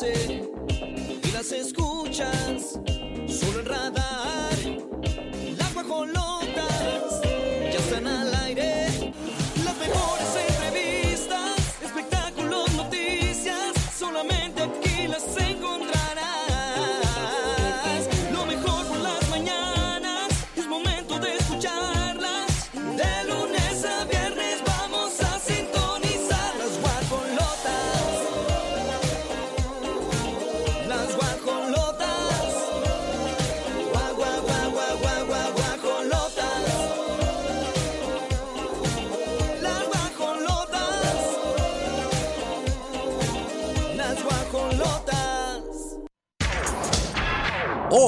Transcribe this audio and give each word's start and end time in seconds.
y 0.00 1.32
las 1.32 1.50
escuchas 1.50 2.78
solo 3.26 3.60
en 3.60 3.66
radar. 3.66 4.37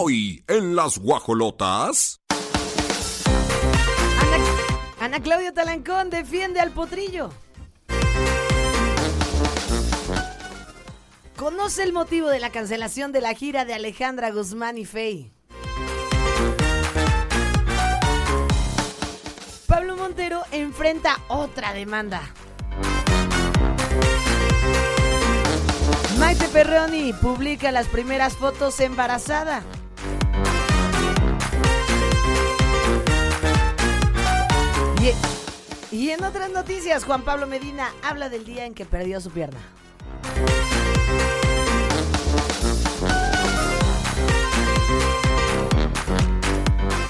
Hoy 0.03 0.43
en 0.49 0.77
las 0.77 0.97
guajolotas. 0.97 2.23
Ana, 4.99 5.21
Claudia 5.21 5.53
Talancón 5.53 6.09
defiende 6.09 6.59
al 6.59 6.71
potrillo. 6.71 7.29
Conoce 11.37 11.83
el 11.83 11.93
motivo 11.93 12.29
de 12.29 12.41
la 12.41 12.49
cancelación 12.49 13.13
de 13.13 13.21
la 13.21 13.35
gira 13.35 13.67
de 13.67 13.75
Alejandra 13.75 14.31
Guzmán 14.31 14.79
y 14.79 14.87
Fey. 14.87 15.35
Pablo 19.67 19.97
Montero 19.99 20.41
enfrenta 20.51 21.21
otra 21.29 21.75
demanda. 21.75 22.23
Maite 26.19 26.49
Perroni 26.49 27.13
publica 27.13 27.71
las 27.71 27.87
primeras 27.89 28.35
fotos 28.39 28.81
embarazada. 28.81 29.63
Y, 35.91 36.11
en 36.11 36.23
otras 36.25 36.51
noticias, 36.51 37.05
Juan 37.05 37.23
Pablo 37.23 37.47
Medina 37.47 37.91
habla 38.03 38.29
del 38.29 38.45
día 38.45 38.67
en 38.67 38.75
que 38.75 38.85
perdió 38.85 39.19
su 39.21 39.31
pierna. 39.31 39.59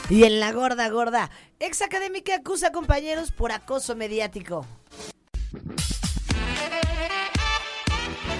Y 0.09 0.25
en 0.25 0.39
la 0.39 0.53
gorda 0.53 0.89
gorda, 0.89 1.31
ex 1.59 1.83
académica 1.83 2.37
acusa 2.37 2.69
a 2.69 2.73
compañeros 2.73 3.33
por 3.33 3.51
acoso 3.51 3.97
mediático. 3.97 4.65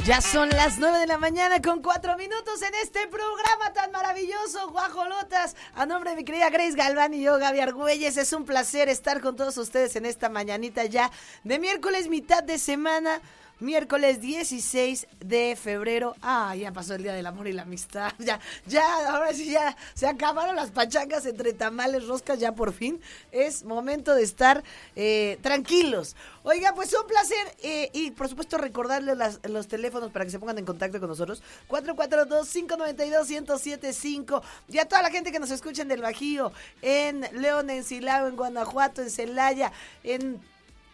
Ya 0.07 0.23
son 0.23 0.49
las 0.49 0.79
9 0.79 0.99
de 0.99 1.07
la 1.07 1.19
mañana 1.19 1.61
con 1.61 1.83
4 1.83 2.17
minutos 2.17 2.63
en 2.63 2.75
este 2.83 3.07
programa 3.09 3.73
tan 3.75 3.93
maravilloso, 3.93 4.71
Guajolotas. 4.71 5.57
A 5.75 5.85
nombre 5.85 6.11
de 6.11 6.17
mi 6.17 6.25
querida 6.25 6.49
Grace 6.49 6.75
Galván 6.75 7.13
y 7.13 7.23
yo, 7.23 7.39
Gaby 7.39 7.61
Argüelles, 7.61 8.17
es 8.17 8.33
un 8.33 8.47
placer 8.47 8.89
estar 8.89 9.21
con 9.21 9.37
todos 9.37 9.59
ustedes 9.59 9.95
en 9.97 10.07
esta 10.07 10.31
mañanita 10.31 10.87
ya 10.87 11.11
de 11.45 11.59
miércoles, 11.59 12.09
mitad 12.09 12.43
de 12.43 12.59
semana. 12.59 13.21
Miércoles 13.61 14.21
16 14.23 15.07
de 15.21 15.55
febrero. 15.55 16.17
Ah, 16.23 16.57
ya 16.57 16.73
pasó 16.73 16.95
el 16.95 17.03
Día 17.03 17.13
del 17.13 17.27
Amor 17.27 17.47
y 17.47 17.53
la 17.53 17.63
Amistad. 17.63 18.13
Ya, 18.19 18.41
ya, 18.67 19.11
ahora 19.11 19.33
sí, 19.33 19.51
ya 19.51 19.77
se 19.95 20.07
acabaron 20.07 20.57
las 20.57 20.71
pachangas 20.71 21.27
entre 21.27 21.53
tamales, 21.53 22.07
roscas, 22.07 22.39
ya 22.39 22.55
por 22.55 22.73
fin. 22.73 23.01
Es 23.33 23.65
momento 23.65 24.15
de 24.15 24.23
estar 24.23 24.63
eh, 24.97 25.39
tranquilos. 25.43 26.17
Oiga, 26.43 26.73
pues 26.75 26.95
un 26.95 27.07
placer. 27.07 27.55
eh, 27.63 27.91
y 27.93 28.11
por 28.13 28.29
supuesto, 28.29 28.57
recordarles 28.59 29.41
los 29.45 29.69
teléfonos 29.69 30.11
para 30.11 30.25
que 30.25 30.31
se 30.31 30.39
pongan 30.39 30.59
en 30.59 30.65
contacto 30.65 31.01
con 31.01 31.09
nosotros: 31.09 31.43
442-592-1075. 31.69 34.43
Y 34.69 34.79
a 34.79 34.87
toda 34.87 35.03
la 35.03 35.11
gente 35.11 35.33
que 35.33 35.39
nos 35.39 35.51
escucha 35.51 35.83
en 35.83 35.89
Del 35.89 36.03
Bajío, 36.03 36.53
en 36.83 37.27
León, 37.33 37.71
en 37.71 37.85
Silao, 37.85 38.27
en 38.29 38.37
Guanajuato, 38.37 39.03
en 39.03 39.11
Celaya, 39.11 39.73
en 40.03 40.41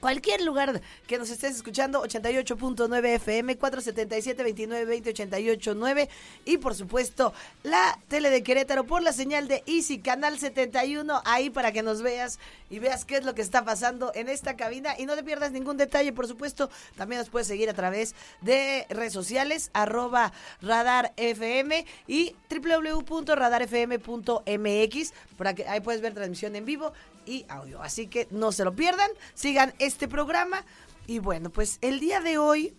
Cualquier 0.01 0.41
lugar 0.43 0.83
que 1.07 1.17
nos 1.17 1.31
estés 1.31 1.57
escuchando, 1.57 2.03
88.9 2.03 3.15
FM, 3.15 3.59
477-2920-889 3.59 6.09
y 6.45 6.59
por 6.59 6.75
supuesto 6.75 7.33
la 7.63 7.99
tele 8.09 8.29
de 8.29 8.43
Querétaro 8.43 8.85
por 8.85 9.03
la 9.03 9.15
señal 9.15 9.49
de 9.49 9.63
Easy, 9.67 9.99
canal 9.99 10.39
71, 10.39 11.23
ahí 11.25 11.49
para 11.49 11.73
que 11.73 11.83
nos 11.83 12.03
veas 12.03 12.39
y 12.69 12.79
veas 12.79 13.07
qué 13.07 13.17
es 13.17 13.25
lo 13.25 13.35
que 13.35 13.41
está 13.41 13.65
pasando 13.65 14.13
en 14.15 14.29
esta 14.29 14.55
cabina. 14.55 14.95
Y 14.99 15.07
no 15.07 15.17
te 15.17 15.25
pierdas 15.25 15.53
ningún 15.53 15.79
detalle, 15.79 16.13
por 16.13 16.29
supuesto, 16.29 16.69
también 16.97 17.21
nos 17.21 17.31
puedes 17.31 17.49
seguir 17.49 17.71
a 17.71 17.75
través 17.75 18.15
de 18.43 18.85
redes 18.91 19.15
sociales, 19.15 19.71
arroba 19.73 20.35
radar 20.61 21.15
FM 21.17 21.87
y 22.07 22.37
www.radarfm.mx, 22.51 25.13
por 25.39 25.49
aquí, 25.49 25.63
ahí 25.63 25.81
puedes 25.81 26.03
ver 26.03 26.13
transmisión 26.13 26.55
en 26.55 26.67
vivo 26.67 26.93
y 27.27 27.45
audio. 27.49 27.83
Así 27.83 28.07
que 28.07 28.29
no 28.31 28.53
se 28.53 28.65
lo 28.65 28.75
pierdan, 28.75 29.11
sigan 29.35 29.75
este 29.79 30.09
programa. 30.09 30.65
Y 31.07 31.19
bueno, 31.19 31.51
pues 31.51 31.79
el 31.83 32.01
día 32.01 32.21
de 32.21 32.39
hoy, 32.39 32.75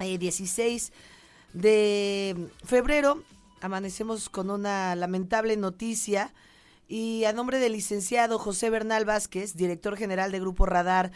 eh, 0.00 0.18
16 0.18 0.92
de 1.54 2.48
febrero, 2.64 3.22
amanecemos 3.60 4.28
con 4.28 4.50
una 4.50 4.94
lamentable 4.94 5.56
noticia. 5.56 6.34
Y 6.90 7.24
a 7.24 7.34
nombre 7.34 7.58
del 7.58 7.72
licenciado 7.72 8.38
José 8.38 8.70
Bernal 8.70 9.04
Vázquez, 9.04 9.56
director 9.56 9.96
general 9.96 10.32
de 10.32 10.40
Grupo 10.40 10.64
Radar, 10.64 11.12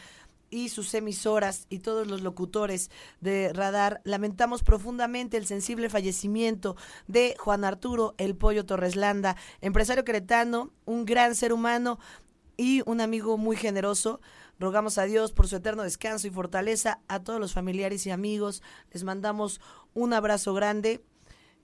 y 0.52 0.68
sus 0.68 0.92
emisoras 0.94 1.66
y 1.70 1.78
todos 1.78 2.06
los 2.06 2.20
locutores 2.20 2.90
de 3.22 3.52
Radar, 3.54 4.02
lamentamos 4.04 4.62
profundamente 4.62 5.38
el 5.38 5.46
sensible 5.46 5.88
fallecimiento 5.88 6.76
de 7.08 7.34
Juan 7.38 7.64
Arturo 7.64 8.14
El 8.18 8.36
Pollo 8.36 8.66
Torreslanda, 8.66 9.36
empresario 9.62 10.04
queretano, 10.04 10.70
un 10.84 11.06
gran 11.06 11.34
ser 11.34 11.54
humano 11.54 11.98
y 12.62 12.80
un 12.86 13.00
amigo 13.00 13.36
muy 13.38 13.56
generoso. 13.56 14.20
Rogamos 14.60 14.96
a 14.96 15.02
Dios 15.02 15.32
por 15.32 15.48
su 15.48 15.56
eterno 15.56 15.82
descanso 15.82 16.28
y 16.28 16.30
fortaleza. 16.30 17.00
A 17.08 17.18
todos 17.18 17.40
los 17.40 17.52
familiares 17.52 18.06
y 18.06 18.10
amigos 18.12 18.62
les 18.92 19.02
mandamos 19.02 19.60
un 19.94 20.12
abrazo 20.12 20.54
grande. 20.54 21.04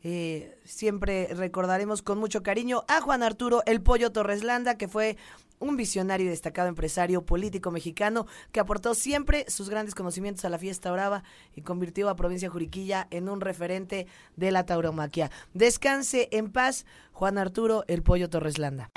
Eh, 0.03 0.59
siempre 0.65 1.29
recordaremos 1.33 2.03
con 2.03 2.19
mucho 2.19 2.43
cariño 2.43 2.85
a 2.89 3.01
Juan 3.01 3.23
Arturo 3.23 3.63
El 3.67 3.81
Pollo 3.81 4.11
Torreslanda, 4.11 4.77
que 4.77 4.89
fue 4.89 5.17
un 5.61 5.77
visionario 5.77 6.27
y 6.27 6.31
destacado 6.31 6.69
empresario 6.69 7.25
político 7.25 7.71
mexicano 7.71 8.27
que 8.51 8.59
aportó 8.59 8.97
siempre 8.97 9.45
sus 9.49 9.71
grandes 9.71 9.95
conocimientos 9.95 10.45
a 10.45 10.49
la 10.49 10.59
fiesta 10.59 10.91
brava 10.91 11.23
y 11.55 11.63
convirtió 11.63 12.09
a 12.09 12.17
Provincia 12.17 12.51
Juriquilla 12.51 13.07
en 13.13 13.29
un 13.29 13.41
referente 13.41 14.09
de 14.35 14.51
la 14.51 14.67
tauromaquia. 14.67 15.31
Descanse 15.55 16.29
en 16.33 16.51
paz, 16.51 16.87
Juan 17.13 17.39
Arturo 17.39 17.85
El 17.87 18.03
Pollo 18.03 18.29
Torreslanda. 18.29 18.91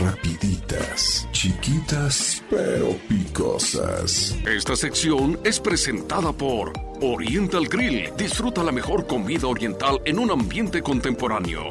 Rapiditas, 0.00 1.28
chiquitas 1.32 2.42
pero 2.48 2.96
picosas. 3.08 4.36
Esta 4.46 4.76
sección 4.76 5.40
es 5.42 5.58
presentada 5.58 6.32
por 6.32 6.72
Oriental 7.00 7.66
Grill. 7.66 8.12
Disfruta 8.16 8.62
la 8.62 8.70
mejor 8.70 9.06
comida 9.06 9.48
oriental 9.48 10.00
en 10.04 10.20
un 10.20 10.30
ambiente 10.30 10.82
contemporáneo. 10.82 11.68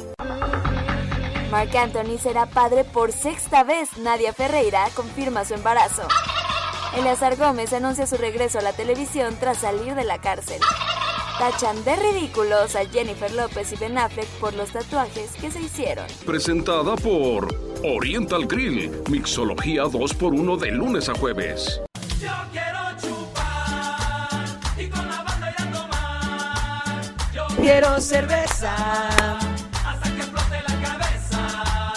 Marc 1.52 1.76
Anthony 1.76 2.18
será 2.20 2.48
padre 2.48 2.84
por 2.84 3.14
sexta 3.14 3.64
vez. 3.64 3.98
Nadia 3.98 4.34
Ferreira 4.34 4.90
confirma 4.94 5.46
su 5.46 5.54
embarazo. 5.54 6.04
Eleazar 6.98 7.38
Gómez 7.38 7.72
anuncia 7.72 8.06
su 8.08 8.18
regreso 8.18 8.60
a 8.60 8.62
la 8.62 8.74
televisión 8.74 9.38
tras 9.40 9.60
salir 9.60 9.96
de 9.96 10.04
la 10.04 10.20
cárcel. 10.20 10.60
Tachan 11.42 11.84
de 11.84 11.96
ridículos 11.96 12.76
a 12.76 12.86
Jennifer 12.86 13.32
López 13.32 13.74
y 13.74 13.76
Ben 13.78 13.98
Affleck 13.98 14.28
por 14.40 14.54
los 14.54 14.70
tatuajes 14.70 15.32
que 15.42 15.50
se 15.50 15.60
hicieron. 15.60 16.06
Presentada 16.24 16.96
por 16.98 17.48
Oriental 17.84 18.46
Grill. 18.46 18.92
Mixología 19.10 19.86
2x1 19.86 20.60
de 20.60 20.70
lunes 20.70 21.10
a 21.10 21.16
jueves. 21.16 21.82
Yo 22.20 22.30
quiero 22.52 22.80
chupar 23.02 24.46
y 24.78 24.88
con 24.88 25.10
la 25.10 25.24
banda 25.24 25.50
ir 25.50 25.56
a 25.58 25.72
tomar. 25.72 27.02
Yo 27.34 27.48
Quiero 27.56 28.00
cerveza, 28.00 28.76
hasta 29.84 30.14
que 30.14 30.22
explote 30.22 30.62
la 30.68 30.90
cabeza. 30.90 31.94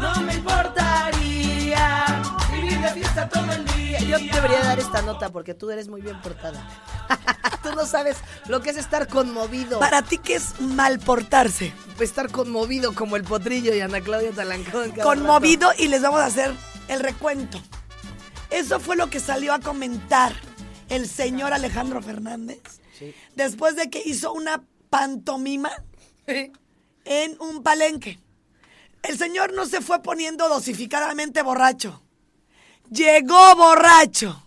no 0.00 0.22
me 0.22 0.32
importaría 0.36 2.06
vivir 2.50 2.80
de 2.80 2.88
fiesta 2.94 3.28
todo 3.28 3.52
el 3.52 3.62
día. 3.66 3.98
Yo 4.00 4.16
te 4.16 4.34
debería 4.36 4.60
dar 4.64 4.78
esta 4.78 5.02
nota 5.02 5.28
porque 5.30 5.52
tú 5.52 5.70
eres 5.70 5.86
muy 5.86 6.00
bien 6.00 6.18
portada. 6.22 6.66
tú 7.62 7.70
no 7.74 7.86
sabes 7.86 8.16
lo 8.48 8.60
que 8.62 8.70
es 8.70 8.76
estar 8.76 9.08
conmovido. 9.08 9.78
Para 9.78 10.02
ti, 10.02 10.18
¿qué 10.18 10.36
es 10.36 10.60
mal 10.60 10.98
portarse? 10.98 11.72
estar 12.00 12.30
conmovido 12.30 12.94
como 12.94 13.16
el 13.16 13.24
potrillo 13.24 13.74
y 13.74 13.80
Ana 13.80 14.00
Claudia 14.02 14.30
Talancón. 14.30 14.92
Conmovido 15.02 15.70
y 15.78 15.88
les 15.88 16.02
vamos 16.02 16.20
a 16.20 16.26
hacer 16.26 16.52
el 16.88 17.00
recuento. 17.00 17.58
Eso 18.50 18.80
fue 18.80 18.96
lo 18.96 19.08
que 19.08 19.18
salió 19.18 19.54
a 19.54 19.60
comentar 19.60 20.34
el 20.88 21.08
señor 21.08 21.52
Alejandro 21.52 22.00
Fernández 22.02 22.60
Sí. 22.98 23.14
después 23.34 23.76
de 23.76 23.90
que 23.90 24.02
hizo 24.04 24.32
una 24.32 24.62
pantomima 24.90 25.70
en 26.26 27.36
un 27.40 27.62
palenque. 27.62 28.18
El 29.02 29.18
señor 29.18 29.52
no 29.54 29.66
se 29.66 29.80
fue 29.80 30.02
poniendo 30.02 30.48
dosificadamente 30.48 31.42
borracho. 31.42 32.02
Llegó 32.90 33.54
borracho. 33.56 34.42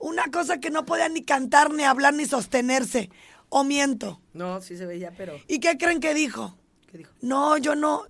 Una 0.00 0.30
cosa 0.30 0.58
que 0.58 0.70
no 0.70 0.84
podía 0.84 1.08
ni 1.08 1.22
cantar, 1.22 1.72
ni 1.72 1.84
hablar, 1.84 2.14
ni 2.14 2.24
sostenerse. 2.26 3.10
O 3.48 3.64
miento. 3.64 4.20
No, 4.32 4.60
sí 4.60 4.76
se 4.76 4.86
veía, 4.86 5.12
pero. 5.16 5.38
¿Y 5.46 5.60
qué 5.60 5.76
creen 5.78 6.00
que 6.00 6.14
dijo? 6.14 6.56
¿Qué 6.90 6.98
dijo? 6.98 7.12
No, 7.20 7.56
yo 7.58 7.74
no, 7.76 8.06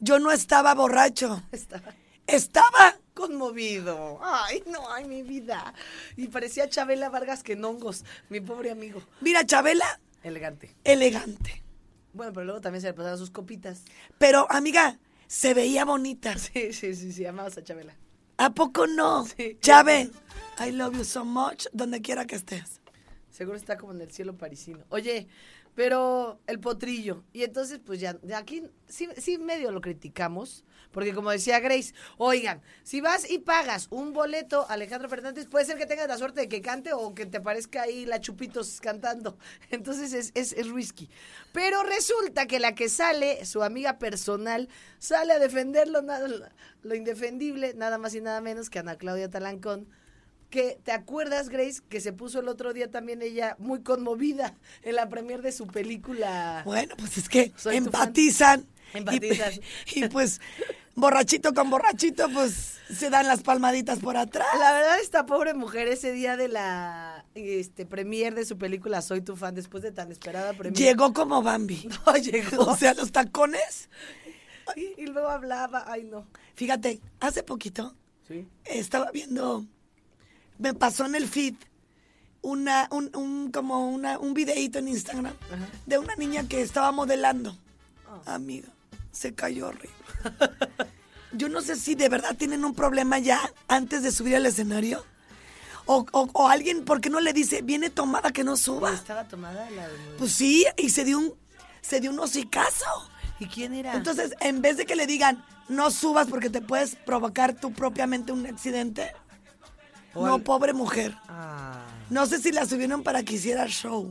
yo 0.00 0.18
no 0.18 0.32
estaba 0.32 0.74
borracho. 0.74 1.42
Estaba 1.52 1.94
Estaba 2.26 2.96
conmovido. 3.12 4.18
Ay, 4.22 4.62
no, 4.66 4.90
ay, 4.90 5.04
mi 5.04 5.22
vida. 5.22 5.74
Y 6.16 6.28
parecía 6.28 6.68
Chabela 6.68 7.10
Vargas 7.10 7.42
que 7.42 7.52
hongos, 7.54 8.04
mi 8.30 8.40
pobre 8.40 8.70
amigo. 8.70 9.02
Mira, 9.20 9.44
Chabela, 9.44 10.00
Elegante. 10.22 10.74
elegante. 10.84 11.62
Bueno, 12.14 12.32
pero 12.32 12.46
luego 12.46 12.60
también 12.62 12.80
se 12.80 12.88
le 12.88 12.94
pasaban 12.94 13.18
sus 13.18 13.30
copitas. 13.30 13.82
Pero, 14.16 14.46
amiga, 14.50 14.98
se 15.26 15.52
veía 15.52 15.84
bonita. 15.84 16.38
Sí, 16.38 16.72
sí, 16.72 16.94
sí, 16.94 17.12
sí, 17.12 17.26
amabas 17.26 17.58
a 17.58 17.64
Chabela. 17.64 17.94
¿A 18.36 18.50
poco 18.54 18.86
no? 18.86 19.26
Sí. 19.26 19.56
Chave, 19.60 20.10
I 20.58 20.70
love 20.72 20.96
you 20.96 21.04
so 21.04 21.24
much, 21.24 21.66
donde 21.72 22.00
quiera 22.00 22.26
que 22.26 22.36
estés. 22.36 22.80
Seguro 23.30 23.56
está 23.56 23.76
como 23.76 23.92
en 23.92 24.00
el 24.00 24.12
cielo 24.12 24.36
parisino. 24.36 24.84
Oye, 24.90 25.26
pero 25.74 26.40
el 26.46 26.60
potrillo. 26.60 27.24
Y 27.32 27.42
entonces, 27.42 27.80
pues 27.84 28.00
ya, 28.00 28.14
de 28.14 28.34
aquí 28.34 28.64
sí, 28.88 29.08
sí 29.16 29.38
medio 29.38 29.70
lo 29.70 29.80
criticamos. 29.80 30.64
Porque 30.92 31.12
como 31.12 31.30
decía 31.30 31.58
Grace, 31.58 31.92
oigan, 32.18 32.62
si 32.84 33.00
vas 33.00 33.28
y 33.28 33.40
pagas 33.40 33.88
un 33.90 34.12
boleto 34.12 34.64
a 34.68 34.74
Alejandro 34.74 35.08
Fernández, 35.08 35.48
puede 35.48 35.64
ser 35.64 35.76
que 35.76 35.86
tengas 35.86 36.06
la 36.06 36.16
suerte 36.16 36.42
de 36.42 36.48
que 36.48 36.62
cante 36.62 36.92
o 36.92 37.16
que 37.16 37.26
te 37.26 37.40
parezca 37.40 37.82
ahí 37.82 38.06
la 38.06 38.20
Chupitos 38.20 38.80
cantando. 38.80 39.36
Entonces 39.70 40.12
es, 40.12 40.30
es, 40.34 40.52
es 40.52 40.70
risky. 40.70 41.10
Pero 41.52 41.82
resulta 41.82 42.46
que 42.46 42.60
la 42.60 42.76
que 42.76 42.88
sale, 42.88 43.44
su 43.44 43.64
amiga 43.64 43.98
personal, 43.98 44.68
sale 45.00 45.32
a 45.32 45.40
defenderlo, 45.40 46.00
nada, 46.00 46.52
lo 46.84 46.94
indefendible, 46.94 47.74
nada 47.74 47.98
más 47.98 48.14
y 48.14 48.20
nada 48.20 48.40
menos 48.40 48.70
que 48.70 48.78
Ana 48.78 48.96
Claudia 48.96 49.28
Talancón 49.28 49.88
que 50.54 50.78
te 50.84 50.92
acuerdas, 50.92 51.48
Grace, 51.48 51.80
que 51.88 52.00
se 52.00 52.12
puso 52.12 52.38
el 52.38 52.46
otro 52.46 52.72
día 52.72 52.88
también 52.88 53.22
ella 53.22 53.56
muy 53.58 53.82
conmovida 53.82 54.54
en 54.82 54.94
la 54.94 55.08
premier 55.08 55.42
de 55.42 55.50
su 55.50 55.66
película. 55.66 56.62
Bueno, 56.64 56.94
pues 56.96 57.18
es 57.18 57.28
que 57.28 57.52
Soy 57.56 57.78
tu 57.80 57.86
empatizan. 57.86 58.64
Y- 59.96 60.08
pues, 60.10 60.40
borrachito 60.94 61.52
con 61.54 61.70
borrachito, 61.70 62.28
pues 62.32 62.78
se 62.88 63.10
dan 63.10 63.26
las 63.26 63.42
palmaditas 63.42 63.98
por 63.98 64.16
atrás. 64.16 64.46
La 64.60 64.72
verdad, 64.72 65.00
esta 65.00 65.26
pobre 65.26 65.54
mujer 65.54 65.88
ese 65.88 66.12
día 66.12 66.36
de 66.36 66.46
la 66.46 67.24
este 67.34 67.84
premier 67.86 68.36
de 68.36 68.44
su 68.44 68.56
película 68.56 69.02
Soy 69.02 69.20
tu 69.22 69.34
fan, 69.34 69.56
después 69.56 69.82
de 69.82 69.90
tan 69.90 70.12
esperada 70.12 70.52
premier. 70.52 70.78
Llegó 70.80 71.12
como 71.12 71.42
Bambi. 71.42 71.88
No, 72.06 72.14
llegó. 72.16 72.62
O 72.66 72.76
sea, 72.76 72.94
los 72.94 73.10
tacones. 73.10 73.88
y, 74.76 75.02
y 75.02 75.06
luego 75.06 75.28
hablaba, 75.30 75.84
ay 75.88 76.04
no. 76.04 76.28
Fíjate, 76.54 77.00
hace 77.18 77.42
poquito 77.42 77.96
Sí. 78.28 78.46
estaba 78.64 79.10
viendo, 79.10 79.66
me 80.58 80.74
pasó 80.74 81.04
en 81.06 81.14
el 81.14 81.26
feed 81.28 81.54
una, 82.42 82.88
un, 82.90 83.10
un- 83.16 83.50
como 83.50 83.88
una, 83.88 84.18
un 84.18 84.34
videíto 84.34 84.78
en 84.78 84.88
Instagram 84.88 85.26
Ajá. 85.50 85.66
de 85.86 85.98
una 85.98 86.14
niña 86.16 86.46
que 86.48 86.60
estaba 86.62 86.92
modelando. 86.92 87.56
Ah. 88.26 88.34
Amiga, 88.34 88.68
se 89.12 89.34
cayó 89.34 89.68
horrible. 89.68 89.90
Yo 91.32 91.48
no 91.48 91.60
sé 91.62 91.76
si 91.76 91.94
de 91.94 92.08
verdad 92.08 92.36
tienen 92.36 92.64
un 92.64 92.74
problema 92.74 93.18
ya 93.18 93.40
antes 93.66 94.02
de 94.02 94.12
subir 94.12 94.36
al 94.36 94.46
escenario. 94.46 95.04
O, 95.86 96.06
o- 96.12 96.30
o 96.32 96.48
alguien, 96.48 96.84
¿por 96.84 97.00
qué 97.00 97.10
no 97.10 97.20
le 97.20 97.32
dice, 97.32 97.60
viene 97.62 97.90
tomada 97.90 98.30
que 98.32 98.44
no 98.44 98.56
suba? 98.56 98.92
Estaba 98.94 99.24
tomada 99.28 99.68
la 99.70 99.88
de... 99.88 99.94
Pues 100.18 100.32
sí, 100.32 100.64
y 100.78 100.90
se 100.90 101.04
dio 101.04 101.18
un, 101.18 101.34
se 101.82 102.00
dio 102.00 102.10
un 102.10 102.18
hocicazo. 102.20 102.84
¿Y 103.40 103.46
quién 103.46 103.74
era? 103.74 103.94
Entonces, 103.94 104.34
en 104.40 104.62
vez 104.62 104.76
de 104.76 104.86
que 104.86 104.96
le 104.96 105.06
digan, 105.06 105.44
no 105.68 105.90
subas 105.90 106.28
porque 106.28 106.48
te 106.50 106.62
puedes 106.62 106.94
provocar 106.94 107.54
tú 107.54 107.72
propiamente 107.72 108.32
un 108.32 108.46
accidente. 108.46 109.12
No, 110.14 110.34
al- 110.34 110.42
pobre 110.42 110.72
mujer. 110.72 111.14
Ah. 111.28 111.80
No 112.10 112.26
sé 112.26 112.38
si 112.40 112.52
la 112.52 112.66
subieron 112.66 113.02
para 113.02 113.22
que 113.22 113.34
hiciera 113.34 113.66
show. 113.66 114.10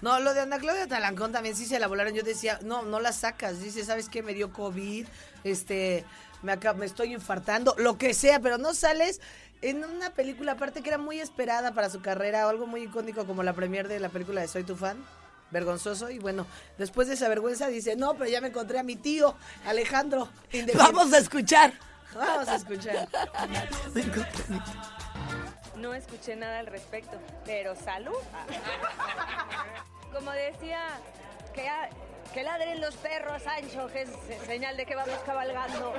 No, 0.00 0.18
lo 0.18 0.34
de 0.34 0.40
Ana 0.40 0.58
Claudia 0.58 0.88
Talancón 0.88 1.30
también 1.32 1.54
sí 1.54 1.64
se 1.64 1.78
la 1.78 1.86
volaron. 1.86 2.12
Yo 2.14 2.22
decía, 2.24 2.58
no, 2.62 2.82
no 2.82 2.98
la 2.98 3.12
sacas. 3.12 3.60
Dice, 3.60 3.84
¿sabes 3.84 4.08
qué? 4.08 4.22
Me 4.22 4.34
dio 4.34 4.52
COVID, 4.52 5.06
este, 5.44 6.04
me, 6.42 6.52
acá, 6.52 6.72
me 6.74 6.86
estoy 6.86 7.14
infartando, 7.14 7.74
lo 7.78 7.96
que 7.98 8.12
sea, 8.14 8.40
pero 8.40 8.58
no 8.58 8.74
sales 8.74 9.20
en 9.60 9.84
una 9.84 10.10
película 10.10 10.52
aparte 10.52 10.82
que 10.82 10.88
era 10.88 10.98
muy 10.98 11.20
esperada 11.20 11.72
para 11.72 11.88
su 11.88 12.02
carrera 12.02 12.46
o 12.46 12.50
algo 12.50 12.66
muy 12.66 12.82
icónico 12.82 13.24
como 13.26 13.44
la 13.44 13.52
premier 13.52 13.86
de 13.86 14.00
la 14.00 14.08
película 14.08 14.40
de 14.40 14.48
Soy 14.48 14.64
tu 14.64 14.74
fan. 14.74 14.96
Vergonzoso 15.52 16.08
y 16.10 16.18
bueno, 16.18 16.46
después 16.78 17.08
de 17.08 17.14
esa 17.14 17.28
vergüenza 17.28 17.68
dice, 17.68 17.94
no, 17.94 18.14
pero 18.14 18.28
ya 18.30 18.40
me 18.40 18.48
encontré 18.48 18.78
a 18.78 18.82
mi 18.82 18.96
tío, 18.96 19.36
Alejandro. 19.66 20.28
Vamos 20.76 21.12
a 21.12 21.18
escuchar. 21.18 21.74
Vamos 22.14 22.48
a 22.48 22.56
escuchar. 22.56 23.08
No 25.76 25.94
escuché 25.94 26.36
nada 26.36 26.58
al 26.60 26.66
respecto, 26.66 27.18
pero 27.44 27.74
salud. 27.74 28.18
Como 30.12 30.30
decía, 30.30 30.80
que, 32.32 32.42
ladren 32.42 32.80
los 32.80 32.94
perros, 32.96 33.42
Ancho, 33.46 33.88
que 33.88 34.02
es 34.02 34.10
señal 34.46 34.76
de 34.76 34.86
que 34.86 34.94
vamos 34.94 35.18
cabalgando. 35.24 35.92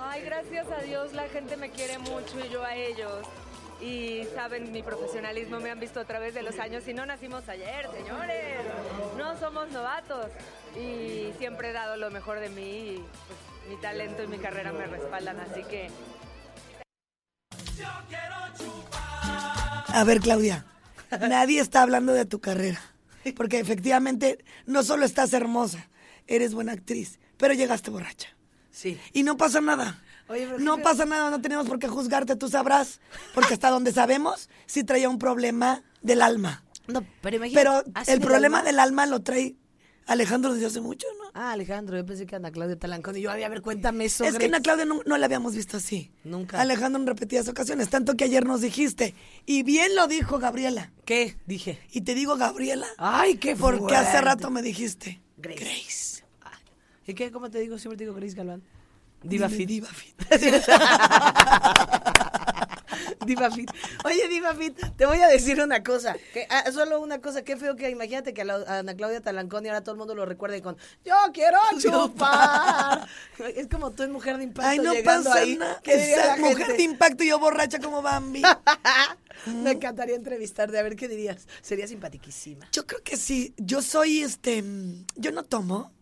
Ay, 0.00 0.22
gracias 0.22 0.66
a 0.70 0.82
Dios 0.82 1.12
la 1.12 1.28
gente 1.28 1.56
me 1.56 1.70
quiere 1.70 1.98
mucho 1.98 2.38
y 2.44 2.48
yo 2.48 2.64
a 2.64 2.74
ellos. 2.74 3.26
Y 3.80 4.24
saben 4.34 4.72
mi 4.72 4.82
profesionalismo, 4.82 5.60
me 5.60 5.70
han 5.70 5.78
visto 5.78 6.00
a 6.00 6.04
través 6.04 6.34
de 6.34 6.42
los 6.42 6.58
años 6.58 6.86
y 6.88 6.94
no 6.94 7.06
nacimos 7.06 7.48
ayer, 7.48 7.88
señores. 7.92 8.58
No 9.16 9.38
somos 9.38 9.70
novatos. 9.70 10.26
Y 10.76 11.32
siempre 11.38 11.70
he 11.70 11.72
dado 11.72 11.96
lo 11.96 12.10
mejor 12.10 12.40
de 12.40 12.48
mí 12.50 12.62
y 12.62 12.96
pues, 12.96 13.38
mi 13.68 13.76
talento 13.76 14.22
y 14.22 14.26
mi 14.26 14.38
carrera 14.38 14.72
me 14.72 14.86
respaldan, 14.86 15.38
así 15.40 15.62
que 15.64 15.90
A 19.88 20.04
ver, 20.04 20.20
Claudia, 20.20 20.66
nadie 21.28 21.60
está 21.60 21.82
hablando 21.82 22.12
de 22.12 22.24
tu 22.24 22.40
carrera. 22.40 22.80
Porque 23.36 23.58
efectivamente 23.58 24.44
no 24.66 24.82
solo 24.82 25.04
estás 25.04 25.32
hermosa, 25.32 25.88
eres 26.26 26.54
buena 26.54 26.72
actriz, 26.72 27.18
pero 27.36 27.54
llegaste 27.54 27.90
borracha. 27.90 28.28
Sí. 28.70 28.98
Y 29.12 29.22
no 29.22 29.36
pasa 29.36 29.60
nada. 29.60 30.00
Oye, 30.28 30.46
pero 30.46 30.58
no 30.58 30.78
pasa 30.78 31.04
nada, 31.04 31.30
no 31.30 31.40
tenemos 31.40 31.66
por 31.66 31.78
qué 31.78 31.88
juzgarte, 31.88 32.36
tú 32.36 32.48
sabrás. 32.48 33.00
Porque 33.34 33.54
hasta 33.54 33.70
donde 33.70 33.92
sabemos, 33.92 34.48
sí 34.66 34.84
traía 34.84 35.08
un 35.08 35.18
problema 35.18 35.82
del 36.02 36.22
alma. 36.22 36.64
No, 36.86 37.04
pero 37.20 37.36
imagínate. 37.36 37.84
Pero 37.94 38.04
el 38.06 38.20
problema 38.20 38.58
alma. 38.58 38.70
del 38.70 38.78
alma 38.78 39.06
lo 39.06 39.22
trae 39.22 39.56
Alejandro 40.06 40.54
desde 40.54 40.66
hace 40.66 40.80
mucho, 40.80 41.06
¿no? 41.17 41.17
Ah, 41.34 41.52
Alejandro, 41.52 41.96
yo 41.96 42.04
pensé 42.04 42.26
que 42.26 42.36
Ana 42.36 42.50
Claudia 42.50 42.78
Talancón. 42.78 43.16
Y 43.16 43.22
yo, 43.22 43.30
"Ay, 43.30 43.42
a 43.42 43.48
ver, 43.48 43.62
cuéntame 43.62 44.04
eso. 44.06 44.24
es 44.24 44.32
que 44.32 44.38
Grace". 44.38 44.46
Ana 44.48 44.60
Claudia 44.62 44.84
no, 44.84 45.02
no 45.06 45.16
la 45.18 45.26
habíamos 45.26 45.54
visto 45.54 45.76
así. 45.76 46.10
Nunca. 46.24 46.60
Alejandro 46.60 47.00
en 47.00 47.06
repetidas 47.06 47.48
ocasiones, 47.48 47.88
tanto 47.88 48.14
que 48.14 48.24
ayer 48.24 48.44
nos 48.44 48.60
dijiste. 48.60 49.14
Y 49.46 49.62
bien 49.62 49.94
lo 49.94 50.06
dijo 50.06 50.38
Gabriela. 50.38 50.92
¿Qué? 51.04 51.36
Dije. 51.46 51.78
Y 51.92 52.00
te 52.02 52.14
digo 52.14 52.36
Gabriela. 52.36 52.86
Ay, 52.98 53.36
qué 53.38 53.56
Porque 53.56 53.96
hace 53.96 54.20
rato 54.20 54.50
me 54.50 54.62
dijiste. 54.62 55.20
Grace. 55.36 55.60
Grace. 55.64 56.24
Ay, 56.42 56.58
¿Y 57.06 57.14
qué? 57.14 57.30
¿Cómo 57.30 57.50
te 57.50 57.60
digo? 57.60 57.78
Siempre 57.78 57.96
te 57.96 58.04
digo 58.04 58.14
Grace 58.14 58.34
Galván. 58.34 58.62
Diva 59.22 59.48
Dime, 59.48 59.58
Fit. 59.58 59.68
Diva 59.68 59.88
Fit. 59.88 60.14
Diva 63.28 63.50
Fit. 63.50 63.70
Oye, 64.04 64.26
Diva 64.28 64.54
Fit, 64.54 64.76
te 64.96 65.06
voy 65.06 65.18
a 65.18 65.28
decir 65.28 65.60
una 65.60 65.82
cosa. 65.82 66.16
Que, 66.32 66.46
ah, 66.50 66.64
solo 66.72 67.00
una 67.00 67.20
cosa. 67.20 67.42
Qué 67.42 67.56
feo 67.56 67.76
que 67.76 67.90
imagínate 67.90 68.34
que 68.34 68.42
a, 68.42 68.44
la- 68.44 68.64
a 68.66 68.78
Ana 68.78 68.94
Claudia 68.96 69.20
Talancón 69.20 69.64
y 69.64 69.68
ahora 69.68 69.82
todo 69.82 69.92
el 69.92 69.98
mundo 69.98 70.14
lo 70.14 70.24
recuerde 70.26 70.60
con 70.62 70.76
Yo 71.04 71.14
quiero 71.32 71.58
chupar. 71.80 73.06
es 73.54 73.68
como 73.68 73.92
tú 73.92 74.02
en 74.02 74.12
Mujer 74.12 74.38
de 74.38 74.44
Impacto 74.44 74.68
Ay, 74.68 74.78
no 74.78 74.92
llegando 74.94 75.30
pasa 75.30 75.42
ahí. 75.42 75.56
nada. 75.56 75.80
¿Qué 75.82 75.96
diría 75.96 76.22
Esa 76.34 76.36
mujer 76.38 76.76
de 76.76 76.82
impacto 76.82 77.24
y 77.24 77.28
yo 77.28 77.38
borracha 77.38 77.78
como 77.78 78.02
Bambi. 78.02 78.42
Me 79.46 79.70
encantaría 79.72 80.16
entrevistarte, 80.16 80.78
a 80.78 80.82
ver 80.82 80.96
qué 80.96 81.06
dirías. 81.08 81.46
Sería 81.62 81.86
simpatiquísima. 81.86 82.68
Yo 82.72 82.86
creo 82.86 83.02
que 83.02 83.16
sí. 83.16 83.54
Yo 83.56 83.82
soy 83.82 84.20
este. 84.22 84.62
mm, 84.62 85.04
Yo 85.16 85.30
no 85.32 85.44
tomo. 85.44 85.92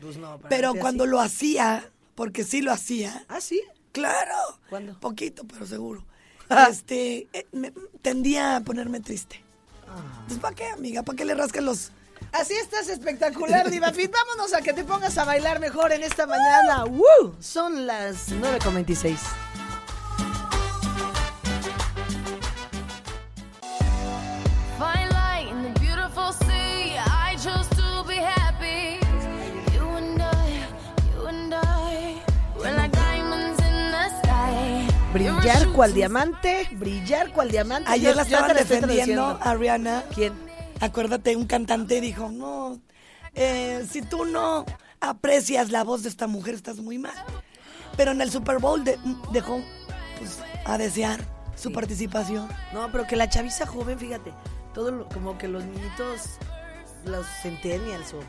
Pues 0.00 0.16
no, 0.16 0.38
Pero 0.48 0.74
cuando 0.74 1.04
así. 1.04 1.10
lo 1.10 1.20
hacía, 1.20 1.90
porque 2.14 2.44
sí 2.44 2.62
lo 2.62 2.72
hacía. 2.72 3.24
¿Ah, 3.28 3.40
sí? 3.40 3.60
Claro. 3.92 4.34
¿Cuándo? 4.70 4.98
Poquito, 5.00 5.44
pero 5.44 5.66
seguro. 5.66 6.06
este. 6.70 7.28
eh, 7.32 7.46
me- 7.52 7.72
tendía 8.02 8.56
a 8.56 8.60
ponerme 8.60 9.00
triste. 9.00 9.42
Ah. 9.88 10.24
Pues 10.26 10.38
¿para 10.40 10.54
qué, 10.54 10.66
amiga? 10.68 11.02
¿Para 11.02 11.16
qué 11.16 11.24
le 11.24 11.34
rascas 11.34 11.62
los.? 11.62 11.92
Así 12.32 12.52
estás 12.54 12.88
espectacular, 12.88 13.70
Diva 13.70 13.90
Fit. 13.92 14.12
Vámonos 14.12 14.52
a 14.52 14.60
que 14.60 14.72
te 14.74 14.84
pongas 14.84 15.16
a 15.16 15.24
bailar 15.24 15.60
mejor 15.60 15.92
en 15.92 16.02
esta 16.02 16.26
mañana. 16.26 16.84
¡Woo! 16.86 17.34
Son 17.40 17.86
las 17.86 18.30
9.26. 18.32 19.16
brillar 35.54 35.72
cual 35.74 35.94
diamante, 35.94 36.68
brillar 36.72 37.32
cual 37.32 37.50
diamante. 37.50 37.90
Ayer 37.90 38.10
Yo- 38.10 38.16
la 38.16 38.22
estaban 38.22 38.56
defendiendo 38.56 39.38
a 39.40 39.54
Rihanna. 39.54 40.04
¿Quién? 40.14 40.32
Acuérdate, 40.80 41.34
un 41.36 41.46
cantante 41.46 42.00
dijo, 42.00 42.28
no, 42.30 42.78
eh, 43.34 43.86
si 43.90 44.02
tú 44.02 44.24
no 44.24 44.64
aprecias 45.00 45.70
la 45.70 45.84
voz 45.84 46.02
de 46.02 46.08
esta 46.08 46.26
mujer, 46.26 46.54
estás 46.54 46.78
muy 46.78 46.98
mal. 46.98 47.14
Pero 47.96 48.12
en 48.12 48.20
el 48.20 48.30
Super 48.30 48.58
Bowl 48.58 48.84
de- 48.84 48.98
dejó 49.32 49.60
pues, 50.18 50.38
a 50.64 50.78
desear 50.78 51.20
su 51.56 51.72
participación. 51.72 52.48
No, 52.72 52.90
pero 52.92 53.06
que 53.06 53.16
la 53.16 53.28
chaviza 53.28 53.66
joven, 53.66 53.98
fíjate, 53.98 54.32
todo 54.74 54.90
lo- 54.92 55.08
como 55.08 55.36
que 55.38 55.48
los 55.48 55.64
niñitos, 55.64 56.22
los 57.04 57.26
centennials 57.42 58.12
o 58.14 58.20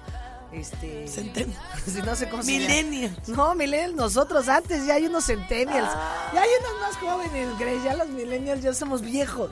este... 0.51 1.05
Centen- 1.07 1.53
si 1.85 2.01
no 2.01 2.15
sé 2.15 2.29
cómo 2.29 2.43
se. 2.43 2.51
Millennials. 2.51 3.29
No, 3.29 3.55
millennials, 3.55 3.95
nosotros 3.95 4.47
antes, 4.49 4.85
ya 4.85 4.95
hay 4.95 5.05
unos 5.05 5.25
centennials. 5.25 5.89
Ya 6.33 6.41
hay 6.41 6.49
unos 6.61 6.81
más 6.81 6.95
jóvenes, 6.97 7.47
Grace, 7.59 7.83
ya 7.83 7.95
los 7.95 8.09
millennials 8.09 8.61
ya 8.61 8.73
somos 8.73 9.01
viejos. 9.01 9.51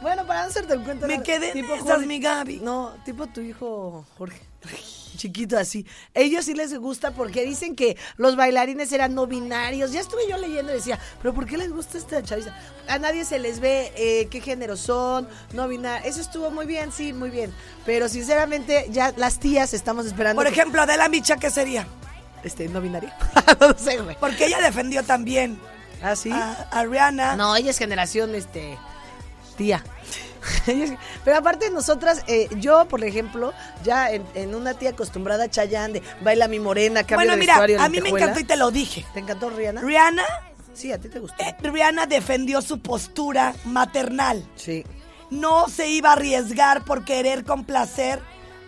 Bueno, 0.00 0.26
para 0.26 0.44
hacerte 0.44 0.74
el 0.74 0.84
cuento... 0.84 1.06
Me 1.06 1.22
quedé 1.22 1.48
en 1.48 1.52
tipo 1.54 1.74
esas, 1.74 2.06
mi 2.06 2.20
Gaby. 2.20 2.60
No, 2.60 2.94
tipo 3.04 3.26
tu 3.26 3.40
hijo 3.40 4.04
Jorge. 4.16 4.40
Chiquito 5.18 5.58
así. 5.58 5.84
Ellos 6.14 6.44
sí 6.44 6.54
les 6.54 6.72
gusta 6.78 7.10
porque 7.10 7.44
dicen 7.44 7.74
que 7.74 7.96
los 8.16 8.36
bailarines 8.36 8.92
eran 8.92 9.14
no 9.16 9.26
binarios. 9.26 9.90
Ya 9.92 10.00
estuve 10.00 10.22
yo 10.30 10.36
leyendo 10.38 10.70
y 10.72 10.76
decía, 10.76 10.98
pero 11.20 11.34
¿por 11.34 11.44
qué 11.44 11.58
les 11.58 11.72
gusta 11.72 11.98
esta 11.98 12.22
chaviza? 12.22 12.56
A 12.88 12.98
nadie 13.00 13.24
se 13.24 13.40
les 13.40 13.58
ve 13.58 13.92
eh, 13.96 14.28
qué 14.30 14.40
género 14.40 14.76
son, 14.76 15.28
no 15.52 15.66
binarios. 15.66 16.06
Eso 16.14 16.20
estuvo 16.20 16.50
muy 16.52 16.66
bien, 16.66 16.92
sí, 16.92 17.12
muy 17.12 17.30
bien. 17.30 17.52
Pero 17.84 18.08
sinceramente, 18.08 18.86
ya 18.90 19.12
las 19.16 19.40
tías 19.40 19.74
estamos 19.74 20.06
esperando. 20.06 20.40
Por 20.40 20.46
que- 20.50 20.58
ejemplo, 20.58 20.80
Adela 20.82 21.08
Micha, 21.08 21.36
¿qué 21.36 21.50
sería? 21.50 21.86
Este, 22.44 22.68
no 22.68 22.80
binario. 22.80 23.10
no 23.60 23.76
sé, 23.76 23.98
güey. 23.98 24.16
Porque 24.20 24.46
ella 24.46 24.60
defendió 24.60 25.02
también 25.02 25.58
¿Ah, 26.00 26.14
sí? 26.14 26.30
a, 26.30 26.52
a 26.70 26.84
Rihanna. 26.84 27.34
No, 27.34 27.56
ella 27.56 27.70
es 27.72 27.78
generación, 27.78 28.36
este, 28.36 28.78
tía. 29.56 29.82
Pero 31.24 31.36
aparte 31.36 31.70
nosotras, 31.70 32.22
eh, 32.26 32.48
yo, 32.56 32.86
por 32.88 33.04
ejemplo, 33.04 33.52
ya 33.84 34.10
en, 34.10 34.24
en 34.34 34.54
una 34.54 34.74
tía 34.74 34.90
acostumbrada 34.90 35.44
a 35.44 35.50
Chayanne, 35.50 35.94
de 36.00 36.02
baila 36.22 36.48
mi 36.48 36.58
morena, 36.60 37.00
cambia 37.02 37.16
bueno, 37.16 37.32
de 37.32 37.38
mira, 37.38 37.54
vestuario, 37.54 37.80
a 37.80 37.84
mí 37.88 37.88
me 37.88 37.94
lentejuela. 37.96 38.24
encantó 38.26 38.40
y 38.40 38.44
te 38.44 38.56
lo 38.56 38.70
dije. 38.70 39.06
¿Te 39.14 39.20
encantó 39.20 39.50
Rihanna? 39.50 39.80
Rihanna, 39.82 40.22
sí, 40.74 40.92
a 40.92 40.98
ti 40.98 41.08
te 41.08 41.18
gustó. 41.20 41.42
eh, 41.42 41.54
Rihanna 41.62 42.06
defendió 42.06 42.62
su 42.62 42.80
postura 42.80 43.54
maternal. 43.64 44.44
sí. 44.56 44.84
No 45.30 45.68
se 45.68 45.90
iba 45.90 46.08
a 46.08 46.12
arriesgar 46.14 46.86
por 46.86 47.04
querer 47.04 47.44
complacer 47.44 48.18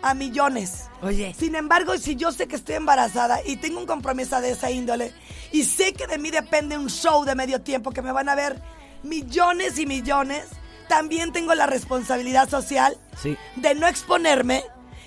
a 0.02 0.12
millones. 0.12 0.90
Oye, 1.00 1.34
Sin 1.38 1.54
embargo, 1.54 1.96
si 1.96 2.16
yo 2.16 2.32
sé 2.32 2.48
que 2.48 2.56
estoy 2.56 2.74
embarazada 2.74 3.40
y 3.46 3.56
tengo 3.56 3.80
un 3.80 3.86
compromiso 3.86 4.38
de 4.42 4.50
esa 4.50 4.70
índole 4.70 5.14
y 5.52 5.64
sé 5.64 5.94
que 5.94 6.06
de 6.06 6.18
mí 6.18 6.30
depende 6.30 6.76
un 6.76 6.90
show 6.90 7.24
de 7.24 7.34
medio 7.34 7.62
tiempo 7.62 7.92
que 7.92 8.02
me 8.02 8.12
van 8.12 8.28
a 8.28 8.34
ver 8.34 8.60
millones 9.02 9.78
y 9.78 9.86
millones, 9.86 10.44
también 10.90 11.32
tengo 11.32 11.54
la 11.54 11.66
responsabilidad 11.66 12.50
social 12.50 12.98
Sí. 13.22 13.38
de 13.54 13.76
no 13.76 13.86
exponerme 13.86 14.64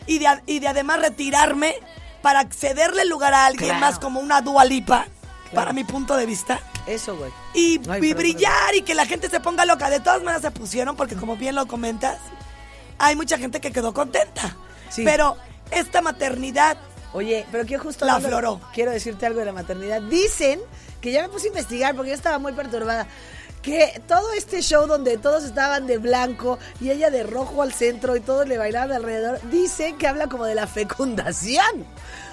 y 0.08 0.18
de, 0.20 0.28
y 0.48 0.60
de 0.60 0.70
además 0.70 1.00
retirarme 1.02 1.76
para 2.22 2.48
cederle 2.50 3.04
lugar 3.06 3.34
a 3.34 3.46
alguien 3.48 3.70
Claro. 3.72 3.82
más 3.82 4.00
como 4.00 4.22
una 4.22 4.42
dualipa, 4.42 5.06
Claro. 5.44 5.56
para 5.56 5.74
mi 5.74 5.84
punto 5.84 6.16
de 6.16 6.26
vista. 6.26 6.60
eso, 6.88 7.16
güey. 7.18 7.32
Y, 7.54 7.78
brillar 7.78 8.76
y 8.76 8.82
que 8.82 8.94
la 8.94 9.06
gente 9.06 9.30
se 9.30 9.40
ponga 9.40 9.64
loca. 9.66 9.90
De 9.90 10.00
todas 10.00 10.22
maneras 10.24 10.42
se 10.42 10.52
pusieron 10.52 10.96
porque 10.98 11.16
como 11.16 11.36
bien 11.38 11.56
lo 11.56 11.66
comentas, 11.68 12.18
hay 12.98 13.16
mucha 13.16 13.38
gente 13.38 13.62
que 13.62 13.72
quedó 13.72 13.94
contenta. 13.94 14.56
Sí. 14.90 15.04
Pero 15.06 15.38
esta 15.72 16.02
maternidad 16.02 16.78
Oye, 17.14 17.46
pero 17.52 17.64
que 17.66 17.78
justo 17.78 18.06
La 18.06 18.16
afloró. 18.16 18.60
Quiero 18.74 18.90
decirte 18.92 19.26
algo 19.28 19.40
de 19.40 19.46
la 19.46 19.52
maternidad. 19.54 20.02
Dicen 20.02 20.60
que 21.00 21.12
ya 21.12 21.22
me 21.22 21.30
puse 21.30 21.46
a 21.46 21.50
investigar 21.50 21.94
porque 21.96 22.10
yo 22.10 22.16
estaba 22.16 22.40
muy 22.40 22.54
perturbada. 22.54 23.06
Que 23.64 24.02
todo 24.08 24.32
este 24.34 24.62
show 24.62 24.86
donde 24.88 25.18
todos 25.18 25.44
estaban 25.46 25.88
de 25.88 25.98
blanco 25.98 26.60
y 26.82 26.92
ella 26.92 27.10
de 27.10 27.24
rojo 27.24 27.62
al 27.64 27.74
centro 27.74 28.16
y 28.16 28.20
todos 28.20 28.48
le 28.48 28.58
bailaban 28.58 28.92
alrededor, 28.92 29.40
dicen 29.50 29.98
que 29.98 30.06
habla 30.08 30.28
como 30.28 30.44
de 30.46 30.54
la 30.54 30.68
fecundación. 30.68 31.86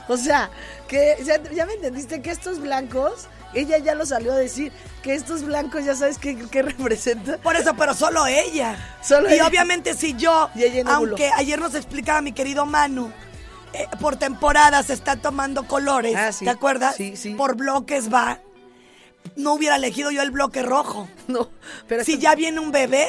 O 0.09 0.17
sea, 0.17 0.51
que 0.89 1.17
ya, 1.25 1.41
ya 1.53 1.67
me 1.67 1.75
entendiste 1.75 2.21
que 2.21 2.33
estos 2.33 2.59
blancos, 2.59 3.27
ella 3.55 3.79
ya 3.79 3.95
lo 3.95 4.05
salió 4.07 4.33
a 4.33 4.37
decir, 4.37 4.73
que 5.03 5.15
estos 5.15 5.45
blancos 5.45 5.85
ya 5.85 5.95
sabes 5.95 6.19
qué, 6.19 6.37
qué 6.51 6.63
representan. 6.63 7.39
Por 7.41 7.55
eso, 7.55 7.75
pero 7.75 7.95
solo 7.95 8.27
ella. 8.27 8.77
Solo 9.01 9.31
y 9.31 9.35
ella. 9.35 9.47
obviamente 9.47 9.95
si 9.95 10.15
yo, 10.17 10.51
aunque 10.87 11.31
ayer 11.37 11.61
nos 11.61 11.77
explicaba 11.77 12.21
mi 12.23 12.33
querido 12.33 12.67
Manu, 12.67 13.13
eh, 13.73 13.87
por 14.01 14.17
temporada 14.17 14.83
se 14.83 14.95
está 14.95 15.15
tomando 15.15 15.69
colores, 15.69 16.17
Ah, 16.17 16.33
sí. 16.33 16.45
¿te 16.45 16.51
acuerdas? 16.51 16.97
Sí, 16.97 17.17
sí. 17.17 17.35
Por 17.35 17.55
bloques 17.55 18.13
va. 18.13 18.41
No 19.37 19.55
hubiera 19.55 19.77
elegido 19.77 20.11
yo 20.11 20.23
el 20.23 20.31
bloque 20.31 20.63
rojo. 20.63 21.09
No, 21.29 21.49
pero 21.89 22.05
si 22.05 22.19
ya 22.19 22.35
viene 22.35 22.59
un 22.61 22.73
bebé, 22.73 23.07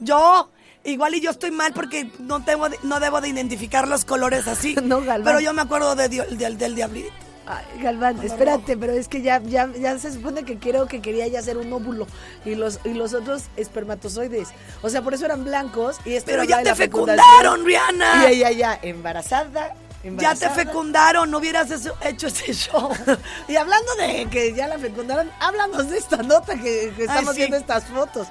yo, 0.00 0.50
igual 0.84 1.14
y 1.14 1.20
yo 1.20 1.30
estoy 1.30 1.50
mal 1.50 1.72
porque 1.72 2.10
no, 2.18 2.44
tengo, 2.44 2.68
de- 2.68 2.78
no 2.82 2.98
debo 3.00 3.20
de 3.20 3.28
identificar 3.28 3.86
los 3.88 4.04
colores 4.04 4.48
así. 4.48 4.74
No, 4.82 5.00
Galván. 5.00 5.24
Pero 5.24 5.40
yo 5.40 5.52
me 5.52 5.62
acuerdo 5.62 5.94
de 5.94 6.08
dio- 6.08 6.24
del, 6.26 6.58
del 6.58 6.74
diablito. 6.74 7.12
Ay, 7.44 7.64
Galván, 7.82 8.22
espérate, 8.22 8.76
pero 8.76 8.92
es 8.92 9.08
que 9.08 9.20
ya, 9.20 9.42
ya, 9.42 9.68
ya 9.76 9.98
se 9.98 10.12
supone 10.12 10.44
que 10.44 10.58
creo 10.60 10.86
que 10.86 11.02
quería 11.02 11.26
ya 11.26 11.40
hacer 11.40 11.56
un 11.56 11.72
óvulo 11.72 12.06
y 12.44 12.54
los, 12.54 12.78
y 12.84 12.90
los 12.94 13.14
otros 13.14 13.42
espermatozoides. 13.56 14.48
O 14.80 14.88
sea, 14.88 15.02
por 15.02 15.12
eso 15.12 15.24
eran 15.24 15.42
blancos 15.44 15.96
y 16.04 16.14
este 16.14 16.30
Pero 16.30 16.44
ya 16.44 16.58
de 16.58 16.64
te 16.64 16.74
fecundaron, 16.76 17.64
Rihanna. 17.64 18.22
Y 18.30 18.34
ella 18.34 18.50
ya, 18.52 18.78
embarazada. 18.80 19.74
Ya 20.18 20.34
te 20.34 20.50
fecundaron, 20.50 21.30
no 21.30 21.38
hubieras 21.38 21.68
hecho 22.02 22.26
ese 22.26 22.52
show. 22.52 22.90
Y 23.48 23.56
hablando 23.56 23.94
de 23.96 24.26
que 24.30 24.52
ya 24.52 24.66
la 24.66 24.78
fecundaron, 24.78 25.30
háblanos 25.40 25.90
de 25.90 25.98
esta 25.98 26.16
nota 26.18 26.54
que, 26.56 26.92
que 26.96 27.04
estamos 27.04 27.32
sí. 27.34 27.38
viendo 27.38 27.56
estas 27.56 27.84
fotos. 27.84 28.26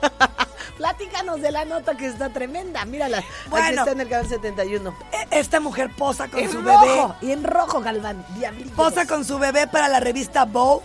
Platícanos 0.76 1.40
de 1.40 1.50
la 1.50 1.64
nota 1.64 1.96
que 1.96 2.06
está 2.06 2.28
tremenda. 2.30 2.84
Mírala. 2.84 3.18
Aquí 3.18 3.26
Bueno. 3.50 3.80
está 3.82 3.90
en 3.92 4.00
el 4.00 4.08
canal 4.08 4.28
71. 4.28 4.96
E- 5.12 5.38
Esta 5.40 5.58
mujer 5.58 5.90
posa 5.96 6.28
con 6.28 6.38
En 6.38 6.52
su 6.52 6.60
rojo. 6.62 6.86
bebé. 6.86 7.14
Y 7.22 7.32
en 7.32 7.42
rojo, 7.42 7.80
Galván. 7.80 8.24
Diablitos. 8.36 8.72
Posa 8.76 9.04
con 9.06 9.24
su 9.24 9.38
bebé 9.40 9.66
para 9.66 9.88
la 9.88 9.98
revista 9.98 10.44
Vogue. 10.44 10.84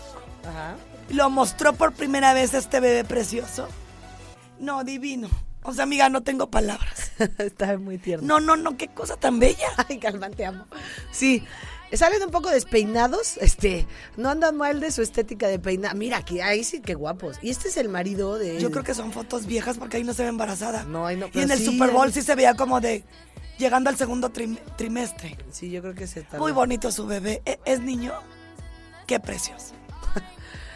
Ajá. 0.50 0.76
Lo 1.10 1.30
mostró 1.30 1.74
por 1.74 1.94
primera 1.94 2.34
vez 2.34 2.56
este 2.56 2.80
bebé 2.80 3.04
precioso. 3.04 3.68
No, 4.58 4.84
divino. 4.84 5.30
O 5.64 5.74
sea, 5.74 5.84
amiga, 5.84 6.10
no 6.10 6.22
tengo 6.24 6.50
palabras. 6.50 7.12
está 7.40 7.78
muy 7.78 7.98
tierno. 7.98 8.28
No, 8.28 8.40
no, 8.40 8.56
no, 8.56 8.78
qué 8.78 8.88
cosa 8.90 9.16
tan 9.18 9.40
bella. 9.40 9.68
Ay, 9.90 9.98
Galván, 9.98 10.34
te 10.34 10.46
amo. 10.46 10.66
Sí, 11.12 11.44
salen 11.94 12.22
un 12.24 12.32
poco 12.32 12.50
despeinados, 12.50 13.38
este, 13.38 13.88
no 14.18 14.30
andan 14.30 14.58
mal 14.58 14.80
de 14.80 14.92
su 14.92 15.02
estética 15.02 15.48
de 15.48 15.60
peinado. 15.60 15.96
Mira, 15.96 16.18
aquí, 16.18 16.42
ahí 16.42 16.64
sí, 16.64 16.82
qué 16.82 16.96
guapos. 16.96 17.38
Y 17.42 17.50
este 17.52 17.68
es 17.70 17.78
el 17.78 17.88
marido 17.90 18.38
de... 18.38 18.60
Yo 18.60 18.72
creo 18.72 18.84
que 18.84 18.94
son 18.94 19.12
fotos 19.12 19.46
viejas 19.46 19.78
porque 19.78 19.98
ahí 19.98 20.04
no 20.04 20.14
se 20.14 20.24
ve 20.24 20.30
embarazada. 20.30 20.84
No, 20.84 21.06
ahí 21.06 21.18
no, 21.18 21.28
Y 21.34 21.40
en 21.42 21.52
el 21.52 21.60
sí, 21.60 21.66
Super 21.66 21.92
Bowl 21.92 22.12
sí 22.12 22.22
se 22.22 22.36
veía 22.36 22.56
como 22.56 22.82
de 22.82 23.04
llegando 23.60 23.90
al 23.90 23.96
segundo 23.98 24.30
trim- 24.30 24.58
trimestre. 24.76 25.38
Sí, 25.52 25.70
yo 25.70 25.82
creo 25.82 25.94
que 25.94 26.08
se 26.08 26.22
está... 26.22 26.38
Muy 26.40 26.52
bonito 26.52 26.92
su 26.92 27.06
bebé. 27.06 27.42
E- 27.46 27.60
¿Es 27.66 27.80
niño? 27.80 28.12
Qué 29.08 29.20
precioso. 29.20 29.74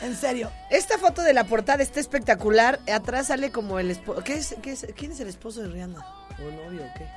En 0.01 0.15
serio. 0.15 0.51
Esta 0.69 0.97
foto 0.97 1.21
de 1.23 1.33
la 1.33 1.43
portada 1.45 1.81
está 1.81 1.99
espectacular. 1.99 2.79
Atrás 2.91 3.27
sale 3.27 3.51
como 3.51 3.79
el 3.79 3.89
esposo... 3.91 4.23
¿Qué 4.23 4.35
es, 4.35 4.55
qué 4.61 4.71
es- 4.73 4.87
¿Quién 4.95 5.11
es 5.11 5.19
el 5.19 5.27
esposo 5.27 5.61
de 5.61 5.69
Rihanna? 5.69 5.99
¿O 6.39 6.65
novio 6.65 6.81
o 6.83 6.93
qué? 6.97 7.07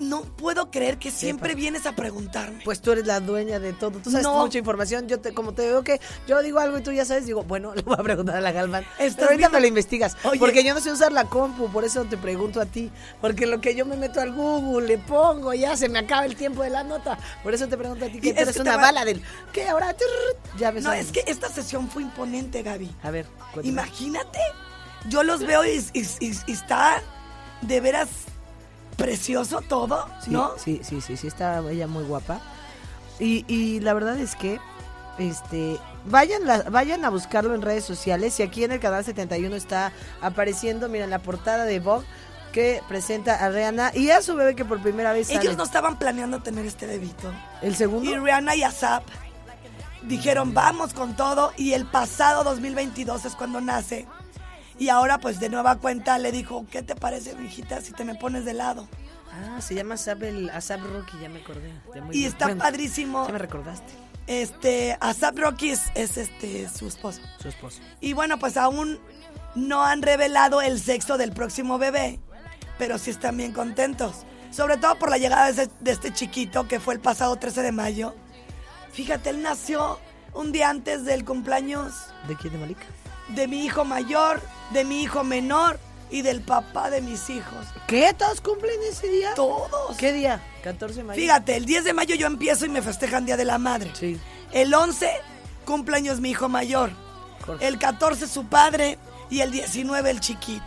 No 0.00 0.22
puedo 0.22 0.70
creer 0.70 0.98
que 0.98 1.10
siempre 1.10 1.50
Sepa. 1.50 1.58
vienes 1.60 1.86
a 1.86 1.92
preguntarme. 1.94 2.60
Pues 2.64 2.80
tú 2.80 2.92
eres 2.92 3.06
la 3.06 3.20
dueña 3.20 3.58
de 3.60 3.72
todo. 3.72 3.92
Tú 4.00 4.10
sabes 4.10 4.24
No. 4.24 4.38
mucha 4.40 4.58
información. 4.58 5.06
Yo 5.08 5.20
te, 5.20 5.32
como 5.32 5.52
te 5.54 5.62
veo 5.62 5.84
que 5.84 6.00
yo 6.26 6.42
digo 6.42 6.58
algo 6.58 6.78
y 6.78 6.82
tú 6.82 6.90
ya 6.92 7.04
sabes, 7.04 7.26
digo, 7.26 7.44
bueno, 7.44 7.72
le 7.76 7.82
voy 7.82 7.94
a 7.98 8.02
preguntar 8.02 8.36
a 8.36 8.40
la 8.40 8.50
Galván. 8.52 8.84
Pero 8.98 9.08
ahorita 9.10 9.28
viendo- 9.36 9.50
me 9.50 9.60
lo 9.60 9.66
investigas. 9.68 10.16
Oye. 10.24 10.38
Porque 10.40 10.64
yo 10.64 10.74
no 10.74 10.80
sé 10.80 10.90
usar 10.90 11.12
la 11.12 11.26
compu, 11.26 11.68
por 11.70 11.84
eso 11.84 12.04
te 12.04 12.16
pregunto 12.16 12.60
a 12.60 12.66
ti. 12.66 12.90
Porque 13.20 13.46
lo 13.46 13.60
que 13.60 13.74
yo 13.76 13.86
me 13.86 13.96
meto 13.96 14.20
al 14.20 14.32
Google, 14.32 14.88
le 14.88 14.98
pongo, 14.98 15.54
ya 15.54 15.76
se 15.76 15.88
me 15.88 16.00
acaba 16.00 16.24
el 16.26 16.34
tiempo 16.36 16.62
de 16.62 16.70
la 16.70 16.82
nota. 16.82 17.16
Por 17.42 17.54
eso 17.54 17.68
te 17.68 17.76
pregunto 17.76 18.04
a 18.04 18.08
ti, 18.08 18.20
que 18.20 18.32
tú 18.32 18.36
es 18.36 18.42
eres 18.42 18.56
que 18.56 18.62
una 18.62 18.76
va- 18.76 18.82
bala 18.82 19.04
del. 19.04 19.22
¿Qué 19.52 19.68
ahora? 19.68 19.94
Ya 20.58 20.72
me 20.72 20.80
No, 20.80 20.90
sabes. 20.90 21.06
es 21.06 21.12
que 21.12 21.24
esta 21.30 21.48
sesión 21.48 21.88
fue 21.88 22.02
imponente, 22.02 22.62
Gaby. 22.62 22.90
A 23.02 23.10
ver, 23.10 23.26
cuéntame. 23.52 23.68
Imagínate. 23.68 24.38
Yo 25.08 25.22
los 25.22 25.40
veo 25.46 25.64
y, 25.64 25.84
y- 25.92 26.00
y- 26.20 26.32
y 26.46 26.52
está 26.52 27.02
de 27.60 27.80
veras 27.80 28.08
precioso 28.94 29.60
todo, 29.60 30.06
Sí, 30.22 30.30
¿no? 30.30 30.52
Sí, 30.56 30.80
sí, 30.82 31.00
sí, 31.00 31.16
sí, 31.16 31.26
está 31.26 31.58
ella 31.70 31.86
muy 31.86 32.04
guapa. 32.04 32.40
Y, 33.18 33.44
y 33.52 33.80
la 33.80 33.94
verdad 33.94 34.18
es 34.18 34.34
que, 34.36 34.58
este, 35.18 35.78
vayan, 36.06 36.44
la- 36.46 36.62
vayan 36.70 37.04
a 37.04 37.10
buscarlo 37.10 37.54
en 37.54 37.62
redes 37.62 37.84
sociales. 37.84 38.38
Y 38.40 38.42
aquí 38.42 38.64
en 38.64 38.72
el 38.72 38.80
canal 38.80 39.04
71 39.04 39.54
está 39.56 39.92
apareciendo, 40.20 40.88
miren, 40.88 41.10
la 41.10 41.18
portada 41.20 41.64
de 41.64 41.78
Vogue 41.80 42.06
que 42.52 42.80
presenta 42.88 43.44
a 43.44 43.48
Rihanna 43.50 43.90
y 43.94 44.10
a 44.10 44.22
su 44.22 44.34
bebé 44.36 44.54
que 44.54 44.64
por 44.64 44.80
primera 44.80 45.12
vez 45.12 45.26
sale. 45.28 45.40
Ellos 45.40 45.56
no 45.56 45.64
estaban 45.64 45.98
planeando 45.98 46.40
tener 46.40 46.64
este 46.66 46.86
bebito. 46.86 47.32
El 47.62 47.74
segundo. 47.74 48.08
Y 48.10 48.16
Rihanna 48.16 48.54
y 48.56 48.62
Asap 48.62 49.02
dijeron, 50.02 50.54
vamos 50.54 50.92
con 50.94 51.16
todo. 51.16 51.52
Y 51.56 51.72
el 51.72 51.84
pasado 51.86 52.44
2022 52.44 53.24
es 53.24 53.34
cuando 53.34 53.60
nace. 53.60 54.06
Y 54.78 54.88
ahora, 54.88 55.18
pues 55.18 55.38
de 55.40 55.48
nueva 55.48 55.76
cuenta, 55.76 56.18
le 56.18 56.32
dijo, 56.32 56.66
¿qué 56.70 56.82
te 56.82 56.94
parece, 56.96 57.34
mijita, 57.36 57.80
si 57.80 57.92
te 57.92 58.04
me 58.04 58.14
pones 58.16 58.44
de 58.44 58.54
lado? 58.54 58.88
Ah, 59.32 59.60
se 59.60 59.74
llama 59.74 59.94
Asap, 59.94 60.22
el, 60.24 60.50
Asap 60.50 60.80
Rocky, 60.82 61.18
ya 61.20 61.28
me 61.28 61.40
acordé. 61.40 61.72
Ya 61.94 62.02
muy 62.02 62.16
Y 62.16 62.24
está 62.24 62.46
Bueno, 62.46 62.62
padrísimo. 62.62 63.26
Ya 63.26 63.32
me 63.32 63.38
recordaste. 63.38 63.92
Este, 64.26 64.96
ASAP 65.00 65.38
Rocky 65.38 65.70
es, 65.70 65.82
es, 65.94 66.16
este, 66.16 66.68
su 66.68 66.86
esposo. 66.88 67.20
Su 67.42 67.48
esposo. 67.48 67.80
Y 68.00 68.14
bueno, 68.14 68.38
pues 68.38 68.56
aún 68.56 68.98
no 69.54 69.84
han 69.84 70.00
revelado 70.02 70.62
el 70.62 70.80
sexo 70.80 71.18
del 71.18 71.32
próximo 71.32 71.78
bebé, 71.78 72.18
pero 72.78 72.96
sí 72.98 73.10
están 73.10 73.36
bien 73.36 73.52
contentos. 73.52 74.24
Sobre 74.50 74.76
todo 74.78 74.98
por 74.98 75.10
la 75.10 75.18
llegada 75.18 75.46
de, 75.46 75.62
ese- 75.64 75.70
de 75.80 75.90
este 75.90 76.12
chiquito 76.12 76.66
que 76.68 76.80
fue 76.80 76.94
el 76.94 77.00
pasado 77.00 77.36
13 77.36 77.60
de 77.62 77.72
mayo. 77.72 78.14
Fíjate, 78.92 79.30
él 79.30 79.42
nació 79.42 79.98
un 80.32 80.52
día 80.52 80.70
antes 80.70 81.04
del 81.04 81.24
cumpleaños 81.24 81.92
¿De 82.28 82.36
quién 82.36 82.52
de 82.54 82.58
Malika? 82.60 82.86
De 83.28 83.48
mi 83.48 83.64
hijo 83.64 83.84
mayor, 83.84 84.40
de 84.70 84.84
mi 84.84 85.02
hijo 85.02 85.24
menor 85.24 85.78
y 86.10 86.22
del 86.22 86.42
papá 86.42 86.90
de 86.90 87.00
mis 87.00 87.30
hijos. 87.30 87.66
¿Qué? 87.86 88.14
¿Todos 88.16 88.40
cumplen 88.40 88.78
ese 88.88 89.08
día? 89.08 89.34
Todos. 89.34 89.96
¿Qué 89.96 90.12
día? 90.12 90.40
14 90.62 90.96
de 90.96 91.04
mayo. 91.04 91.20
Fíjate, 91.20 91.56
el 91.56 91.64
10 91.66 91.84
de 91.84 91.92
mayo 91.92 92.14
yo 92.14 92.26
empiezo 92.26 92.66
y 92.66 92.68
me 92.68 92.82
festejan 92.82 93.26
Día 93.26 93.36
de 93.36 93.44
la 93.44 93.58
Madre. 93.58 93.90
Sí. 93.94 94.18
El 94.52 94.72
11, 94.72 95.10
cumpleaños 95.64 96.20
mi 96.20 96.30
hijo 96.30 96.48
mayor. 96.48 96.90
Jorge. 97.44 97.66
El 97.66 97.78
14, 97.78 98.26
su 98.28 98.46
padre. 98.46 98.98
Y 99.30 99.40
el 99.40 99.50
19, 99.50 100.10
el 100.10 100.20
chiquito. 100.20 100.64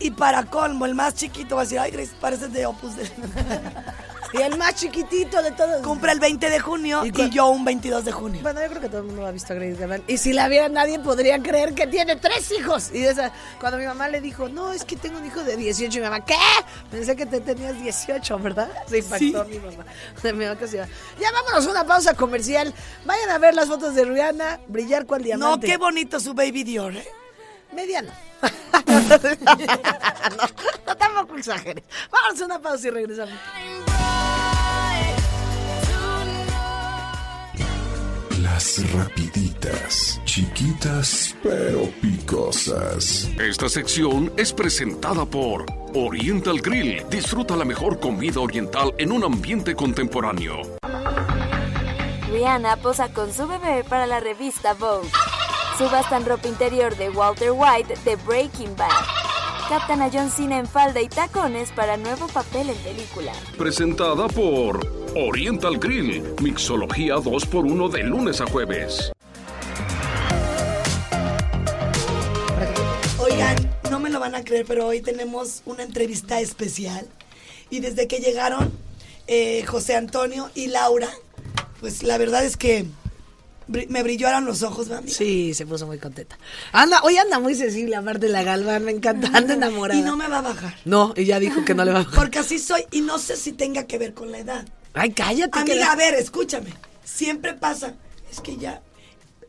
Y 0.00 0.10
para 0.10 0.44
colmo, 0.44 0.86
el 0.86 0.94
más 0.94 1.14
chiquito 1.14 1.56
va 1.56 1.62
a 1.62 1.64
decir, 1.64 1.78
ay, 1.78 1.90
Grace, 1.90 2.12
pareces 2.20 2.52
de 2.52 2.66
Opus 2.66 2.96
Dei". 2.96 3.10
Y 4.32 4.42
el 4.42 4.58
más 4.58 4.74
chiquitito 4.74 5.42
de 5.42 5.52
todos. 5.52 5.82
Cumple 5.82 6.12
el 6.12 6.20
20 6.20 6.50
de 6.50 6.60
junio 6.60 7.02
¿Y 7.04 7.30
yo 7.30 7.48
un 7.48 7.64
22 7.64 8.04
de 8.04 8.12
junio. 8.12 8.42
Bueno, 8.42 8.60
yo 8.60 8.68
creo 8.68 8.80
que 8.82 8.88
todo 8.88 9.00
el 9.00 9.06
mundo 9.06 9.26
ha 9.26 9.30
visto 9.30 9.52
a 9.52 9.56
Grace 9.56 9.76
Galván. 9.76 10.02
Y 10.06 10.18
si 10.18 10.32
la 10.32 10.48
viera 10.48 10.68
nadie 10.68 10.98
podría 10.98 11.42
creer 11.42 11.74
que 11.74 11.86
tiene 11.86 12.16
tres 12.16 12.52
hijos. 12.52 12.90
Y 12.92 13.04
esa, 13.04 13.32
cuando 13.60 13.78
mi 13.78 13.86
mamá 13.86 14.08
le 14.08 14.20
dijo, 14.20 14.48
no, 14.48 14.72
es 14.72 14.84
que 14.84 14.96
tengo 14.96 15.18
un 15.18 15.26
hijo 15.26 15.42
de 15.42 15.56
18. 15.56 15.98
Y 15.98 16.00
mi 16.00 16.04
mamá, 16.08 16.24
¿qué? 16.24 16.34
Pensé 16.90 17.16
que 17.16 17.26
te 17.26 17.40
tenías 17.40 17.80
18, 17.80 18.38
¿verdad? 18.38 18.70
Se 18.86 18.98
impactó 18.98 19.44
mi 19.46 19.58
mamá. 19.58 19.84
Mi 20.22 20.44
mamá 20.44 20.56
casi. 20.58 20.76
Ya 20.76 21.32
vámonos 21.32 21.66
a 21.66 21.70
una 21.70 21.84
pausa 21.86 22.14
comercial. 22.14 22.74
Vayan 23.06 23.30
a 23.30 23.38
ver 23.38 23.54
las 23.54 23.66
fotos 23.66 23.94
de 23.94 24.04
Rihanna, 24.04 24.60
brillar 24.68 25.06
cual 25.06 25.22
No, 25.22 25.26
diamante. 25.26 25.66
qué 25.66 25.76
bonito 25.76 26.20
su 26.20 26.34
baby 26.34 26.64
Dior. 26.64 26.96
¿eh? 26.96 27.08
Mediano. 27.72 28.12
no, 28.86 30.48
no, 30.86 30.96
tampoco 30.96 31.36
exageres. 31.36 31.84
Vamos 32.10 32.40
a 32.40 32.44
una 32.44 32.58
pausa 32.60 32.88
y 32.88 32.90
regresamos. 32.90 33.34
Las 38.42 38.92
rapiditas, 38.92 40.20
chiquitas 40.24 41.36
pero 41.42 41.90
picosas. 42.00 43.28
Esta 43.38 43.68
sección 43.68 44.32
es 44.36 44.52
presentada 44.52 45.24
por 45.24 45.66
Oriental 45.94 46.60
Grill. 46.60 47.04
Disfruta 47.10 47.56
la 47.56 47.64
mejor 47.64 48.00
comida 48.00 48.40
oriental 48.40 48.94
en 48.98 49.12
un 49.12 49.24
ambiente 49.24 49.74
contemporáneo. 49.74 50.62
Rihanna 52.30 52.76
posa 52.76 53.12
con 53.12 53.32
su 53.32 53.46
bebé 53.46 53.84
para 53.84 54.06
la 54.06 54.20
revista 54.20 54.74
Vogue. 54.74 55.08
Subastan 55.78 56.26
ropa 56.26 56.48
interior 56.48 56.96
de 56.96 57.08
Walter 57.08 57.52
White 57.52 57.94
de 58.04 58.16
Breaking 58.16 58.74
Bad. 58.74 58.90
Captan 59.68 60.02
a 60.02 60.10
John 60.12 60.28
Cena 60.28 60.58
en 60.58 60.66
falda 60.66 61.00
y 61.00 61.08
tacones 61.08 61.70
para 61.70 61.96
nuevo 61.96 62.26
papel 62.26 62.70
en 62.70 62.76
película. 62.78 63.32
Presentada 63.56 64.26
por 64.26 64.84
Oriental 65.14 65.78
Grill. 65.78 66.34
Mixología 66.42 67.14
2x1 67.18 67.90
de 67.90 68.02
lunes 68.02 68.40
a 68.40 68.46
jueves. 68.46 69.12
Oigan, 73.20 73.56
no 73.88 74.00
me 74.00 74.10
lo 74.10 74.18
van 74.18 74.34
a 74.34 74.42
creer, 74.42 74.66
pero 74.66 74.84
hoy 74.84 75.00
tenemos 75.00 75.62
una 75.64 75.84
entrevista 75.84 76.40
especial. 76.40 77.06
Y 77.70 77.78
desde 77.78 78.08
que 78.08 78.18
llegaron 78.18 78.72
eh, 79.28 79.62
José 79.64 79.94
Antonio 79.94 80.50
y 80.56 80.66
Laura, 80.66 81.08
pues 81.78 82.02
la 82.02 82.18
verdad 82.18 82.44
es 82.44 82.56
que 82.56 82.84
me 83.68 84.02
brillaron 84.02 84.44
los 84.46 84.62
ojos, 84.62 84.88
mami. 84.88 85.10
Sí, 85.10 85.52
se 85.54 85.66
puso 85.66 85.86
muy 85.86 85.98
contenta. 85.98 86.38
Anda, 86.72 87.02
hoy 87.02 87.16
anda 87.18 87.38
muy 87.38 87.54
sensible, 87.54 87.94
aparte 87.96 88.26
de 88.26 88.32
la 88.32 88.42
Galván, 88.42 88.84
me 88.84 88.92
encanta, 88.92 89.30
anda 89.34 89.54
enamorada. 89.54 89.98
Y 90.00 90.02
no 90.02 90.16
me 90.16 90.26
va 90.28 90.38
a 90.38 90.42
bajar. 90.42 90.74
No, 90.84 91.12
y 91.16 91.24
ya 91.26 91.38
dijo 91.38 91.64
que 91.64 91.74
no 91.74 91.84
le 91.84 91.92
va 91.92 92.00
a 92.00 92.04
bajar. 92.04 92.18
Porque 92.18 92.38
así 92.38 92.58
soy 92.58 92.84
y 92.90 93.02
no 93.02 93.18
sé 93.18 93.36
si 93.36 93.52
tenga 93.52 93.84
que 93.86 93.98
ver 93.98 94.14
con 94.14 94.32
la 94.32 94.38
edad. 94.38 94.66
Ay, 94.94 95.12
cállate. 95.12 95.50
que 95.52 95.72
Amiga, 95.72 95.76
la- 95.86 95.92
a 95.92 95.96
ver, 95.96 96.14
escúchame. 96.14 96.72
Siempre 97.04 97.54
pasa. 97.54 97.94
Es 98.30 98.40
que 98.40 98.56
ya. 98.56 98.82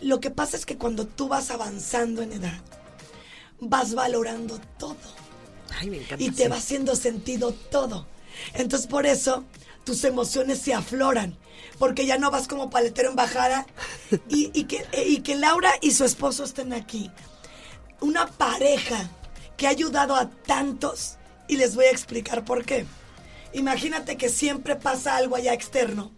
Lo 0.01 0.19
que 0.19 0.29
pasa 0.32 0.55
es 0.58 0.65
que 0.65 0.77
cuando 0.77 1.05
tú 1.08 1.27
vas 1.27 1.49
avanzando 1.51 2.21
en 2.21 2.34
edad, 2.34 2.60
vas 3.60 3.93
valorando 3.93 4.60
todo. 4.77 4.95
Ay, 5.79 5.89
me 5.89 5.97
encanta. 5.97 6.23
y 6.23 6.32
te 6.32 6.43
sí. 6.43 6.49
va 6.49 6.58
haciendo 6.58 6.95
sentido 6.95 7.51
todo. 7.71 8.08
Entonces 8.53 8.88
por 8.88 9.05
eso 9.05 9.43
tus 9.83 10.03
emociones 10.03 10.59
se 10.59 10.73
afloran, 10.73 11.37
porque 11.77 12.05
ya 12.05 12.17
no 12.17 12.31
vas 12.31 12.47
como 12.47 12.69
paletero 12.69 13.09
en 13.09 13.15
bajada 13.15 13.65
y, 14.29 14.51
y 14.53 14.65
que, 14.65 14.85
y 15.05 15.21
que 15.21 15.35
Laura 15.35 15.71
y 15.81 15.91
su 15.91 16.05
esposo 16.05 16.43
estén 16.43 16.73
aquí. 16.73 17.11
Una 18.01 18.27
pareja 18.27 19.09
que 19.57 19.67
ha 19.67 19.71
ayudado 19.71 20.15
a 20.15 20.29
tantos 20.29 21.17
y 21.47 21.57
les 21.57 21.75
voy 21.75 21.85
a 21.85 21.91
explicar 21.91 22.45
por 22.45 22.65
qué. 22.65 22.85
Imagínate 23.53 24.15
que 24.15 24.29
siempre 24.29 24.75
pasa 24.75 25.17
algo 25.17 25.35
allá 25.35 25.53
externo, 25.53 26.11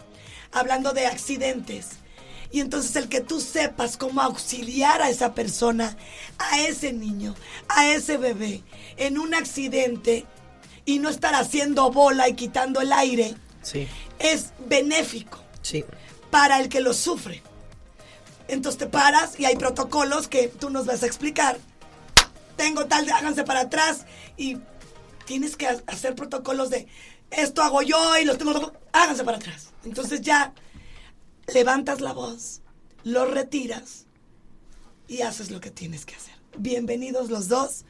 hablando 0.52 0.94
de 0.94 1.08
accidentes. 1.08 1.92
Y 2.52 2.60
entonces 2.60 2.96
el 2.98 3.08
que 3.08 3.22
tú 3.22 3.40
sepas 3.40 3.96
cómo 3.96 4.22
auxiliar 4.22 5.02
a 5.02 5.10
esa 5.10 5.34
persona, 5.34 5.96
a 6.38 6.60
ese 6.60 6.92
niño, 6.92 7.34
a 7.70 7.88
ese 7.88 8.18
bebé, 8.18 8.62
en 8.98 9.18
un 9.18 9.34
accidente 9.34 10.26
y 10.84 11.00
no 11.00 11.10
estar 11.10 11.34
haciendo 11.34 11.90
bola 11.92 12.28
y 12.28 12.34
quitando 12.34 12.82
el 12.82 12.92
aire, 12.92 13.36
Sí, 13.62 13.88
es 14.20 14.52
benéfico 14.68 15.40
sí. 15.62 15.84
para 16.30 16.60
el 16.60 16.70
que 16.70 16.82
lo 16.82 16.94
sufre. 16.94 17.42
Entonces 18.48 18.80
te 18.80 18.88
paras 18.88 19.40
y 19.40 19.46
hay 19.46 19.56
protocolos 19.56 20.28
que 20.28 20.48
tú 20.48 20.70
nos 20.70 20.86
vas 20.86 21.04
a 21.04 21.06
explicar. 21.06 21.58
Tengo 22.58 22.86
tal, 22.86 23.06
de 23.06 23.12
háganse 23.12 23.44
para 23.44 23.62
atrás 23.62 24.06
y 24.38 24.58
tienes 25.26 25.56
que 25.56 25.68
ha- 25.68 25.82
hacer 25.88 26.16
protocolos 26.16 26.70
de 26.70 26.88
esto 27.30 27.62
hago 27.64 27.82
yo 27.82 28.18
y 28.18 28.26
los 28.26 28.38
tengo, 28.38 28.74
háganse 28.92 29.24
para 29.24 29.38
atrás. 29.38 29.70
Entonces 29.86 30.22
ya 30.22 30.54
levantas 31.54 32.02
la 32.02 32.14
voz, 32.14 32.62
lo 33.04 33.26
retiras 33.26 34.06
y 35.08 35.22
haces 35.22 35.50
lo 35.50 35.62
que 35.62 35.72
tienes 35.72 36.06
que 36.06 36.16
hacer. 36.16 36.34
Bienvenidos 36.58 37.30
los 37.30 37.48
dos. 37.48 37.86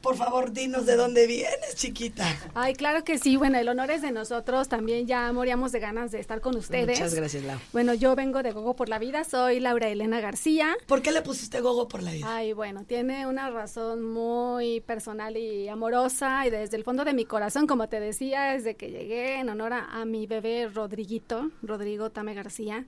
Por 0.00 0.16
favor, 0.16 0.52
dinos 0.52 0.86
de 0.86 0.96
dónde 0.96 1.26
vienes, 1.26 1.74
chiquita. 1.74 2.24
Ay, 2.54 2.74
claro 2.74 3.04
que 3.04 3.18
sí. 3.18 3.36
Bueno, 3.36 3.58
el 3.58 3.68
honor 3.68 3.90
es 3.90 4.00
de 4.00 4.12
nosotros. 4.12 4.68
También 4.68 5.06
ya 5.06 5.30
moríamos 5.32 5.72
de 5.72 5.80
ganas 5.80 6.10
de 6.10 6.20
estar 6.20 6.40
con 6.40 6.56
ustedes. 6.56 6.98
Muchas 6.98 7.14
gracias, 7.14 7.44
Lau. 7.44 7.58
Bueno, 7.72 7.92
yo 7.92 8.16
vengo 8.16 8.42
de 8.42 8.52
Gogo 8.52 8.74
por 8.74 8.88
la 8.88 8.98
Vida. 8.98 9.24
Soy 9.24 9.60
Laura 9.60 9.88
Elena 9.88 10.20
García. 10.20 10.76
¿Por 10.86 11.02
qué 11.02 11.12
le 11.12 11.20
pusiste 11.22 11.60
gogo 11.60 11.86
por 11.86 12.02
la 12.02 12.12
vida? 12.12 12.34
Ay, 12.34 12.52
bueno, 12.54 12.84
tiene 12.84 13.26
una 13.26 13.50
razón 13.50 14.02
muy 14.02 14.80
personal 14.80 15.36
y 15.36 15.68
amorosa 15.68 16.46
y 16.46 16.50
desde 16.50 16.76
el 16.76 16.84
fondo 16.84 17.04
de 17.04 17.12
mi 17.12 17.24
corazón, 17.24 17.66
como 17.66 17.88
te 17.88 18.00
decía, 18.00 18.52
desde 18.52 18.76
que 18.76 18.90
llegué 18.90 19.38
en 19.38 19.48
honor 19.50 19.72
a, 19.74 19.84
a 20.00 20.04
mi 20.04 20.26
bebé 20.26 20.68
Rodriguito, 20.68 21.50
Rodrigo 21.62 22.10
Tame 22.10 22.34
García. 22.34 22.86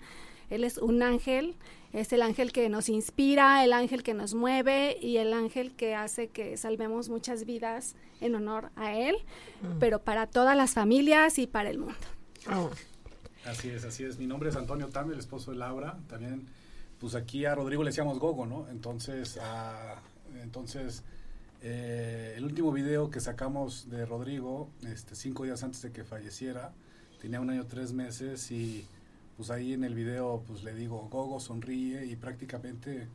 Él 0.51 0.65
es 0.65 0.79
un 0.79 1.03
ángel, 1.03 1.57
es 1.93 2.13
el 2.13 2.23
ángel 2.23 2.53
que 2.53 2.69
nos 2.69 2.89
inspira, 2.89 3.65
el 3.65 3.73
ángel 3.73 4.03
que 4.03 4.15
nos 4.15 4.35
mueve 4.35 4.99
y 5.01 5.19
el 5.19 5.33
ángel 5.33 5.73
que 5.73 5.95
hace 5.95 6.29
que 6.29 6.57
salvemos 6.57 7.09
muchas 7.09 7.45
vidas 7.45 7.97
en 8.21 8.35
honor 8.35 8.71
a 8.77 8.95
él, 8.95 9.17
pero 9.79 10.01
para 10.01 10.27
todas 10.27 10.57
las 10.57 10.73
familias 10.73 11.39
y 11.39 11.47
para 11.47 11.71
el 11.71 11.79
mundo. 11.79 11.95
Oh. 12.51 12.71
Así 13.45 13.71
es, 13.71 13.85
así 13.85 14.05
es. 14.05 14.19
Mi 14.19 14.27
nombre 14.27 14.51
es 14.51 14.57
Antonio 14.57 14.89
Tame, 14.89 15.15
el 15.15 15.19
esposo 15.19 15.51
de 15.51 15.57
Laura. 15.57 15.99
También, 16.09 16.47
pues 17.01 17.15
aquí 17.15 17.45
a 17.45 17.55
Rodrigo 17.55 17.83
le 17.83 17.91
decíamos 17.91 18.21
Gogo, 18.21 18.47
¿no? 18.47 18.69
Entonces, 18.69 19.39
ah, 19.43 19.97
entonces 20.41 21.03
eh, 21.61 22.35
el 22.37 22.45
último 22.45 22.73
video 22.73 23.11
que 23.11 23.21
sacamos 23.21 23.89
de 23.89 24.07
Rodrigo, 24.07 24.71
este, 24.87 25.15
cinco 25.15 25.45
días 25.45 25.63
antes 25.63 25.83
de 25.83 25.93
que 25.93 26.05
falleciera, 26.05 26.73
tenía 27.21 27.41
un 27.41 27.51
año 27.51 27.67
tres 27.67 27.93
meses 27.93 28.51
y 28.51 28.87
pues 29.43 29.51
ahí 29.51 29.73
en 29.73 29.83
el 29.83 29.93
video 29.97 30.45
pues 30.47 30.63
le 30.63 30.73
digo 30.73 31.09
Gogo 31.11 31.41
sonríe 31.41 32.07
y 32.07 32.15
prácticamente 32.15 33.09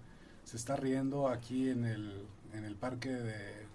se 0.43 0.57
está 0.57 0.75
riendo 0.75 1.29
aquí 1.29 1.69
en 1.69 1.85
el, 1.85 2.21
en 2.53 2.65
el 2.65 2.75
parque 2.75 3.07
de, 3.11 3.65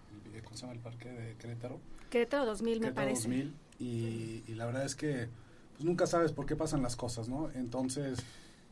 ¿cómo 0.45 0.55
se 0.55 0.61
llama 0.65 0.75
el 0.75 0.81
parque 0.81 1.09
de 1.09 1.35
Querétaro? 1.37 1.81
Querétaro 2.11 2.45
2000 2.45 2.75
me 2.75 2.81
Querétaro 2.89 3.07
parece. 3.07 3.23
2000, 3.29 3.55
y, 3.81 4.43
y 4.47 4.55
la 4.55 4.67
verdad 4.67 4.85
es 4.85 4.95
que 4.95 5.29
pues 5.73 5.83
nunca 5.87 6.07
sabes 6.07 6.33
por 6.33 6.45
qué 6.45 6.55
pasan 6.55 6.83
las 6.83 6.95
cosas, 6.95 7.27
¿no? 7.31 7.49
Entonces, 7.55 8.19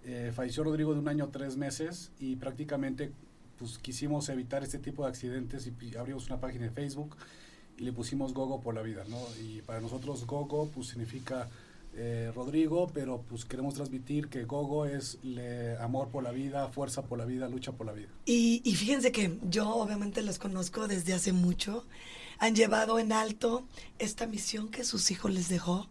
eh, 0.04 0.30
falleció 0.34 0.62
Rodrigo 0.62 0.92
de 0.92 1.00
un 1.00 1.08
año 1.08 1.30
tres 1.32 1.56
meses 1.56 2.12
y 2.20 2.36
prácticamente 2.36 3.12
pues 3.58 3.78
quisimos 3.78 4.28
evitar 4.28 4.62
este 4.62 4.78
tipo 4.78 5.04
de 5.04 5.08
accidentes 5.08 5.66
y 5.66 5.70
pi- 5.70 5.96
abrimos 5.96 6.26
una 6.26 6.38
página 6.38 6.64
de 6.66 6.70
Facebook 6.70 7.16
y 7.78 7.84
le 7.84 7.94
pusimos 7.94 8.34
Gogo 8.34 8.60
por 8.60 8.74
la 8.74 8.82
vida, 8.82 9.04
¿no? 9.08 9.16
Y 9.42 9.62
para 9.62 9.80
nosotros 9.80 10.26
Gogo 10.26 10.68
pues 10.68 10.88
significa 10.88 11.48
eh, 11.94 12.30
Rodrigo, 12.34 12.88
pero 12.92 13.22
pues 13.28 13.44
queremos 13.44 13.74
transmitir 13.74 14.28
que 14.28 14.44
Gogo 14.44 14.86
es 14.86 15.18
amor 15.80 16.08
por 16.08 16.22
la 16.22 16.30
vida, 16.30 16.68
fuerza 16.68 17.02
por 17.02 17.18
la 17.18 17.24
vida, 17.24 17.48
lucha 17.48 17.72
por 17.72 17.86
la 17.86 17.92
vida. 17.92 18.08
Y, 18.26 18.62
y 18.64 18.74
fíjense 18.74 19.12
que 19.12 19.38
yo 19.48 19.68
obviamente 19.68 20.22
los 20.22 20.38
conozco 20.38 20.88
desde 20.88 21.12
hace 21.14 21.32
mucho. 21.32 21.84
Han 22.38 22.54
llevado 22.54 22.98
en 22.98 23.12
alto 23.12 23.64
esta 23.98 24.26
misión 24.26 24.68
que 24.70 24.84
sus 24.84 25.10
hijos 25.10 25.32
les 25.32 25.48
dejó. 25.48 25.88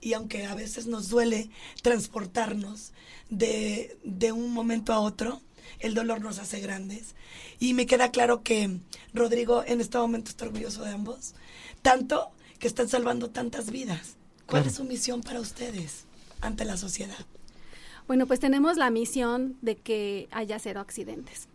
y 0.00 0.12
aunque 0.12 0.46
a 0.46 0.54
veces 0.54 0.86
nos 0.86 1.08
duele 1.08 1.50
transportarnos 1.82 2.92
de, 3.30 3.98
de 4.04 4.32
un 4.32 4.52
momento 4.52 4.92
a 4.92 5.00
otro, 5.00 5.40
el 5.80 5.94
dolor 5.94 6.20
nos 6.20 6.38
hace 6.38 6.60
grandes. 6.60 7.14
Y 7.58 7.74
me 7.74 7.86
queda 7.86 8.10
claro 8.10 8.42
que 8.42 8.80
Rodrigo 9.12 9.64
en 9.66 9.80
este 9.80 9.98
momento 9.98 10.30
está 10.30 10.46
orgulloso 10.46 10.84
de 10.84 10.92
ambos, 10.92 11.34
tanto 11.82 12.30
que 12.58 12.68
están 12.68 12.88
salvando 12.88 13.30
tantas 13.30 13.70
vidas. 13.70 14.17
¿Cuál 14.48 14.62
Claro. 14.62 14.68
es 14.70 14.76
su 14.76 14.84
misión 14.84 15.20
para 15.20 15.40
ustedes 15.40 16.06
ante 16.40 16.64
la 16.64 16.76
sociedad? 16.78 17.18
Bueno, 18.06 18.26
pues 18.26 18.40
tenemos 18.40 18.78
la 18.78 18.88
misión 18.90 19.56
de 19.60 19.76
que 19.76 20.26
haya 20.30 20.58
cero 20.58 20.80
accidentes, 20.80 21.48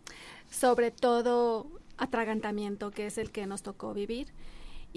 sobre 0.48 0.92
todo 0.92 1.66
atragantamiento, 1.98 2.92
que 2.92 3.06
es 3.06 3.18
el 3.18 3.32
que 3.32 3.46
nos 3.46 3.62
tocó 3.62 3.92
vivir. 3.94 4.28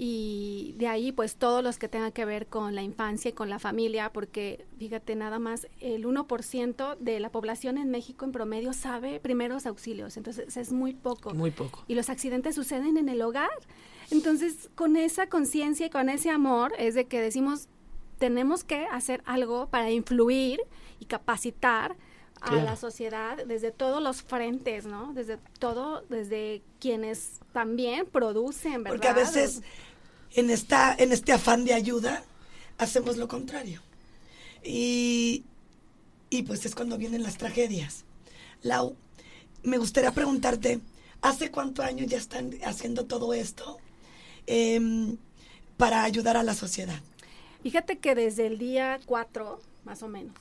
Y 0.00 0.76
de 0.78 0.86
ahí, 0.86 1.10
pues 1.10 1.34
todos 1.34 1.64
los 1.64 1.76
que 1.76 1.88
tengan 1.88 2.12
que 2.12 2.24
ver 2.24 2.46
con 2.46 2.76
la 2.76 2.82
infancia 2.84 3.30
y 3.30 3.32
con 3.32 3.50
la 3.50 3.58
familia, 3.58 4.12
porque 4.12 4.64
fíjate, 4.78 5.16
nada 5.16 5.40
más 5.40 5.66
el 5.80 6.04
1% 6.06 6.96
de 7.00 7.18
la 7.18 7.30
población 7.32 7.78
en 7.78 7.90
México 7.90 8.24
en 8.24 8.30
promedio 8.30 8.72
sabe 8.72 9.18
primeros 9.18 9.66
auxilios, 9.66 10.16
entonces 10.16 10.56
es 10.56 10.70
muy 10.70 10.94
poco. 10.94 11.34
Muy 11.34 11.50
poco. 11.50 11.82
Y 11.88 11.96
los 11.96 12.10
accidentes 12.10 12.54
suceden 12.54 12.96
en 12.96 13.08
el 13.08 13.20
hogar. 13.22 13.50
Entonces, 14.12 14.70
con 14.76 14.96
esa 14.96 15.28
conciencia 15.28 15.86
y 15.86 15.90
con 15.90 16.08
ese 16.08 16.30
amor, 16.30 16.72
es 16.78 16.94
de 16.94 17.06
que 17.06 17.20
decimos, 17.20 17.66
tenemos 18.18 18.64
que 18.64 18.86
hacer 18.86 19.22
algo 19.26 19.68
para 19.68 19.90
influir 19.90 20.60
y 21.00 21.06
capacitar 21.06 21.96
a 22.40 22.50
Claro. 22.50 22.64
la 22.64 22.76
sociedad 22.76 23.36
desde 23.46 23.72
todos 23.72 24.00
los 24.02 24.22
frentes, 24.22 24.84
¿no? 24.86 25.12
Desde 25.12 25.38
todo, 25.58 26.02
desde 26.08 26.62
quienes 26.80 27.40
también 27.52 28.06
producen, 28.06 28.84
¿verdad? 28.84 28.90
Porque 28.96 29.08
a 29.08 29.12
veces 29.12 29.62
en, 30.34 30.50
esta, 30.50 30.94
en 30.96 31.10
este 31.12 31.32
afán 31.32 31.64
de 31.64 31.74
ayuda 31.74 32.22
hacemos 32.78 33.16
lo 33.16 33.26
contrario. 33.26 33.82
Y, 34.64 35.44
y 36.30 36.42
pues 36.42 36.64
es 36.64 36.74
cuando 36.74 36.96
vienen 36.96 37.22
las 37.24 37.38
tragedias. 37.38 38.04
Lau, 38.62 38.94
me 39.62 39.78
gustaría 39.78 40.12
preguntarte, 40.12 40.80
¿hace 41.22 41.50
cuántos 41.50 41.84
años 41.84 42.06
ya 42.08 42.18
están 42.18 42.52
haciendo 42.64 43.06
todo 43.06 43.32
esto 43.34 43.78
em, 44.46 45.16
para 45.76 46.04
ayudar 46.04 46.36
a 46.36 46.42
la 46.44 46.54
sociedad? 46.54 47.00
Fíjate 47.62 47.98
que 47.98 48.14
desde 48.14 48.46
el 48.46 48.58
día 48.58 48.98
4, 49.06 49.60
más 49.84 50.02
o 50.02 50.08
menos, 50.08 50.34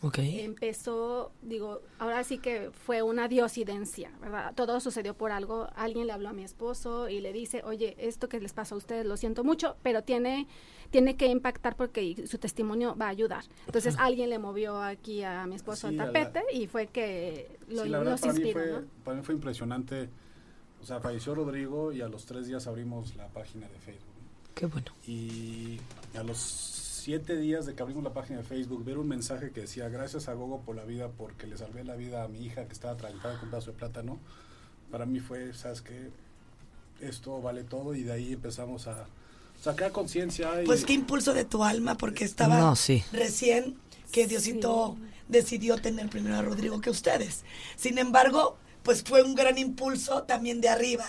empezó, 0.44 1.32
digo, 1.42 1.82
ahora 2.00 2.24
sí 2.24 2.38
que 2.38 2.70
fue 2.86 3.02
una 3.02 3.28
diosidencia, 3.28 4.12
¿verdad? 4.22 4.54
Todo 4.56 4.80
sucedió 4.80 5.14
por 5.16 5.32
algo. 5.32 5.68
Alguien 5.76 6.08
le 6.08 6.14
habló 6.14 6.30
a 6.30 6.34
mi 6.34 6.44
esposo 6.44 7.10
y 7.10 7.20
le 7.22 7.34
dice, 7.34 7.62
oye, 7.64 7.96
esto 7.98 8.30
que 8.30 8.40
les 8.40 8.54
pasa 8.54 8.76
a 8.76 8.78
ustedes, 8.78 9.06
lo 9.06 9.18
siento 9.18 9.44
mucho, 9.44 9.78
pero 9.84 10.04
tiene, 10.04 10.48
tiene 10.92 11.16
que 11.16 11.28
impactar 11.28 11.76
porque 11.76 12.28
su 12.28 12.38
testimonio 12.38 12.96
va 12.96 13.06
a 13.08 13.10
ayudar. 13.10 13.46
Entonces 13.66 13.96
alguien 13.98 14.30
le 14.30 14.38
movió 14.40 14.82
aquí 14.82 15.24
a 15.24 15.46
mi 15.48 15.56
esposo 15.56 15.88
Sí, 15.90 15.96
el 15.96 16.02
a 16.02 16.06
la- 16.08 16.14
tapete 16.14 16.44
y 16.54 16.68
fue 16.68 16.88
que 16.88 17.58
lo, 17.70 17.84
Sí, 17.84 17.90
la 17.90 17.98
verdad 18.00 18.12
nos 18.14 18.22
para 18.22 18.34
mí, 18.34 18.40
inspiró, 18.42 18.60
fue, 18.60 18.82
¿no? 18.82 18.88
para 19.04 19.18
mí 19.18 19.24
fue 19.24 19.36
impresionante. 19.36 20.10
O 20.82 20.86
sea, 20.86 21.00
falleció 21.00 21.34
Rodrigo 21.34 21.92
y 21.92 22.02
a 22.02 22.08
los 22.08 22.26
tres 22.26 22.48
días 22.48 22.68
abrimos 22.68 23.16
la 23.16 23.28
página 23.30 23.68
de 23.68 23.80
Facebook. 23.80 24.04
Qué 24.54 24.66
bueno. 24.68 24.92
Y 25.08 25.80
a 26.16 26.22
los 26.24 26.40
siete 27.08 27.38
días 27.38 27.66
de 27.66 27.74
que 27.74 27.82
abrimos 27.82 28.04
la 28.04 28.12
página 28.14 28.40
de 28.40 28.44
Facebook, 28.44 28.84
ver 28.84 28.98
un 28.98 29.08
mensaje 29.08 29.52
que 29.52 29.62
decía, 29.62 29.88
gracias 29.88 30.28
a 30.28 30.34
Gogo 30.34 30.60
por 30.60 30.76
la 30.76 30.84
vida, 30.84 31.08
porque 31.08 31.48
le 31.48 31.58
salvé 31.58 31.86
la 31.86 31.96
vida 31.96 32.22
a 32.24 32.28
mi 32.28 32.46
hija 32.46 32.66
que 32.66 32.74
estaba 32.74 32.96
atragantada 32.96 33.36
con 33.36 33.46
un 33.46 33.52
pedazo 33.52 33.72
de 33.72 33.78
plátano, 33.78 34.20
para 34.92 35.06
mí 35.06 35.22
fue, 35.22 35.54
¿sabes 35.54 35.82
qué? 35.82 36.10
Esto 37.00 37.42
vale 37.42 37.64
todo 37.64 37.96
y 37.96 38.04
de 38.04 38.12
ahí 38.12 38.34
empezamos 38.34 38.88
a 38.88 39.06
sacar 39.64 39.94
conciencia. 39.94 40.62
y- 40.62 40.66
Pues 40.66 40.84
qué 40.84 40.92
impulso 40.92 41.34
de 41.34 41.46
tu 41.46 41.64
alma, 41.64 41.96
porque 41.96 42.26
estaba 42.26 42.60
No, 42.60 42.76
sí. 42.76 43.02
recién 43.14 43.78
que 44.12 44.28
Diosito 44.28 44.98
decidió 45.30 45.78
tener 45.78 46.10
primero 46.10 46.36
a 46.36 46.42
Rodrigo 46.42 46.82
que 46.82 46.90
ustedes. 46.90 47.46
Sin 47.78 48.00
embargo, 48.00 48.58
pues 48.84 49.02
fue 49.02 49.24
un 49.24 49.34
gran 49.34 49.58
impulso 49.58 50.24
también 50.24 50.60
de 50.60 50.68
arriba. 50.68 51.06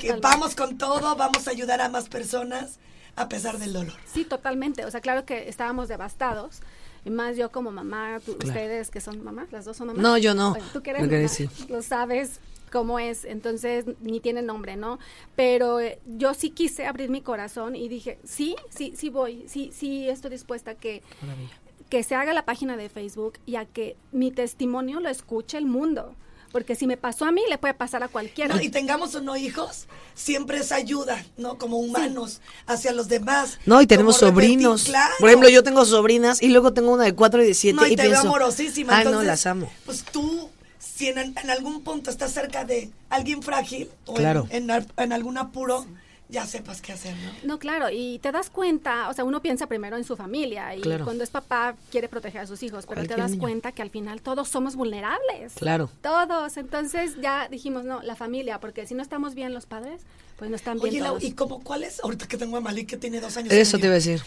Que 0.00 0.12
vamos 0.14 0.54
con 0.54 0.78
todo, 0.78 1.14
vamos 1.14 1.46
a 1.46 1.50
ayudar 1.50 1.82
a 1.82 1.90
más 1.90 2.08
personas 2.08 2.78
a 3.16 3.28
pesar 3.28 3.58
del 3.58 3.72
dolor. 3.72 3.94
Sí, 4.12 4.24
totalmente. 4.24 4.84
O 4.84 4.90
sea, 4.90 5.00
claro 5.00 5.24
que 5.24 5.48
estábamos 5.48 5.88
devastados. 5.88 6.60
Y 7.04 7.10
más 7.10 7.36
yo 7.36 7.50
como 7.52 7.70
mamá, 7.70 8.18
tú- 8.24 8.36
Claro. 8.36 8.48
ustedes 8.48 8.90
que 8.90 9.00
son 9.00 9.22
mamás, 9.22 9.52
las 9.52 9.64
dos 9.64 9.76
son 9.76 9.86
mamás. 9.88 10.02
No, 10.02 10.18
yo 10.18 10.34
no. 10.34 10.50
Bueno, 10.50 10.66
tú 10.72 10.82
que 10.82 10.90
eres 10.90 11.02
mamá, 11.02 11.16
decir. 11.16 11.48
lo 11.68 11.80
sabes 11.82 12.40
cómo 12.72 12.98
es, 12.98 13.24
entonces 13.24 13.84
ni 14.00 14.18
tiene 14.18 14.42
nombre, 14.42 14.74
¿no? 14.76 14.98
Pero 15.36 15.78
eh, 15.78 16.00
yo 16.04 16.34
sí 16.34 16.50
quise 16.50 16.84
abrir 16.84 17.08
mi 17.10 17.20
corazón 17.20 17.76
y 17.76 17.88
dije, 17.88 18.18
sí, 18.24 18.56
sí, 18.70 18.92
sí 18.96 19.08
voy, 19.08 19.44
sí, 19.48 19.70
sí 19.72 20.08
estoy 20.08 20.32
dispuesta 20.32 20.72
a 20.72 20.74
que, 20.74 21.02
Maravilla. 21.22 21.54
que 21.88 22.02
se 22.02 22.16
haga 22.16 22.32
la 22.32 22.44
página 22.44 22.76
de 22.76 22.88
Facebook 22.88 23.34
y 23.46 23.54
a 23.54 23.66
que 23.66 23.96
mi 24.10 24.32
testimonio 24.32 24.98
lo 24.98 25.08
escuche 25.08 25.58
el 25.58 25.66
mundo. 25.66 26.16
Porque 26.52 26.74
si 26.74 26.86
me 26.86 26.96
pasó 26.96 27.24
a 27.26 27.32
mí, 27.32 27.42
le 27.50 27.58
puede 27.58 27.74
pasar 27.74 28.02
a 28.02 28.08
cualquiera. 28.08 28.54
No, 28.54 28.60
y 28.62 28.68
tengamos 28.70 29.14
o 29.14 29.20
no 29.20 29.36
hijos, 29.36 29.86
siempre 30.14 30.58
es 30.58 30.72
ayuda, 30.72 31.24
¿no? 31.36 31.58
Como 31.58 31.78
humanos, 31.78 32.40
hacia 32.66 32.92
los 32.92 33.08
demás. 33.08 33.58
No, 33.66 33.80
y 33.82 33.86
tenemos 33.86 34.20
repetir, 34.20 34.32
sobrinos. 34.32 34.84
claro. 34.84 35.14
Por 35.18 35.28
ejemplo, 35.28 35.48
yo 35.48 35.62
tengo 35.62 35.84
sobrinas 35.84 36.40
y 36.42 36.48
luego 36.48 36.72
tengo 36.72 36.92
una 36.92 37.04
de 37.04 37.14
cuatro 37.14 37.42
y 37.42 37.46
de 37.46 37.54
siete 37.54 37.76
No, 37.76 37.86
y, 37.86 37.92
y, 37.92 37.96
te 37.96 38.08
veo 38.08 38.20
amorosísima. 38.20 38.96
Ay, 38.96 39.04
no, 39.06 39.22
las 39.22 39.44
amo. 39.46 39.70
Pues 39.84 40.02
tú, 40.04 40.48
si 40.78 41.08
en, 41.08 41.18
en 41.18 41.50
algún 41.50 41.82
punto 41.82 42.10
estás 42.10 42.32
cerca 42.32 42.64
de 42.64 42.90
alguien 43.10 43.42
frágil 43.42 43.90
o 44.06 44.12
en- 44.12 44.16
Claro. 44.16 44.46
en, 44.50 44.70
al- 44.70 44.86
en 44.96 45.12
algún 45.12 45.36
apuro, 45.38 45.84
ya 46.28 46.44
sepas 46.46 46.80
qué 46.80 46.92
hacer, 46.92 47.14
¿no? 47.16 47.30
No, 47.44 47.58
claro, 47.58 47.88
y 47.90 48.18
te 48.18 48.32
das 48.32 48.50
cuenta, 48.50 49.08
o 49.08 49.12
sea, 49.12 49.24
uno 49.24 49.40
piensa 49.42 49.66
primero 49.68 49.96
en 49.96 50.02
su 50.04 50.16
familia 50.16 50.74
y 50.74 50.80
Claro. 50.80 51.04
cuando 51.04 51.22
es 51.22 51.30
papá 51.30 51.76
quiere 51.90 52.08
proteger 52.08 52.40
a 52.40 52.46
sus 52.46 52.62
hijos, 52.64 52.84
pero 52.86 53.02
te 53.06 53.14
das 53.16 53.30
niño. 53.30 53.40
cuenta 53.42 53.70
que 53.72 53.82
al 53.82 53.90
final 53.90 54.20
todos 54.22 54.48
somos 54.48 54.74
vulnerables. 54.74 55.54
Claro. 55.54 55.88
Todos, 56.02 56.56
entonces 56.56 57.12
ya 57.22 57.48
dijimos, 57.48 57.84
no, 57.84 58.02
la 58.02 58.16
familia, 58.16 58.58
porque 58.58 58.86
si 58.86 58.94
no 58.94 59.02
estamos 59.02 59.34
bien 59.34 59.54
los 59.54 59.66
padres, 59.66 60.02
pues 60.36 60.50
no 60.50 60.56
están 60.56 60.78
bien 60.80 60.94
Oye, 60.96 61.00
todos. 61.02 61.22
¿y 61.22 61.32
como 61.32 61.62
cuáles? 61.62 62.00
Ahorita 62.02 62.26
que 62.26 62.36
tengo 62.36 62.56
a 62.56 62.60
Malik 62.60 62.88
que 62.88 62.96
tiene 62.96 63.20
dos 63.20 63.36
años. 63.36 63.52
Eso 63.52 63.78
te 63.78 63.84
iba 63.86 63.92
a 63.92 63.94
decir. 63.94 64.20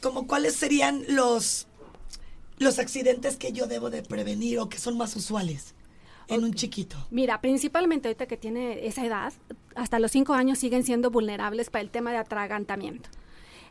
Como 0.00 0.26
cuáles 0.26 0.54
serían 0.54 1.04
los, 1.08 1.66
los 2.58 2.78
accidentes 2.78 3.36
que 3.36 3.52
yo 3.52 3.66
debo 3.66 3.90
de 3.90 4.02
prevenir 4.02 4.58
o 4.60 4.68
que 4.68 4.78
son 4.78 4.96
más 4.96 5.16
usuales 5.16 5.74
en 6.30 6.44
un 6.44 6.54
chiquito? 6.54 6.96
Mira, 7.10 7.40
principalmente 7.40 8.08
ahorita 8.08 8.26
que 8.26 8.36
tiene 8.36 8.86
esa 8.86 9.04
edad, 9.04 9.32
hasta 9.74 9.98
los 9.98 10.10
cinco 10.10 10.34
años 10.34 10.58
siguen 10.58 10.84
siendo 10.84 11.10
vulnerables 11.10 11.70
para 11.70 11.82
el 11.82 11.90
tema 11.90 12.12
de 12.12 12.18
atragantamiento. 12.18 13.08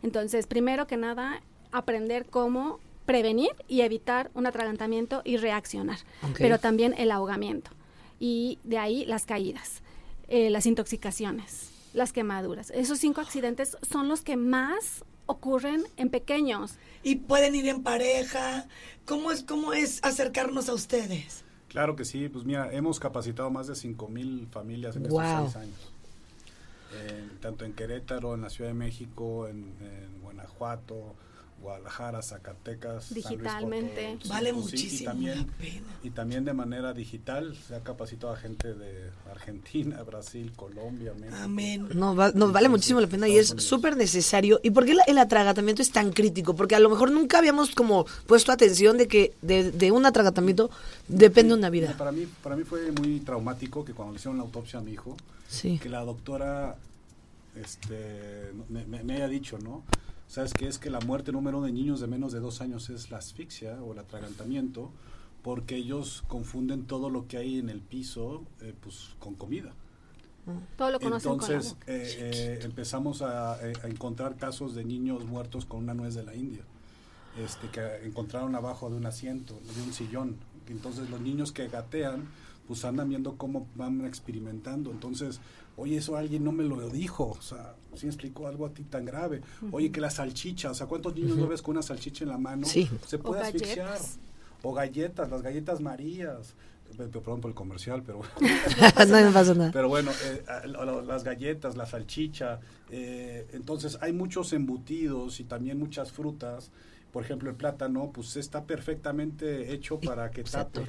Entonces, 0.04 0.48
primero 0.48 0.88
que 0.88 0.98
nada, 0.98 1.42
aprender 1.72 2.26
cómo 2.26 2.80
prevenir 3.06 3.50
y 3.68 3.82
evitar 3.82 4.30
un 4.34 4.46
atragantamiento 4.46 5.22
y 5.26 5.38
reaccionar, 5.38 5.98
pero 6.38 6.60
también 6.60 6.94
el 6.98 7.12
ahogamiento. 7.12 7.72
Y 8.20 8.60
de 8.64 8.78
ahí 8.78 9.06
las 9.06 9.26
caídas, 9.26 9.82
eh, 10.28 10.50
las 10.50 10.66
intoxicaciones, 10.66 11.72
las 11.94 12.14
quemaduras. 12.14 12.70
Esos 12.70 13.00
cinco 13.00 13.22
accidentes 13.22 13.78
son 13.82 14.10
los 14.10 14.22
que 14.22 14.38
más 14.38 15.04
ocurren 15.26 15.86
en 15.98 16.10
pequeños. 16.10 16.76
Y 17.04 17.16
pueden 17.16 17.56
ir 17.56 17.68
en 17.68 17.84
pareja. 17.84 18.68
¿Cómo 19.06 19.32
es, 19.32 19.44
cómo 19.44 19.74
es 19.74 20.00
acercarnos 20.04 20.70
a 20.70 20.74
ustedes? 20.74 21.46
Claro 21.70 21.96
que 21.96 22.04
sí, 22.04 22.30
pues 22.30 22.46
mira, 22.46 22.72
hemos 22.74 23.00
capacitado 23.00 23.50
más 23.50 23.68
de 23.68 23.74
5.000 23.74 24.50
familias 24.50 24.96
en 24.96 25.06
estos 25.06 25.22
seis 25.24 25.56
años. 25.56 25.94
Tanto 27.42 27.64
en 27.64 27.74
Querétaro, 27.74 28.34
en 28.34 28.42
la 28.42 28.50
Ciudad 28.50 28.72
de 28.72 28.74
México, 28.74 29.48
en, 29.48 29.74
en 29.80 30.22
Guanajuato, 30.22 31.16
Guadalajara, 31.62 32.22
Zacatecas. 32.22 33.06
San 33.06 33.14
Luis 33.16 33.26
Digitalmente. 33.30 34.18
Vale 34.28 34.50
sí, 34.52 34.56
muchísimo 34.56 35.02
y 35.02 35.06
también, 35.06 35.38
la 35.38 35.46
pena. 35.58 35.88
Y 36.04 36.10
también 36.12 36.46
de 36.46 36.54
manera 36.54 36.94
digital 36.94 37.56
se 37.68 37.76
ha 37.76 37.82
capacitado 37.82 38.34
a 38.34 38.38
gente 38.38 38.74
de 38.74 39.10
Argentina, 39.32 40.02
Brasil, 40.04 40.52
Colombia, 40.56 41.14
México. 41.14 41.38
Amén. 41.42 41.88
No, 41.94 42.16
va- 42.16 42.32
nos 42.32 42.52
vale 42.52 42.70
muchísimo 42.70 43.02
la 43.02 43.08
pena 43.08 43.28
y 43.28 43.38
es 43.38 43.50
súper 43.58 43.96
necesario. 43.98 44.60
¿Y 44.64 44.72
por 44.72 44.86
qué 44.86 44.94
la- 44.94 45.04
el 45.04 45.18
atragatamiento 45.18 45.82
es 45.82 45.92
tan 45.92 46.12
crítico? 46.12 46.56
Porque 46.56 46.76
a 46.76 46.80
lo 46.80 46.90
mejor 46.90 47.12
nunca 47.12 47.38
habíamos 47.40 47.76
como 47.76 48.06
puesto 48.28 48.52
atención 48.52 48.98
de 48.98 49.08
que 49.08 49.34
de, 49.42 49.72
de 49.72 49.92
un 49.92 50.06
atragatamiento 50.06 50.70
depende 51.08 51.54
una 51.54 51.70
vida. 51.70 51.96
Para 51.98 52.12
mí, 52.12 52.28
para 52.44 52.56
mí 52.56 52.64
fue 52.64 52.92
muy 52.92 53.20
traumático 53.20 53.84
que 53.86 53.94
cuando 53.94 54.14
le 54.14 54.20
hicieron 54.20 54.38
la 54.38 54.44
autopsia 54.44 54.80
a 54.80 54.82
mi 54.82 54.92
hijo, 54.94 55.16
Sí. 55.48 55.80
que 55.80 55.90
la 55.90 56.02
doctora 56.06 56.76
este, 57.60 58.52
me, 58.70 58.86
me- 58.86 59.04
me 59.04 59.16
haya 59.16 59.28
dicho, 59.28 59.58
¿no? 59.60 59.84
¿Sabes 60.30 60.54
qué? 60.54 60.68
Es 60.68 60.78
que 60.78 60.92
la 60.92 61.00
muerte 61.00 61.32
número 61.32 61.58
uno 61.58 61.66
de 61.66 61.74
niños 61.74 62.00
de 62.00 62.06
menos 62.08 62.32
de 62.32 62.40
dos 62.40 62.62
años 62.62 62.92
es 62.92 63.10
la 63.10 63.18
asfixia 63.18 63.82
o 63.82 63.94
el 63.94 64.00
atragantamiento, 64.00 64.92
porque 65.42 65.76
ellos 65.76 66.24
confunden 66.28 66.86
todo 66.86 67.10
lo 67.10 67.28
que 67.28 67.38
hay 67.38 67.58
en 67.58 67.68
el 67.70 67.82
piso 67.82 68.44
eh, 68.62 68.76
pues, 68.80 69.16
con 69.18 69.34
comida. 69.34 69.74
Todo 70.78 70.92
lo 70.92 71.00
conocen 71.00 71.32
Entonces 71.32 71.74
con 71.74 71.80
la 71.80 71.80
boca. 71.80 71.92
eh, 71.92 72.16
eh, 72.20 72.60
empezamos 72.64 73.24
a, 73.24 73.56
a 73.56 73.88
encontrar 73.88 74.38
casos 74.38 74.76
de 74.76 74.86
niños 74.86 75.26
muertos 75.26 75.66
con 75.66 75.80
una 75.80 75.96
nuez 75.96 76.14
de 76.14 76.24
la 76.24 76.36
India, 76.36 76.64
este, 77.44 77.68
que 77.70 78.06
encontraron 78.06 78.56
abajo 78.56 78.90
de 78.92 78.98
un 78.98 79.08
asiento, 79.08 79.60
de 79.76 79.82
un 79.82 79.94
sillón. 79.94 80.38
Entonces 80.72 81.10
los 81.10 81.20
niños 81.22 81.52
que 81.52 81.68
gatean, 81.68 82.28
pues 82.68 82.86
andan 82.86 83.10
viendo 83.10 83.36
cómo 83.36 83.68
van 83.76 84.06
experimentando. 84.06 84.92
Entonces 84.92 85.40
Oye, 85.78 85.96
eso 85.96 86.18
alguien 86.18 86.44
no 86.44 86.52
me 86.52 86.66
lo 86.66 86.90
dijo. 86.90 87.38
O 87.40 87.42
sea, 87.42 87.74
¿sí 87.96 88.06
me 88.06 88.10
explicó 88.12 88.48
algo 88.50 88.66
a 88.66 88.70
ti 88.74 88.84
tan 88.84 89.06
grave? 89.06 89.40
Oye, 89.72 89.94
que 89.94 90.02
la 90.02 90.10
salchicha, 90.10 90.72
o 90.72 90.74
sea, 90.74 90.88
¿cuántos 90.88 91.16
niños 91.16 91.38
no 91.38 91.48
ves 91.48 91.62
con 91.62 91.78
una 91.78 91.82
salchicha 91.82 92.26
en 92.26 92.32
la 92.32 92.38
mano? 92.38 92.68
Sí. 92.68 92.90
Se 93.08 93.16
O 93.16 93.20
puede 93.22 93.44
asfixiar. 93.44 93.88
galletas. 93.88 94.18
O 94.62 94.74
galletas, 94.74 95.30
las 95.30 95.42
galletas 95.42 95.80
Marías. 95.80 96.54
Pe- 96.98 97.06
pe- 97.06 97.20
Perdón 97.22 97.40
por 97.40 97.50
el 97.52 97.56
comercial, 97.56 98.04
pero... 98.06 98.20
no 98.42 99.14
me 99.14 99.32
pasa 99.32 99.54
nada. 99.54 99.72
Pero 99.72 99.88
bueno, 99.88 100.12
eh, 100.26 100.44
las 101.08 101.24
galletas, 101.24 101.78
la 101.78 101.86
salchicha, 101.86 102.60
eh, 102.90 103.48
entonces 103.54 103.98
hay 104.02 104.12
muchos 104.12 104.52
embutidos 104.52 105.40
y 105.40 105.46
también 105.46 105.80
muchas 105.80 106.12
frutas. 106.12 106.72
Por 107.12 107.24
ejemplo, 107.24 107.50
el 107.50 107.56
plátano, 107.56 108.12
pues 108.14 108.36
está 108.36 108.64
perfectamente 108.66 109.74
hecho 109.74 110.00
para 110.00 110.30
que 110.32 110.44
tape. 110.44 110.82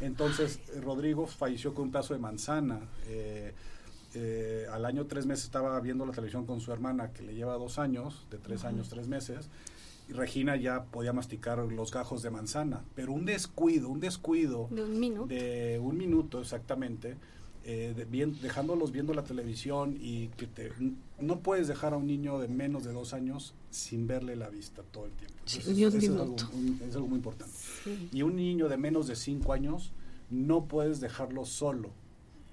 Entonces, 0.00 0.60
Rodrigo 0.82 1.26
falleció 1.26 1.74
con 1.74 1.84
un 1.84 1.92
pedazo 1.92 2.14
de 2.14 2.20
manzana. 2.20 2.80
Eh, 3.06 3.52
eh, 4.14 4.66
al 4.72 4.84
año 4.84 5.06
tres 5.06 5.26
meses 5.26 5.44
estaba 5.44 5.78
viendo 5.80 6.06
la 6.06 6.12
televisión 6.12 6.46
con 6.46 6.60
su 6.60 6.72
hermana, 6.72 7.12
que 7.12 7.22
le 7.22 7.34
lleva 7.34 7.54
dos 7.54 7.78
años, 7.78 8.26
de 8.30 8.38
tres 8.38 8.64
años, 8.64 8.88
tres 8.88 9.08
meses. 9.08 9.48
Y 10.08 10.12
Regina 10.14 10.56
ya 10.56 10.84
podía 10.84 11.12
masticar 11.12 11.58
los 11.58 11.92
gajos 11.92 12.22
de 12.22 12.30
manzana, 12.30 12.82
pero 12.94 13.12
un 13.12 13.26
descuido, 13.26 13.90
un 13.90 14.00
descuido 14.00 14.68
De 14.70 14.82
un 14.82 14.98
minuto. 14.98 15.26
de 15.26 15.78
un 15.82 15.98
minuto 15.98 16.40
exactamente, 16.40 17.16
eh, 17.70 17.92
de- 17.94 18.06
bien- 18.06 18.40
dejándolos 18.40 18.92
viendo 18.92 19.12
la 19.12 19.24
televisión 19.24 19.94
y 20.00 20.28
que 20.28 20.46
te, 20.46 20.72
no 21.20 21.40
puedes 21.40 21.68
dejar 21.68 21.92
a 21.92 21.98
un 21.98 22.06
niño 22.06 22.38
de 22.38 22.48
menos 22.48 22.82
de 22.84 22.92
dos 22.94 23.12
años 23.12 23.52
sin 23.70 24.06
verle 24.06 24.36
la 24.36 24.48
vista 24.48 24.82
todo 24.90 25.04
el 25.04 25.12
tiempo. 25.12 25.36
Sí, 25.44 25.58
Entonces, 25.58 25.78
eso 25.78 25.98
es, 25.98 26.08
algo, 26.20 26.36
un- 26.54 26.80
es 26.88 26.94
algo 26.94 27.08
muy 27.08 27.16
importante. 27.16 27.52
Sí. 27.84 28.08
Y 28.10 28.22
un 28.22 28.36
niño 28.36 28.70
de 28.70 28.78
menos 28.78 29.06
de 29.06 29.16
cinco 29.16 29.52
años 29.52 29.92
no 30.30 30.64
puedes 30.64 31.00
dejarlo 31.00 31.44
solo. 31.44 31.90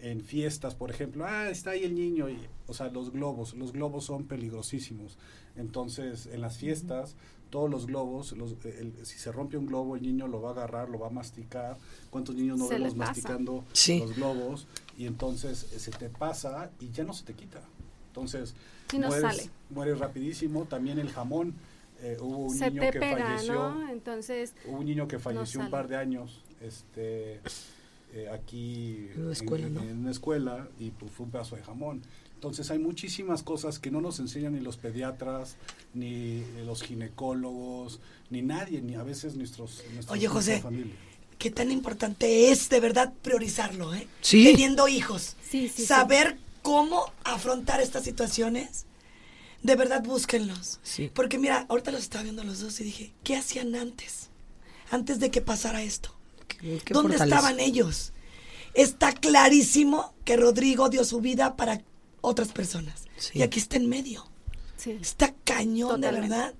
En 0.01 0.19
fiestas, 0.19 0.75
por 0.75 0.91
ejemplo, 0.91 1.23
ah, 1.25 1.49
está 1.49 1.71
ahí 1.71 1.83
el 1.85 1.95
niño, 1.95 2.29
y, 2.29 2.37
o 2.67 2.73
sea, 2.73 2.89
los 2.89 3.11
globos, 3.11 3.53
los 3.55 3.71
globos 3.71 4.03
son 4.03 4.25
peligrosísimos. 4.25 5.17
Entonces, 5.55 6.27
en 6.27 6.41
las 6.41 6.57
fiestas, 6.57 7.15
todos 7.49 7.69
los 7.69 7.85
globos, 7.87 8.33
los, 8.33 8.55
el- 8.65 8.93
si 9.05 9.17
se 9.17 9.31
rompe 9.31 9.55
un 9.57 9.65
globo, 9.65 9.95
el 9.95 10.01
niño 10.01 10.27
lo 10.27 10.41
va 10.41 10.49
a 10.49 10.51
agarrar, 10.51 10.89
lo 10.89 10.99
va 10.99 11.07
a 11.07 11.09
masticar. 11.11 11.77
¿Cuántos 12.09 12.35
niños 12.35 12.59
no 12.59 12.67
Se 12.67 12.73
vemos 12.75 12.95
masticando 12.97 13.63
Sí. 13.71 13.99
los 13.99 14.15
globos? 14.15 14.67
Y 14.97 15.07
entonces 15.07 15.67
eh, 15.73 15.79
se 15.79 15.91
te 15.91 16.09
pasa 16.09 16.71
y 16.79 16.89
ya 16.91 17.03
no 17.03 17.13
se 17.13 17.23
te 17.25 17.33
quita. 17.33 17.61
Entonces, 18.07 18.53
Sí, 18.89 18.97
no 18.99 19.07
mueres, 19.07 19.37
sale. 19.37 19.49
mueres 19.69 19.99
rapidísimo. 19.99 20.65
También 20.65 20.99
el 20.99 21.09
jamón, 21.09 21.53
eh, 22.01 22.17
hubo 22.21 22.37
un 22.45 22.55
Se 22.57 22.69
niño 22.69 22.83
que 22.91 22.99
pega, 22.99 23.25
falleció. 23.25 23.53
¿no? 23.53 23.89
Entonces, 23.89 24.53
Hubo 24.65 24.77
un 24.79 24.85
niño 24.85 25.07
que 25.07 25.19
falleció 25.19 25.59
un 25.59 25.69
par 25.69 25.87
de 25.87 25.97
años 25.97 26.41
este, 26.61 27.41
eh, 28.13 28.29
aquí 28.31 29.09
En 29.15 29.23
una 29.23 29.33
escuela, 29.33 29.69
¿no? 29.69 29.81
en 29.81 29.97
una 29.99 30.11
escuela 30.11 30.67
y 30.79 30.91
pues, 30.91 31.11
fue 31.11 31.25
un 31.25 31.31
pedazo 31.31 31.55
de 31.55 31.63
jamón. 31.63 32.01
Entonces 32.35 32.69
hay 32.69 32.79
muchísimas 32.79 33.41
cosas 33.43 33.79
que 33.79 33.89
no 33.91 34.01
nos 34.01 34.19
enseñan 34.19 34.53
ni 34.53 34.59
los 34.59 34.77
pediatras, 34.77 35.55
ni 35.93 36.43
los 36.65 36.83
ginecólogos, 36.83 37.99
ni 38.29 38.41
nadie, 38.43 38.81
ni 38.81 38.95
a 38.95 39.03
veces 39.03 39.35
nuestros, 39.35 39.81
nuestros 39.93 40.11
Oye, 40.17 40.27
José. 40.27 40.61
familia. 40.61 40.93
Qué 41.37 41.51
tan 41.51 41.71
importante 41.71 42.49
es 42.51 42.69
de 42.69 42.79
verdad 42.79 43.13
priorizarlo, 43.21 43.93
¿eh? 43.93 44.07
Sí. 44.21 44.45
Teniendo 44.45 44.87
hijos. 44.87 45.35
Sí, 45.49 45.67
sí, 45.67 45.73
sí. 45.77 45.85
Saber 45.85 46.37
cómo 46.61 47.11
afrontar 47.23 47.81
estas 47.81 48.03
situaciones. 48.03 48.85
De 49.61 49.75
verdad, 49.75 50.03
búsquenlos. 50.03 50.79
Sí. 50.83 51.11
Porque 51.13 51.37
mira, 51.37 51.65
ahorita 51.69 51.91
los 51.91 52.01
estaba 52.01 52.23
viendo 52.23 52.43
los 52.43 52.59
dos 52.61 52.79
y 52.79 52.83
dije, 52.83 53.13
¿qué 53.23 53.35
hacían 53.35 53.75
antes? 53.75 54.29
Antes 54.91 55.19
de 55.19 55.29
que 55.31 55.41
pasara 55.41 55.81
esto. 55.83 56.15
Qué- 56.47 56.79
qué 56.85 56.93
¿Dónde 56.93 57.17
fortaleza. 57.17 57.25
estaban 57.25 57.59
ellos? 57.59 58.13
Está 58.73 59.11
clarísimo 59.13 60.13
que 60.23 60.37
Rodrigo 60.37 60.89
dio 60.89 61.03
su 61.03 61.19
vida 61.21 61.55
para 61.55 61.81
otras 62.21 62.49
personas. 62.49 63.03
Sí. 63.17 63.39
Y 63.39 63.41
aquí 63.41 63.59
está 63.59 63.77
en 63.77 63.87
medio. 63.89 64.27
sí. 64.77 64.97
Está 65.01 65.33
cañón, 65.43 66.01
de 66.01 66.11
verdad. 66.11 66.53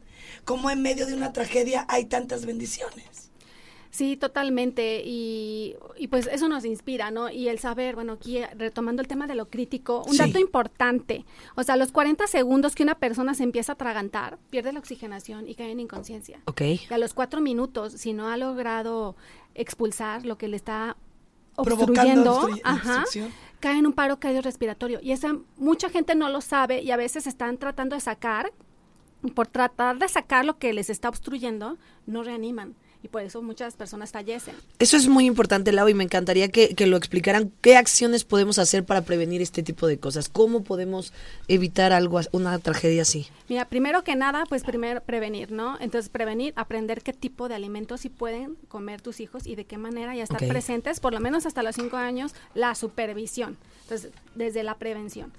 Como 0.46 0.70
en 0.70 0.82
medio 0.82 1.06
de 1.06 1.14
una 1.14 1.32
tragedia 1.34 1.86
hay 1.90 2.06
tantas 2.06 2.46
bendiciones. 2.46 3.25
Sí, 3.96 4.18
totalmente. 4.18 5.04
Y, 5.06 5.76
y 5.98 6.08
pues 6.10 6.28
eso 6.28 6.50
nos 6.50 6.66
inspira, 6.66 7.12
¿no? 7.12 7.30
Y 7.30 7.48
el 7.48 7.60
saber, 7.60 7.96
bueno, 7.96 8.14
aquí 8.14 8.40
eh, 8.40 8.48
retomando 8.58 9.02
el 9.02 9.08
tema 9.08 9.26
de 9.26 9.36
lo 9.36 9.48
crítico, 9.50 10.04
un 10.06 10.12
Sí. 10.14 10.18
dato 10.18 10.38
importante. 10.38 11.24
O 11.56 11.64
sea, 11.64 11.78
los 11.78 11.94
40 11.94 12.28
segundos 12.28 12.76
que 12.76 12.84
una 12.84 12.96
persona 12.96 13.34
se 13.36 13.44
empieza 13.44 13.72
a 13.72 13.76
atragantar, 13.76 14.38
pierde 14.50 14.74
la 14.74 14.80
oxigenación 14.80 15.48
y 15.48 15.56
cae 15.56 15.72
en 15.72 15.80
inconsciencia. 15.80 16.42
Ok. 16.46 16.62
Y 16.62 16.82
a 16.94 16.98
los 16.98 17.14
cuatro 17.14 17.40
minutos, 17.40 17.94
si 17.94 18.12
no 18.12 18.28
ha 18.28 18.36
logrado 18.36 19.16
expulsar 19.54 20.26
lo 20.26 20.38
que 20.38 20.50
le 20.50 20.58
está 20.58 20.98
obstruyendo, 21.56 22.42
obstru- 22.50 22.62
ajá, 22.66 23.06
cae 23.62 23.78
en 23.78 23.86
un 23.88 23.94
paro 23.94 24.20
cardiorrespiratorio. 24.20 25.00
Y 25.02 25.12
esa 25.14 25.38
mucha 25.58 25.90
gente 25.90 26.16
no 26.16 26.28
lo 26.30 26.42
sabe 26.42 26.82
y 26.82 26.92
a 26.92 26.98
veces 26.98 27.28
están 27.28 27.58
tratando 27.58 27.96
de 27.96 28.02
sacar, 28.02 28.52
por 29.34 29.48
tratar 29.48 29.98
de 29.98 30.08
sacar 30.10 30.44
lo 30.46 30.58
que 30.60 30.74
les 30.74 30.90
está 30.90 31.08
obstruyendo, 31.10 31.78
no 32.06 32.24
reaniman. 32.24 32.76
Y 33.04 33.08
por 33.08 33.22
eso 33.22 33.42
muchas 33.42 33.76
personas 33.76 34.12
fallecen. 34.12 34.56
Eso 34.80 34.98
es 34.98 35.08
muy 35.08 35.26
importante, 35.26 35.72
Lau, 35.72 35.88
y 35.88 35.94
me 35.94 36.04
encantaría 36.04 36.48
que, 36.48 36.76
que 36.76 36.88
lo 36.88 36.98
explicaran. 36.98 37.52
¿Qué 37.62 37.78
acciones 37.78 38.24
podemos 38.24 38.60
hacer 38.60 38.84
para 38.84 39.04
prevenir 39.04 39.42
este 39.42 39.64
tipo 39.64 39.88
de 39.88 40.00
cosas? 40.00 40.30
¿Cómo 40.30 40.64
podemos 40.64 41.14
evitar 41.48 41.94
algo, 41.94 42.20
una 42.32 42.58
tragedia 42.60 43.04
así? 43.04 43.28
Mira, 43.48 43.66
primero 43.66 44.04
que 44.04 44.16
nada, 44.16 44.46
pues 44.50 44.64
primero 44.64 45.02
prevenir, 45.02 45.52
¿no? 45.52 45.78
Entonces, 45.80 46.10
prevenir, 46.10 46.54
aprender 46.56 47.04
qué 47.04 47.14
tipo 47.14 47.48
de 47.48 47.56
alimentos 47.56 48.02
sí 48.02 48.10
pueden 48.10 48.56
comer 48.68 49.02
tus 49.02 49.20
hijos 49.20 49.46
y 49.46 49.56
de 49.56 49.66
qué 49.66 49.78
manera 49.78 50.16
y 50.16 50.22
estar 50.22 50.46
presentes, 50.48 51.00
por 51.00 51.14
lo 51.14 51.20
menos 51.20 51.46
hasta 51.46 51.64
los 51.64 51.76
cinco 51.76 51.98
años, 51.98 52.34
la 52.54 52.74
supervisión. 52.76 53.58
Entonces, 53.84 54.12
desde 54.34 54.64
la 54.64 54.78
prevención. 54.78 55.32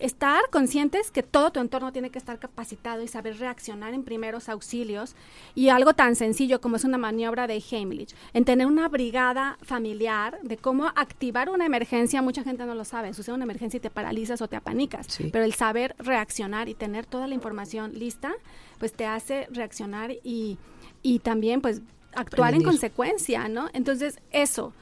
Estar 0.00 0.40
conscientes 0.50 1.10
que 1.10 1.22
todo 1.22 1.52
tu 1.52 1.60
entorno 1.60 1.92
tiene 1.92 2.10
que 2.10 2.18
estar 2.18 2.38
capacitado 2.38 3.02
y 3.02 3.08
saber 3.08 3.38
reaccionar 3.38 3.92
en 3.92 4.02
primeros 4.02 4.48
auxilios 4.48 5.14
y 5.54 5.68
algo 5.68 5.92
tan 5.92 6.16
sencillo 6.16 6.60
como 6.60 6.76
es 6.76 6.84
una 6.84 6.96
maniobra 6.98 7.46
de 7.46 7.62
Heimlich, 7.70 8.14
en 8.32 8.44
tener 8.46 8.66
una 8.66 8.88
brigada 8.88 9.58
familiar 9.62 10.38
de 10.42 10.56
cómo 10.56 10.86
activar 10.96 11.50
una 11.50 11.66
emergencia, 11.66 12.22
mucha 12.22 12.42
gente 12.42 12.64
no 12.64 12.74
lo 12.74 12.84
sabe, 12.86 13.12
sucede 13.12 13.34
una 13.34 13.44
emergencia 13.44 13.76
y 13.76 13.80
te 13.80 13.90
paralizas 13.90 14.40
o 14.40 14.48
te 14.48 14.56
apanicas, 14.56 15.06
Sí. 15.06 15.28
pero 15.30 15.44
el 15.44 15.52
saber 15.52 15.94
reaccionar 15.98 16.68
y 16.70 16.74
tener 16.74 17.04
toda 17.04 17.26
la 17.26 17.34
información 17.34 17.92
lista, 17.94 18.32
pues 18.78 18.92
te 18.94 19.04
hace 19.04 19.46
reaccionar 19.50 20.12
y, 20.24 20.56
y 21.02 21.18
también 21.18 21.60
pues 21.60 21.82
actuar 22.14 22.54
en 22.54 22.62
consecuencia, 22.62 23.48
¿no? 23.48 23.68
Entonces, 23.72 24.18
eso. 24.32 24.72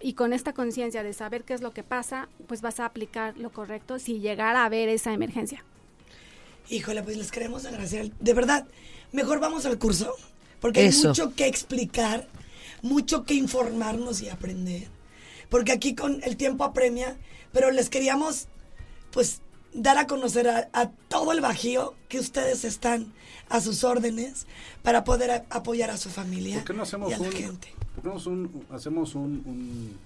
Y 0.00 0.12
con 0.12 0.32
esta 0.32 0.52
conciencia 0.52 1.02
de 1.02 1.12
saber 1.12 1.44
qué 1.44 1.54
es 1.54 1.62
lo 1.62 1.72
que 1.72 1.82
pasa, 1.82 2.28
pues 2.46 2.60
vas 2.60 2.80
a 2.80 2.84
aplicar 2.86 3.36
lo 3.38 3.50
correcto 3.50 3.98
si 3.98 4.20
llegara 4.20 4.62
a 4.62 4.64
haber 4.66 4.88
esa 4.88 5.12
emergencia. 5.12 5.64
Híjole, 6.68 7.02
pues 7.02 7.16
les 7.16 7.30
queremos 7.30 7.64
agradecer. 7.64 8.10
De 8.20 8.34
verdad, 8.34 8.66
mejor 9.12 9.40
vamos 9.40 9.64
al 9.66 9.78
curso, 9.78 10.14
porque 10.60 10.80
hay 10.80 10.92
mucho 10.92 11.34
que 11.34 11.46
explicar, 11.46 12.28
mucho 12.82 13.24
que 13.24 13.34
informarnos 13.34 14.20
y 14.20 14.28
aprender. 14.28 14.88
Porque 15.48 15.72
aquí 15.72 15.94
con 15.94 16.22
el 16.24 16.36
tiempo 16.36 16.64
apremia, 16.64 17.16
pero 17.52 17.70
les 17.70 17.88
queríamos, 17.88 18.48
pues, 19.12 19.40
dar 19.72 19.96
a 19.98 20.06
conocer 20.06 20.48
a, 20.48 20.68
a 20.72 20.90
todo 20.90 21.32
el 21.32 21.40
bajío 21.40 21.94
que 22.08 22.18
ustedes 22.18 22.64
están 22.64 23.12
a 23.48 23.60
sus 23.60 23.84
órdenes 23.84 24.46
para 24.82 25.04
poder 25.04 25.30
a- 25.30 25.44
apoyar 25.50 25.90
a 25.90 25.96
su 25.98 26.10
familia 26.10 26.56
¿Por 26.56 26.64
qué 26.64 26.72
no 26.74 26.82
hacemos 26.82 27.10
y 27.10 27.14
a 27.14 27.18
la 27.18 27.24
un, 27.24 27.32
gente. 27.32 27.72
Un, 28.04 28.64
hacemos 28.70 29.14
un, 29.14 29.42
un, 29.46 29.96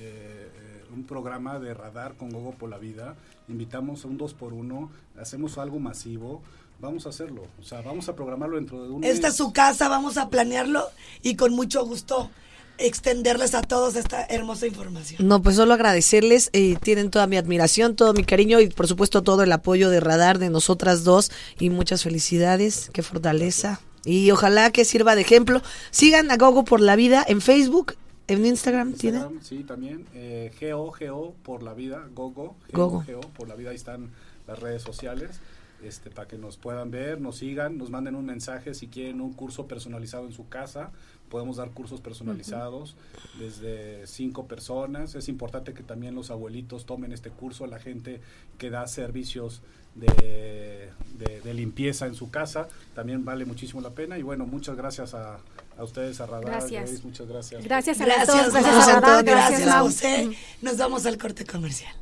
eh, 0.00 0.48
un 0.94 1.04
programa 1.04 1.58
de 1.58 1.74
radar 1.74 2.14
con 2.14 2.30
Gogo 2.30 2.52
por 2.52 2.70
la 2.70 2.78
Vida? 2.78 3.16
Invitamos 3.48 4.04
a 4.04 4.08
un 4.08 4.16
2 4.16 4.34
por 4.34 4.52
1 4.52 4.90
hacemos 5.20 5.58
algo 5.58 5.78
masivo, 5.78 6.42
vamos 6.80 7.06
a 7.06 7.10
hacerlo. 7.10 7.42
O 7.60 7.64
sea, 7.64 7.82
vamos 7.82 8.08
a 8.08 8.14
programarlo 8.16 8.56
dentro 8.56 8.82
de 8.82 8.90
un 8.90 9.04
Esta 9.04 9.28
es 9.28 9.36
su 9.36 9.52
casa, 9.52 9.88
vamos 9.88 10.16
a 10.16 10.28
planearlo 10.28 10.84
y 11.22 11.36
con 11.36 11.54
mucho 11.54 11.84
gusto 11.84 12.30
extenderles 12.78 13.54
a 13.54 13.62
todos 13.62 13.94
esta 13.96 14.24
hermosa 14.24 14.66
información. 14.66 15.26
No, 15.26 15.40
pues 15.42 15.56
solo 15.56 15.74
agradecerles, 15.74 16.50
eh, 16.52 16.76
tienen 16.82 17.10
toda 17.10 17.26
mi 17.26 17.36
admiración, 17.36 17.94
todo 17.94 18.12
mi 18.14 18.24
cariño 18.24 18.60
y 18.60 18.68
por 18.68 18.88
supuesto 18.88 19.22
todo 19.22 19.42
el 19.44 19.52
apoyo 19.52 19.90
de 19.90 20.00
Radar 20.00 20.38
de 20.38 20.50
nosotras 20.50 21.04
dos 21.04 21.30
y 21.58 21.70
muchas 21.70 22.02
felicidades, 22.02 22.90
qué 22.92 23.02
fortaleza. 23.02 23.80
Y 24.04 24.30
ojalá 24.30 24.70
que 24.70 24.84
sirva 24.84 25.14
de 25.14 25.22
ejemplo. 25.22 25.62
Sigan 25.90 26.30
a 26.30 26.36
Gogo 26.36 26.64
por 26.64 26.80
la 26.80 26.96
vida 26.96 27.24
en 27.26 27.40
Facebook, 27.40 27.94
en 28.28 28.44
Instagram, 28.44 28.94
¿tiene? 28.94 29.18
Instagram, 29.18 29.42
sí, 29.42 29.64
también. 29.64 30.06
Eh, 30.14 30.52
GO, 30.60 30.94
GO 30.98 31.34
por 31.42 31.62
la 31.62 31.74
vida, 31.74 32.06
Gogo, 32.14 32.56
Gogo. 32.72 33.04
GO, 33.06 33.14
GO 33.14 33.20
por 33.32 33.48
la 33.48 33.54
vida, 33.54 33.70
ahí 33.70 33.76
están 33.76 34.10
las 34.46 34.58
redes 34.58 34.82
sociales. 34.82 35.40
Este, 35.84 36.10
para 36.10 36.26
que 36.26 36.38
nos 36.38 36.56
puedan 36.56 36.90
ver, 36.90 37.20
nos 37.20 37.36
sigan, 37.36 37.76
nos 37.76 37.90
manden 37.90 38.14
un 38.14 38.24
mensaje 38.24 38.72
si 38.74 38.88
quieren 38.88 39.20
un 39.20 39.32
curso 39.34 39.66
personalizado 39.68 40.24
en 40.26 40.32
su 40.32 40.48
casa. 40.48 40.90
Podemos 41.28 41.56
dar 41.56 41.70
cursos 41.70 42.00
personalizados 42.00 42.96
desde 43.38 44.06
cinco 44.06 44.46
personas. 44.46 45.14
Es 45.14 45.28
importante 45.28 45.74
que 45.74 45.82
también 45.82 46.14
los 46.14 46.30
abuelitos 46.30 46.86
tomen 46.86 47.12
este 47.12 47.30
curso, 47.30 47.66
la 47.66 47.78
gente 47.78 48.20
que 48.56 48.70
da 48.70 48.86
servicios 48.86 49.62
de, 49.94 50.90
de- 51.18 51.40
de 51.42 51.54
limpieza 51.54 52.06
en 52.06 52.14
su 52.14 52.30
casa. 52.30 52.68
También 52.94 53.24
vale 53.24 53.44
muchísimo 53.44 53.80
la 53.80 53.90
pena. 53.90 54.16
Y 54.18 54.22
bueno, 54.22 54.46
muchas 54.46 54.76
gracias 54.76 55.12
a, 55.14 55.38
a 55.76 55.84
ustedes, 55.84 56.20
a 56.20 56.26
Radar. 56.26 56.44
Gracias. 56.46 56.90
Grace, 56.90 57.04
muchas 57.06 57.26
gracias. 57.28 57.64
Gracias 57.64 58.00
a 58.00 58.06
las 58.06 58.26
Gracias, 58.26 58.54
a 58.88 59.00
Radar, 59.00 59.24
gracias, 59.24 59.60
gracias. 59.60 59.80
José. 59.82 60.30
Nos 60.62 60.76
vamos 60.78 61.04
al 61.06 61.18
corte 61.18 61.44
comercial. 61.44 61.94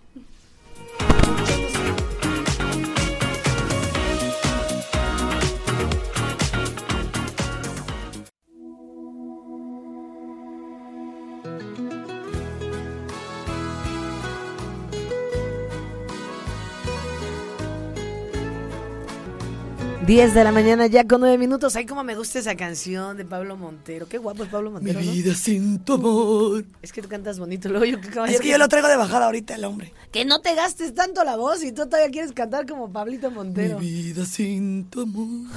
10 20.13 20.35
de 20.35 20.45
la 20.45 20.53
mañana 20.53 20.89
ya 20.89 21.07
con 21.07 21.23
9 21.23 21.39
minutos. 21.39 21.75
Ay, 21.75 21.87
cómo 21.87 22.05
me 22.05 22.15
gusta 22.15 22.39
esa 22.39 22.55
canción 22.55 23.17
de 23.17 23.25
Pablo 23.25 23.57
Montero. 23.57 24.07
Qué 24.07 24.19
guapo 24.19 24.45
es 24.45 24.51
Pablo 24.51 24.69
Mi 24.69 24.75
Montero. 24.75 25.01
¿no? 25.01 25.11
vida 25.11 25.35
sin 25.35 25.79
tu 25.79 25.95
amor. 25.95 26.67
Es 26.83 26.93
que 26.93 27.01
tú 27.01 27.09
cantas 27.09 27.39
bonito. 27.39 27.71
Luego 27.71 27.87
yo, 27.87 27.97
Es 28.27 28.39
que 28.39 28.51
yo 28.51 28.59
lo 28.59 28.69
traigo 28.69 28.89
de 28.89 28.97
bajada 28.99 29.25
ahorita 29.25 29.55
el 29.55 29.65
hombre. 29.65 29.95
Que 30.13 30.27
no 30.27 30.43
te 30.43 30.55
gastes 30.55 30.95
tanto 30.95 31.25
la 31.25 31.37
voz 31.37 31.65
y 31.65 31.73
tú 31.73 31.87
todavía 31.87 32.11
quieres 32.11 32.33
cantar 32.33 32.67
como 32.67 32.93
Pablito 32.93 33.31
Montero. 33.31 33.79
Mi 33.79 33.91
vida 33.91 34.27
sin 34.27 34.91
tu 34.91 35.01
amor. 35.01 35.51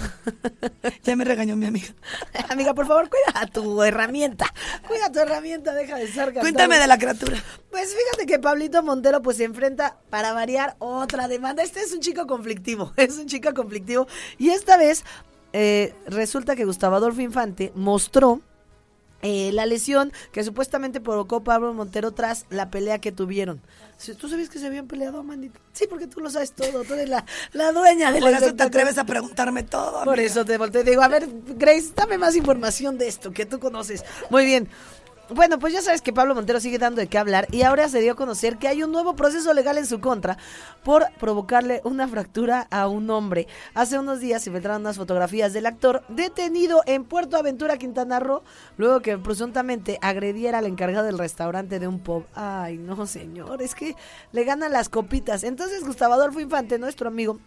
ya 1.04 1.18
me 1.18 1.26
regañó 1.26 1.58
mi 1.58 1.66
amiga. 1.66 1.90
Amiga, 2.50 2.74
por 2.74 2.88
favor, 2.88 3.10
cuida 3.10 3.48
tu 3.48 3.84
herramienta. 3.84 4.46
Cuida 4.88 5.12
tu 5.12 5.20
herramienta, 5.20 5.74
deja 5.74 5.98
de 5.98 6.06
estar 6.06 6.28
cantando. 6.28 6.44
Cuéntame 6.44 6.80
de 6.80 6.88
la 6.88 6.98
criatura. 6.98 7.44
Pues 7.76 7.94
fíjate 7.94 8.26
que 8.26 8.40
Pablito 8.40 8.82
Montero 8.84 9.22
pues 9.22 9.36
se 9.36 9.44
enfrenta 9.44 9.98
para 10.10 10.32
variar 10.32 10.78
otra 10.80 11.28
demanda. 11.28 11.62
Este 11.62 11.82
es 11.82 11.92
un 11.92 12.00
chico 12.00 12.26
conflictivo, 12.26 12.94
es 12.98 13.18
un 13.18 13.26
chico 13.26 13.54
conflictivo. 13.54 14.08
Y 14.38 14.45
esta 14.50 14.78
vez 14.78 15.04
eh, 15.54 15.94
resulta 16.08 16.56
que 16.56 16.66
Gustavo 16.66 16.96
Adolfo 16.96 17.22
Infante 17.22 17.72
mostró 17.76 18.42
eh, 19.22 19.52
la 19.54 19.66
lesión 19.66 20.12
que 20.32 20.44
supuestamente 20.44 21.02
provocó 21.02 21.44
Pablo 21.44 21.74
Montero 21.74 22.12
tras 22.12 22.46
la 22.50 22.70
pelea 22.70 23.00
que 23.00 23.12
tuvieron. 23.12 23.62
¿Tú 24.20 24.30
sabías 24.30 24.50
que 24.50 24.60
se 24.60 24.68
habían 24.68 24.88
peleado, 24.88 25.24
manito? 25.24 25.60
Sí, 25.72 25.88
porque 25.90 26.06
tú 26.06 26.20
lo 26.20 26.30
sabes 26.30 26.52
todo, 26.52 26.84
tú 26.84 26.94
eres 26.94 27.10
la, 27.10 27.26
la 27.54 27.72
dueña 27.72 28.12
del 28.12 28.22
Por 28.22 28.34
eso 28.34 28.54
te 28.54 28.64
atreves 28.64 28.98
a 28.98 29.06
preguntarme 29.06 29.64
todo. 29.64 30.04
Por 30.04 30.16
amiga. 30.16 30.28
eso 30.30 30.46
te 30.46 30.58
volteé 30.58 30.82
y 30.82 30.84
digo, 30.84 31.02
a 31.02 31.08
ver, 31.08 31.28
Grace, 31.56 31.92
dame 31.96 32.18
más 32.18 32.36
información 32.36 32.98
de 32.98 33.08
esto 33.08 33.32
que 33.32 33.46
tú 33.46 33.60
conoces. 33.60 34.04
Muy 34.30 34.46
bien. 34.46 34.70
Bueno, 35.30 35.58
pues 35.58 35.74
ya 35.74 35.82
sabes 35.82 36.04
que 36.04 36.14
Pablo 36.14 36.36
Montero 36.36 36.60
sigue 36.60 36.78
dando 36.78 37.02
de 37.02 37.08
qué 37.08 37.18
hablar 37.18 37.48
y 37.52 37.64
ahora 37.64 37.90
se 37.90 38.00
dio 38.00 38.12
a 38.12 38.16
conocer 38.16 38.58
que 38.58 38.68
hay 38.68 38.84
un 38.84 38.92
nuevo 38.92 39.16
proceso 39.16 39.56
legal 39.56 39.80
en 39.80 39.88
su 39.88 40.00
contra 40.00 40.38
por 40.84 41.12
provocarle 41.20 41.82
una 41.84 42.08
fractura 42.08 42.68
a 42.70 42.88
un 42.88 43.10
hombre. 43.10 43.48
Hace 43.74 43.98
unos 43.98 44.20
días 44.20 44.44
se 44.44 44.52
filtraron 44.52 44.84
unas 44.84 44.98
fotografías 44.98 45.52
del 45.52 45.66
actor 45.66 46.04
detenido 46.10 46.84
en 46.86 47.06
Puerto 47.06 47.38
Aventura, 47.38 47.78
Quintana 47.78 48.20
Roo, 48.20 48.44
luego 48.78 49.00
que 49.00 49.18
presuntamente 49.18 49.98
agrediera 50.00 50.60
al 50.60 50.68
encargado 50.68 51.08
del 51.08 51.18
restaurante 51.18 51.80
de 51.80 51.88
un 51.88 51.98
pub. 51.98 52.26
Ay, 52.36 52.78
no, 52.78 53.08
señor, 53.08 53.64
es 53.64 53.74
que 53.74 53.96
le 54.32 54.44
ganan 54.44 54.74
las 54.74 54.90
copitas. 54.90 55.44
Entonces 55.44 55.84
Gustavo 55.84 56.14
Adolfo 56.14 56.40
Infante, 56.40 56.78
nuestro 56.78 57.08
amigo, 57.08 57.40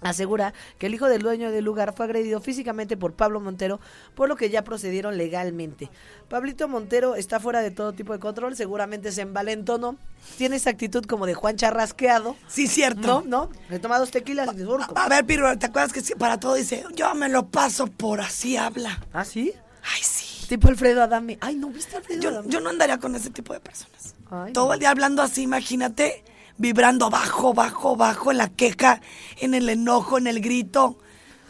asegura 0.00 0.54
que 0.78 0.86
el 0.86 0.94
hijo 0.94 1.06
del 1.08 1.22
dueño 1.22 1.50
del 1.50 1.64
lugar 1.64 1.94
fue 1.96 2.06
agredido 2.06 2.40
físicamente 2.40 2.96
por 2.96 3.14
Pablo 3.14 3.40
Montero, 3.40 3.80
por 4.14 4.28
lo 4.28 4.36
que 4.36 4.50
ya 4.50 4.64
procedieron 4.64 5.16
legalmente. 5.18 5.90
Pablito 6.28 6.68
Montero 6.68 7.16
está 7.16 7.40
fuera 7.40 7.60
de 7.60 7.70
todo 7.70 7.92
tipo 7.92 8.12
de 8.12 8.18
control, 8.18 8.56
seguramente 8.56 9.12
se 9.12 9.22
envalentonó, 9.22 9.96
tiene 10.38 10.56
esa 10.56 10.70
actitud 10.70 11.04
como 11.04 11.26
de 11.26 11.34
Juan 11.34 11.56
Charrasqueado. 11.56 12.36
Sí, 12.48 12.66
cierto. 12.66 13.22
No, 13.26 13.46
no, 13.46 13.50
le 13.68 13.78
toma 13.78 13.98
dos 13.98 14.10
tequilas 14.10 14.48
y. 14.56 14.62
A 14.94 15.08
ver, 15.08 15.24
Pirro, 15.26 15.58
¿te 15.58 15.66
acuerdas 15.66 15.92
que 15.92 16.16
para 16.16 16.38
todo 16.38 16.54
dice, 16.54 16.84
yo 16.94 17.14
me 17.14 17.28
lo 17.28 17.48
paso 17.48 17.86
por 17.86 18.20
así 18.20 18.56
habla? 18.56 19.00
¿Ah, 19.12 19.24
sí? 19.24 19.52
Ay, 19.82 20.02
sí. 20.02 20.46
Tipo 20.46 20.68
Alfredo 20.68 21.02
Adame. 21.02 21.38
Ay, 21.40 21.54
¿no 21.56 21.68
viste 21.68 21.94
a 21.94 21.98
Alfredo 21.98 22.20
Yo, 22.20 22.28
Adame? 22.30 22.48
yo 22.48 22.60
no 22.60 22.70
andaría 22.70 22.98
con 22.98 23.14
ese 23.14 23.30
tipo 23.30 23.52
de 23.52 23.60
personas. 23.60 24.14
Ay, 24.30 24.52
Todo 24.52 24.74
el 24.74 24.80
día 24.80 24.90
hablando 24.90 25.22
así, 25.22 25.42
imagínate, 25.42 26.22
vibrando 26.58 27.10
bajo, 27.10 27.54
bajo, 27.54 27.96
bajo, 27.96 28.30
en 28.30 28.38
la 28.38 28.48
queja, 28.48 29.00
en 29.40 29.54
el 29.54 29.68
enojo, 29.68 30.18
en 30.18 30.26
el 30.26 30.40
grito. 30.40 30.96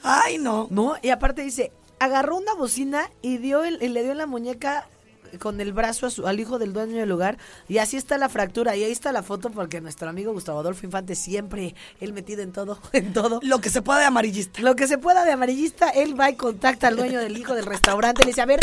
Ay, 0.03 0.39
no. 0.39 0.67
No, 0.71 0.95
y 1.03 1.11
aparte 1.11 1.43
dice, 1.43 1.73
agarró 1.99 2.37
una 2.37 2.55
bocina 2.55 3.11
y 3.23 3.39
dio 3.39 3.65
el, 3.65 3.83
y 3.83 3.89
le 3.89 4.03
dio 4.03 4.13
en 4.13 4.19
la 4.19 4.27
muñeca 4.27 4.87
con 5.39 5.61
el 5.61 5.73
brazo 5.73 6.07
a 6.07 6.11
su- 6.11 6.27
al 6.27 6.41
hijo 6.41 6.59
del 6.59 6.73
dueño 6.73 6.97
del 6.97 7.09
lugar 7.09 7.39
y 7.69 7.79
así 7.79 7.97
está 7.97 8.19
la 8.19 8.29
fractura 8.29 8.75
y 8.75 8.83
ahí 8.83 8.91
está 8.91 9.13
la 9.13 9.23
foto 9.23 9.51
porque 9.51 9.81
nuestro 9.81 10.09
amigo 10.09 10.33
Gustavo 10.33 10.59
Adolfo 10.59 10.85
Infante 10.87 11.15
siempre 11.15 11.77
él 12.01 12.13
metido 12.13 12.43
en 12.43 12.51
todo 12.51 12.81
en 12.93 13.13
todo 13.13 13.39
Lo 13.45 13.61
que 13.61 13.71
se 13.71 13.81
pueda 13.81 14.01
de 14.01 14.07
amarillista. 14.07 14.61
lo 14.61 14.75
que 14.75 14.89
se 14.89 14.99
pueda 14.99 15.25
de 15.25 15.31
amarillista 15.31 15.89
él 15.91 16.19
va 16.19 16.31
y 16.31 16.35
contacta 16.35 16.89
al 16.89 16.97
dueño 16.97 17.21
del 17.21 17.39
hijo 17.39 17.55
del 17.55 17.65
restaurante 17.67 18.23
y 18.23 18.25
le 18.25 18.31
dice 18.31 18.41
a 18.41 18.47
ver 18.47 18.59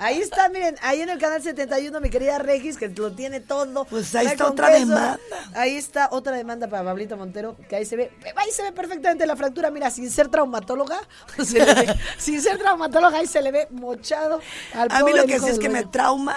Ahí 0.00 0.18
está, 0.20 0.48
miren, 0.48 0.76
ahí 0.82 1.02
en 1.02 1.08
el 1.10 1.18
canal 1.18 1.42
71, 1.42 2.00
mi 2.00 2.08
querida 2.10 2.38
Regis, 2.38 2.76
que 2.78 2.88
lo 2.88 3.12
tiene 3.12 3.40
todo. 3.40 3.84
Pues 3.84 4.14
ahí 4.14 4.26
está 4.26 4.46
otra 4.48 4.70
demanda. 4.70 5.18
Ahí 5.54 5.76
está 5.76 6.08
otra 6.10 6.34
demanda 6.36 6.68
para 6.68 6.84
Pablito 6.84 7.16
Montero, 7.16 7.56
que 7.68 7.76
ahí 7.76 7.84
se 7.84 7.96
ve, 7.96 8.10
ahí 8.36 8.50
se 8.50 8.62
ve 8.62 8.72
perfectamente 8.72 9.26
la 9.26 9.36
fractura, 9.36 9.70
mira, 9.70 9.90
sin 9.90 10.10
ser 10.10 10.28
traumatóloga, 10.28 10.98
se 11.44 11.64
le 11.64 11.74
ve- 11.74 11.94
sin 12.18 12.40
ser 12.40 12.58
traumatóloga, 12.58 13.18
ahí 13.18 13.26
se 13.26 13.42
le 13.42 13.52
ve 13.52 13.68
mochado 13.70 14.40
al 14.74 14.88
A 14.90 15.04
mí 15.04 15.12
lo 15.12 15.26
que 15.26 15.38
sí 15.38 15.48
es 15.48 15.58
que 15.58 15.68
me 15.68 15.84
trauma 15.84 16.36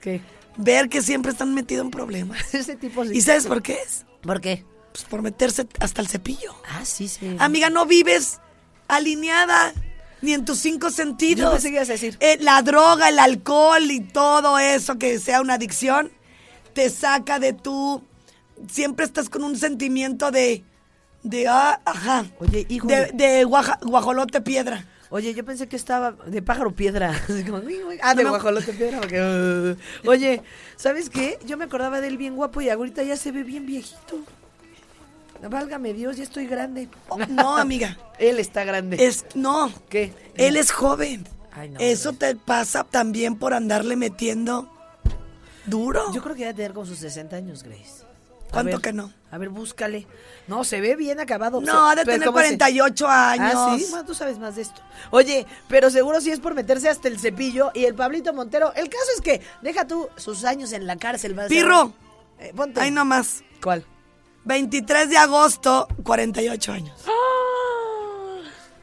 ¿Qué? 0.00 0.20
ver 0.56 0.88
que 0.88 1.02
siempre 1.02 1.32
están 1.32 1.54
metidos 1.54 1.84
en 1.84 1.90
problemas. 1.90 2.38
Ese 2.54 2.76
tipo 2.76 3.04
sí. 3.04 3.12
¿Y 3.14 3.20
sabes 3.20 3.46
por 3.46 3.62
qué 3.62 3.74
es? 3.82 4.06
¿Por 4.22 4.40
qué? 4.40 4.64
Pues 4.92 5.04
por 5.04 5.20
meterse 5.20 5.66
hasta 5.80 6.00
el 6.00 6.08
cepillo. 6.08 6.54
Ah, 6.66 6.84
sí, 6.84 7.08
sí. 7.08 7.36
Amiga, 7.38 7.68
no 7.68 7.84
vives 7.84 8.40
alineada 8.88 9.74
ni 10.22 10.32
en 10.32 10.44
tus 10.44 10.58
cinco 10.58 10.90
sentidos. 10.90 11.64
ibas 11.64 11.88
a 11.88 11.92
decir. 11.92 12.16
Eh, 12.20 12.38
la 12.40 12.62
droga, 12.62 13.08
el 13.08 13.18
alcohol 13.18 13.90
y 13.90 14.00
todo 14.00 14.58
eso 14.58 14.98
que 14.98 15.18
sea 15.18 15.40
una 15.40 15.54
adicción 15.54 16.10
te 16.72 16.90
saca 16.90 17.38
de 17.38 17.52
tu. 17.52 18.02
Siempre 18.70 19.04
estás 19.04 19.28
con 19.28 19.44
un 19.44 19.56
sentimiento 19.56 20.30
de. 20.30 20.64
de. 21.22 21.46
ah, 21.48 21.80
ajá. 21.84 22.24
Oye, 22.38 22.66
hijo. 22.68 22.86
De, 22.88 23.10
de 23.12 23.44
guaja- 23.44 23.78
guajolote 23.82 24.40
piedra. 24.40 24.86
Oye, 25.08 25.34
yo 25.34 25.44
pensé 25.44 25.68
que 25.68 25.76
estaba 25.76 26.12
de 26.26 26.42
pájaro 26.42 26.74
piedra. 26.74 27.10
Así 27.28 27.44
como, 27.44 27.58
uy, 27.58 27.76
uy. 27.84 27.98
ah, 28.02 28.14
de 28.14 28.24
No 28.24 28.30
guajolote 28.30 28.72
piedra. 28.72 28.98
porque, 28.98 29.20
uh. 29.20 30.08
Oye, 30.10 30.42
¿sabes 30.76 31.10
qué? 31.10 31.38
Yo 31.46 31.56
me 31.56 31.64
acordaba 31.66 32.00
de 32.00 32.08
él 32.08 32.16
bien 32.18 32.34
guapo 32.34 32.60
y 32.60 32.70
ahorita 32.70 33.02
ya 33.04 33.16
se 33.16 33.30
ve 33.30 33.44
bien 33.44 33.66
viejito. 33.66 34.18
Válgame 35.42 35.92
Dios, 35.92 36.16
ya 36.16 36.24
estoy 36.24 36.46
grande. 36.46 36.88
No, 37.28 37.56
amiga. 37.56 37.96
Él 38.18 38.38
está 38.38 38.64
grande. 38.64 39.04
Es. 39.04 39.24
No. 39.34 39.72
¿Qué? 39.88 40.12
Él 40.34 40.56
es 40.56 40.70
joven. 40.72 41.26
Ay, 41.52 41.70
no, 41.70 41.80
Eso 41.80 42.12
te 42.12 42.36
pasa 42.36 42.84
también 42.84 43.36
por 43.38 43.54
andarle 43.54 43.96
metiendo 43.96 44.70
duro. 45.64 46.12
Yo 46.12 46.22
creo 46.22 46.34
que 46.34 46.42
debe 46.42 46.54
tener 46.54 46.72
como 46.72 46.86
sus 46.86 46.98
60 46.98 47.36
años, 47.36 47.62
Grace. 47.62 48.04
A 48.48 48.52
¿Cuánto 48.52 48.72
ver, 48.72 48.80
que 48.80 48.92
no? 48.92 49.12
A 49.30 49.38
ver, 49.38 49.48
búscale. 49.48 50.06
No, 50.46 50.62
se 50.64 50.80
ve 50.80 50.94
bien 50.94 51.18
acabado. 51.18 51.60
No, 51.60 51.88
ha 51.88 51.94
de 51.96 52.04
tener 52.04 52.26
¿cómo 52.28 52.38
se- 52.38 52.44
48 52.44 53.08
años. 53.08 53.52
Ah, 53.54 53.76
sí, 53.78 53.92
tú 54.06 54.14
sabes 54.14 54.38
más 54.38 54.56
de 54.56 54.62
esto. 54.62 54.80
Oye, 55.10 55.46
pero 55.68 55.90
seguro 55.90 56.20
sí 56.20 56.30
es 56.30 56.38
por 56.40 56.54
meterse 56.54 56.88
hasta 56.88 57.08
el 57.08 57.18
cepillo 57.18 57.72
y 57.74 57.84
el 57.86 57.94
Pablito 57.94 58.32
Montero. 58.32 58.72
El 58.74 58.88
caso 58.88 59.04
es 59.16 59.20
que 59.20 59.40
deja 59.62 59.86
tú 59.86 60.08
sus 60.16 60.44
años 60.44 60.72
en 60.72 60.86
la 60.86 60.96
cárcel. 60.96 61.34
vas 61.34 61.50
a. 61.50 61.92
Eh, 62.38 62.52
ponte. 62.54 62.80
Ahí 62.80 62.90
nomás. 62.90 63.42
¿Cuál? 63.62 63.84
23 64.46 65.10
de 65.10 65.18
agosto, 65.18 65.88
48 66.02 66.72
años. 66.72 66.94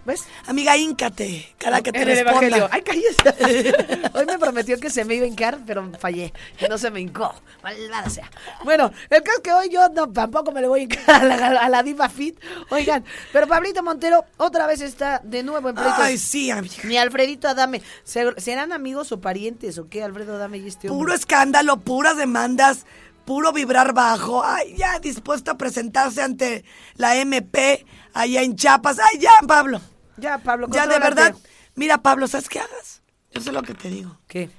¿Ves? 0.06 0.26
Amiga, 0.48 0.76
híncate, 0.76 1.56
cada 1.58 1.82
que 1.82 1.94
te 1.94 2.02
En 2.02 2.10
el 2.10 2.18
Evangelio. 2.18 2.68
responda. 2.68 2.76
Ay, 2.76 2.82
cállese. 2.82 4.10
Hoy 4.14 4.26
me 4.26 4.38
prometió 4.38 4.78
que 4.78 4.90
se 4.90 5.06
me 5.06 5.16
iba 5.16 5.24
a 5.24 5.30
hincar, 5.30 5.60
pero 5.66 5.90
fallé. 5.98 6.34
Que 6.58 6.68
no 6.68 6.78
se 6.78 6.92
me 6.92 7.00
hincó. 7.00 7.34
Malvada 7.64 8.10
sea. 8.10 8.30
Bueno, 8.66 8.92
el 9.10 9.24
caso 9.24 9.38
es 9.38 9.44
que 9.44 9.54
hoy 9.54 9.70
yo 9.70 9.88
no, 9.88 10.12
tampoco 10.12 10.52
me 10.52 10.60
le 10.60 10.68
voy 10.68 10.82
a 10.82 10.84
hincar 10.84 11.10
a 11.10 11.24
la, 11.24 11.48
a 11.58 11.70
la 11.70 11.84
Diva 11.84 12.10
Fit. 12.10 12.38
Oigan, 12.70 13.06
pero 13.32 13.48
Pablito 13.48 13.82
Montero 13.82 14.26
otra 14.36 14.68
vez 14.68 14.82
está 14.82 15.22
de 15.24 15.42
nuevo 15.42 15.70
en 15.70 15.76
pleitos. 15.76 15.96
Ay, 15.98 16.18
sí, 16.18 16.52
amiga. 16.52 16.76
Ni 16.84 16.98
Alfredito 16.98 17.48
Adame. 17.48 17.82
¿Se- 18.04 18.42
¿Serán 18.42 18.74
amigos 18.74 19.14
o 19.14 19.22
parientes 19.22 19.78
o 19.78 19.88
qué, 19.88 20.04
Alfredo 20.04 20.36
Adame 20.36 20.58
y 20.58 20.68
este 20.68 20.90
hombre? 20.90 21.00
Puro 21.02 21.14
escándalo, 21.14 21.78
puras 21.78 22.18
demandas, 22.18 22.86
puro 23.26 23.52
vibrar 23.54 23.94
bajo. 23.94 24.44
Ay, 24.44 24.76
ya 24.78 25.00
dispuesto 25.00 25.52
a 25.52 25.58
presentarse 25.58 26.22
ante 26.22 26.64
la 26.96 27.16
MP 27.18 27.86
allá 28.14 28.42
en 28.42 28.56
Chiapas. 28.56 28.98
Ay, 29.00 29.20
ya, 29.20 29.32
Pablo. 29.48 29.82
Ya, 30.18 30.38
Pablo, 30.38 30.68
Ya, 30.72 30.88
de 30.88 31.00
verdad. 31.00 31.36
Mira, 31.76 32.02
Pablo, 32.02 32.28
¿sabes 32.28 32.50
qué 32.50 32.60
hagas? 32.60 33.02
Yo 33.32 33.42
sé 33.42 33.52
lo 33.52 33.64
que 33.64 33.74
te 33.74 33.90
digo. 33.90 34.18
¿Qué? 34.28 34.50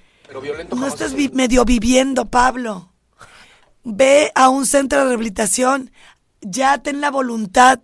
No 0.75 0.87
estés 0.87 1.12
vi- 1.15 1.29
medio 1.29 1.65
viviendo, 1.65 2.25
Pablo. 2.27 2.91
Ve 3.85 4.33
a 4.35 4.49
un 4.49 4.67
centro 4.67 4.99
de 5.01 5.05
rehabilitación. 5.07 5.93
Ya 6.41 6.79
ten 6.79 7.01
la 7.01 7.11
voluntad 7.11 7.81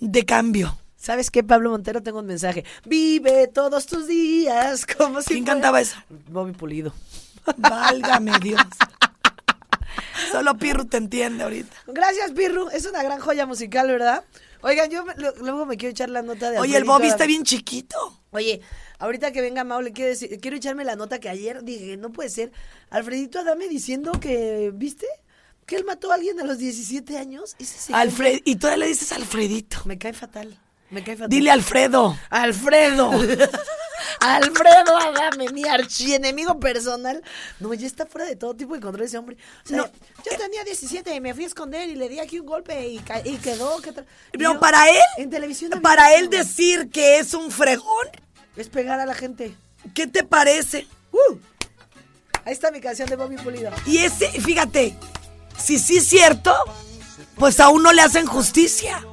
de 0.00 0.24
cambio. 0.26 0.76
¿Sabes 0.96 1.30
qué, 1.30 1.42
Pablo 1.44 1.70
Montero? 1.70 2.02
Tengo 2.02 2.18
un 2.18 2.26
mensaje. 2.26 2.64
Vive 2.84 3.46
todos 3.48 3.86
tus 3.86 4.06
días 4.08 4.84
como 4.84 5.22
si 5.22 5.28
¿Quién 5.28 5.44
fuera- 5.44 5.54
cantaba 5.54 5.80
eso? 5.80 5.96
Bobby 6.28 6.52
Pulido. 6.52 6.92
Válgame 7.56 8.32
Dios. 8.40 8.60
Solo 10.32 10.56
Pirru 10.58 10.86
te 10.86 10.96
entiende 10.96 11.44
ahorita. 11.44 11.74
Gracias, 11.86 12.32
Pirru. 12.32 12.68
Es 12.70 12.86
una 12.86 13.02
gran 13.02 13.20
joya 13.20 13.46
musical, 13.46 13.88
¿verdad? 13.88 14.24
Oigan, 14.62 14.90
yo 14.90 15.04
me- 15.04 15.14
lo- 15.16 15.34
luego 15.36 15.66
me 15.66 15.76
quiero 15.76 15.92
echar 15.92 16.10
la 16.10 16.22
nota 16.22 16.50
de 16.50 16.58
Oye, 16.58 16.76
el 16.76 16.84
Bobby 16.84 17.06
está 17.06 17.26
bien 17.26 17.44
chiquito. 17.44 17.96
Oye, 18.32 18.60
ahorita 18.98 19.30
que 19.32 19.40
venga 19.40 19.62
Mau, 19.64 19.80
le 19.80 19.92
quiero 19.92 20.10
decir, 20.10 20.36
quiero 20.40 20.56
echarme 20.56 20.84
la 20.84 20.96
nota 20.96 21.20
que 21.20 21.28
ayer 21.28 21.62
dije, 21.62 21.96
no 21.96 22.10
puede 22.10 22.28
ser. 22.28 22.50
Alfredito 22.90 23.38
Adame 23.38 23.68
diciendo 23.68 24.12
que, 24.20 24.72
¿viste? 24.74 25.06
Que 25.64 25.76
él 25.76 25.84
mató 25.84 26.10
a 26.10 26.16
alguien 26.16 26.40
a 26.40 26.44
los 26.44 26.58
17 26.58 27.18
años. 27.18 27.54
Ese 27.58 27.94
Alfred, 27.94 28.40
y 28.44 28.56
todavía 28.56 28.84
le 28.84 28.88
dices 28.88 29.12
Alfredito. 29.12 29.78
Me 29.84 29.96
cae 29.98 30.12
fatal. 30.12 30.58
Me 30.90 31.04
cae 31.04 31.14
fatal. 31.16 31.28
Dile 31.30 31.50
Alfredo. 31.50 32.16
Alfredo. 32.30 33.10
Alfredo 34.20 34.96
Adame, 34.96 35.48
mi 35.52 35.64
archienemigo 35.64 36.58
personal. 36.58 37.22
No, 37.60 37.72
ya 37.74 37.86
está 37.86 38.06
fuera 38.06 38.26
de 38.26 38.36
todo 38.36 38.54
tipo 38.54 38.74
de 38.74 38.80
control 38.80 39.04
ese 39.06 39.18
hombre. 39.18 39.36
O 39.64 39.68
sea, 39.68 39.76
No. 39.78 39.86
yo 39.86 40.36
tenía 40.36 40.64
17 40.64 41.14
y 41.14 41.20
me 41.20 41.34
fui 41.34 41.44
a 41.44 41.46
esconder 41.46 41.88
y 41.88 41.94
le 41.94 42.08
di 42.08 42.18
aquí 42.20 42.38
un 42.40 42.46
golpe 42.46 42.88
y, 42.88 42.98
quedó. 43.38 43.78
No, 43.78 44.04
yo, 44.38 44.60
para 44.60 44.88
él, 44.88 44.96
En 45.16 45.30
televisión. 45.30 45.70
para 45.82 46.14
él 46.14 46.30
decir 46.30 46.90
que 46.90 47.18
es 47.18 47.34
un 47.34 47.50
fregón, 47.50 48.08
Es 48.56 48.68
pegar 48.68 48.98
a 49.00 49.06
la 49.06 49.14
gente. 49.14 49.54
¿qué 49.94 50.06
te 50.06 50.24
parece? 50.24 50.86
¡Uh! 51.12 51.36
Ahí 52.44 52.52
está 52.52 52.70
mi 52.70 52.80
canción 52.80 53.08
de 53.08 53.16
Bobby 53.16 53.36
Pulido. 53.36 53.70
Y 53.86 53.98
ese, 53.98 54.28
fíjate, 54.40 54.96
si 55.58 55.78
sí 55.78 55.98
es 55.98 56.06
cierto, 56.06 56.54
pues 57.36 57.60
aún 57.60 57.82
no 57.82 57.92
le 57.92 58.02
hacen 58.02 58.26
justicia. 58.26 59.04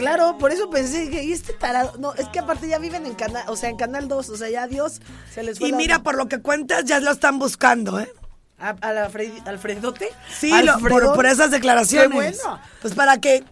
Claro, 0.00 0.36
por 0.38 0.50
eso 0.52 0.68
pensé 0.70 1.08
que 1.10 1.22
y 1.22 1.32
este 1.32 1.52
tarado. 1.52 1.92
No, 1.98 2.14
es 2.14 2.28
que 2.28 2.38
aparte 2.40 2.66
ya 2.68 2.78
viven 2.78 3.06
en 3.06 3.14
canal, 3.14 3.44
o 3.48 3.56
sea, 3.56 3.68
en 3.70 3.76
canal 3.76 4.08
2, 4.08 4.28
o 4.30 4.36
sea, 4.36 4.48
ya 4.50 4.66
Dios 4.66 5.00
se 5.32 5.42
les 5.42 5.58
fue. 5.58 5.68
Y 5.68 5.70
la 5.72 5.76
mira, 5.76 5.96
onda. 5.96 6.04
por 6.04 6.16
lo 6.16 6.28
que 6.28 6.40
cuentas, 6.40 6.84
ya 6.84 6.98
lo 7.00 7.10
están 7.12 7.38
buscando, 7.38 8.00
¿eh? 8.00 8.12
¿A, 8.58 8.70
al 8.80 8.98
Alfred- 8.98 9.46
Alfredote? 9.46 10.10
Sí, 10.36 10.50
lo- 10.50 10.74
por, 10.78 10.92
¿Alfredón? 10.92 11.14
por 11.16 11.26
esas 11.26 11.50
declaraciones. 11.50 12.08
Qué 12.38 12.42
bueno. 12.44 12.60
Pues 12.82 12.94
para 12.94 13.18
que 13.20 13.44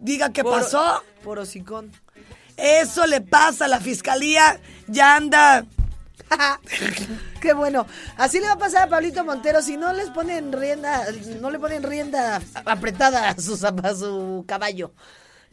diga 0.00 0.30
qué 0.30 0.42
Por- 0.42 0.60
pasó. 0.60 1.02
Por 1.22 1.38
hocicón. 1.38 1.92
Eso 2.56 3.06
le 3.06 3.20
pasa 3.20 3.66
a 3.66 3.68
la 3.68 3.80
fiscalía. 3.80 4.58
Ya 4.88 5.14
anda. 5.16 5.64
Qué 7.40 7.52
bueno. 7.52 7.86
Así 8.16 8.40
le 8.40 8.46
va 8.46 8.54
a 8.54 8.58
pasar 8.58 8.84
a 8.84 8.88
Pablito 8.90 9.24
Montero 9.24 9.62
si 9.62 9.76
no 9.76 9.92
les 9.92 10.10
ponen 10.10 10.52
rienda, 10.52 11.04
no 11.40 11.50
le 11.50 11.58
ponen 11.58 11.82
rienda 11.82 12.40
apretada 12.64 13.28
a 13.30 13.38
su, 13.40 13.54
a 13.64 13.94
su 13.94 14.44
caballo. 14.48 14.92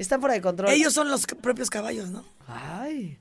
Están 0.04 0.20
fuera 0.20 0.34
de 0.36 0.42
control. 0.42 0.70
Ellos 0.70 0.94
son 0.94 1.10
los 1.10 1.26
propios 1.26 1.70
caballos, 1.70 2.10
¿no? 2.10 2.26
Ay. 2.48 3.18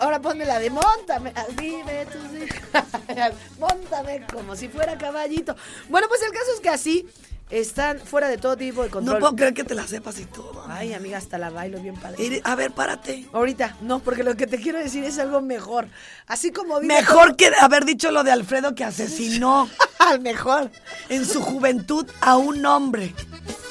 Ahora 0.00 0.20
ponme 0.20 0.46
la 0.46 0.58
de 0.58 0.70
montame, 0.70 1.30
ah, 1.36 1.44
vive 1.56 2.06
tus 2.06 2.42
hijas. 2.42 3.32
montame 3.60 4.26
como 4.32 4.56
si 4.56 4.68
fuera 4.68 4.96
caballito. 4.96 5.54
Bueno, 5.90 6.08
pues 6.08 6.22
el 6.22 6.32
caso 6.32 6.46
es 6.54 6.60
que 6.60 6.70
así 6.70 7.06
están 7.50 7.98
fuera 8.00 8.28
de 8.28 8.38
todo 8.38 8.56
tipo 8.56 8.82
de 8.82 8.88
control. 8.88 9.16
No 9.16 9.20
puedo 9.20 9.36
creer 9.36 9.52
que 9.54 9.64
te 9.64 9.74
la 9.74 9.86
sepas 9.86 10.18
y 10.20 10.24
todo. 10.24 10.64
Ay, 10.68 10.94
amiga, 10.94 11.18
hasta 11.18 11.36
la 11.38 11.50
bailo 11.50 11.78
bien 11.80 11.94
padre. 11.96 12.40
A 12.44 12.54
ver, 12.54 12.72
párate. 12.72 13.26
Ahorita, 13.32 13.76
no, 13.82 14.00
porque 14.00 14.24
lo 14.24 14.34
que 14.36 14.46
te 14.46 14.58
quiero 14.58 14.78
decir 14.78 15.04
es 15.04 15.18
algo 15.18 15.42
mejor. 15.42 15.86
Así 16.26 16.50
como 16.50 16.80
Mejor 16.80 17.36
que 17.36 17.52
haber 17.60 17.84
dicho 17.84 18.10
lo 18.10 18.24
de 18.24 18.32
Alfredo 18.32 18.74
que 18.74 18.84
asesinó 18.84 19.68
al 19.98 20.20
mejor. 20.20 20.70
en 21.10 21.24
su 21.26 21.42
juventud 21.42 22.06
a 22.22 22.36
un 22.38 22.64
hombre. 22.66 23.14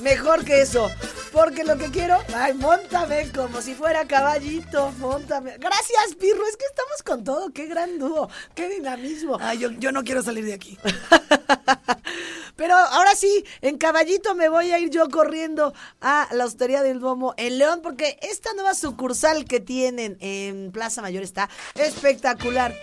Mejor 0.01 0.45
que 0.45 0.61
eso. 0.61 0.89
Porque 1.37 1.63
lo 1.63 1.77
que 1.77 1.91
quiero, 1.91 2.17
ay, 2.35 2.55
montame 2.55 3.31
como 3.31 3.61
si 3.61 3.75
fuera 3.75 4.07
caballito, 4.07 4.91
montame. 4.97 5.55
Gracias, 5.59 6.15
Pirro, 6.19 6.43
es 6.47 6.57
que 6.57 6.65
estamos 6.65 7.03
con 7.05 7.23
todo. 7.23 7.53
Qué 7.53 7.67
gran 7.67 7.99
dúo, 7.99 8.27
qué 8.55 8.67
dinamismo. 8.67 9.37
Ay, 9.39 9.59
yo, 9.59 9.69
yo 9.69 9.91
no 9.91 10.03
quiero 10.03 10.23
salir 10.23 10.45
de 10.45 10.55
aquí. 10.55 10.79
Pero 12.57 12.75
ahora 12.75 13.15
sí, 13.15 13.45
en 13.61 13.77
caballito 13.77 14.35
me 14.35 14.49
voy 14.49 14.71
a 14.71 14.79
ir 14.79 14.89
yo 14.89 15.07
corriendo 15.09 15.73
a 16.01 16.27
la 16.31 16.45
Hostería 16.45 16.83
del 16.83 16.99
Duomo 16.99 17.33
en 17.37 17.59
León, 17.59 17.81
porque 17.83 18.17
esta 18.21 18.53
nueva 18.53 18.73
sucursal 18.73 19.45
que 19.45 19.59
tienen 19.59 20.17
en 20.19 20.71
Plaza 20.71 21.01
Mayor 21.01 21.23
está 21.23 21.49
espectacular. 21.75 22.73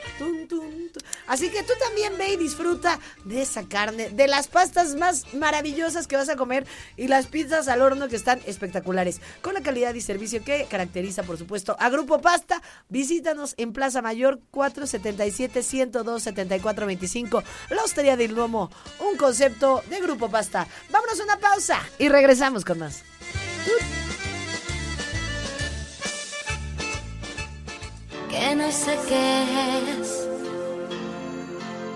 Así 1.26 1.50
que 1.50 1.64
tú 1.64 1.72
también 1.80 2.16
ve 2.16 2.34
y 2.34 2.36
disfruta 2.36 3.00
de 3.24 3.42
esa 3.42 3.64
carne, 3.64 4.10
de 4.10 4.28
las 4.28 4.46
pastas 4.46 4.94
más 4.94 5.34
maravillosas 5.34 6.06
que 6.06 6.14
vas 6.16 6.28
a 6.28 6.36
comer 6.36 6.64
y 6.96 7.08
las 7.08 7.26
pizzas 7.26 7.66
al 7.66 7.82
horno 7.82 8.06
que 8.08 8.14
están 8.16 8.40
espectaculares. 8.46 9.20
Con 9.42 9.54
la 9.54 9.62
calidad 9.62 9.92
y 9.94 10.00
servicio 10.00 10.44
que 10.44 10.68
caracteriza, 10.70 11.24
por 11.24 11.36
supuesto, 11.36 11.74
a 11.80 11.90
Grupo 11.90 12.20
Pasta, 12.20 12.62
visítanos 12.88 13.54
en 13.56 13.72
Plaza 13.72 14.02
Mayor 14.02 14.38
477-102-7425, 14.52 17.42
la 17.70 17.82
Hostería 17.82 18.16
del 18.16 18.36
Duomo, 18.36 18.70
un 19.00 19.16
concepto 19.16 19.63
de 19.88 20.00
Grupo 20.00 20.28
Pasta. 20.28 20.66
Vámonos 20.90 21.20
a 21.20 21.24
una 21.24 21.38
pausa 21.38 21.80
y 21.98 22.08
regresamos 22.08 22.64
con 22.64 22.78
más. 22.78 23.02
que 28.30 28.54
no 28.56 28.70
sé 28.72 28.98
qué 29.06 29.42
es 30.00 30.28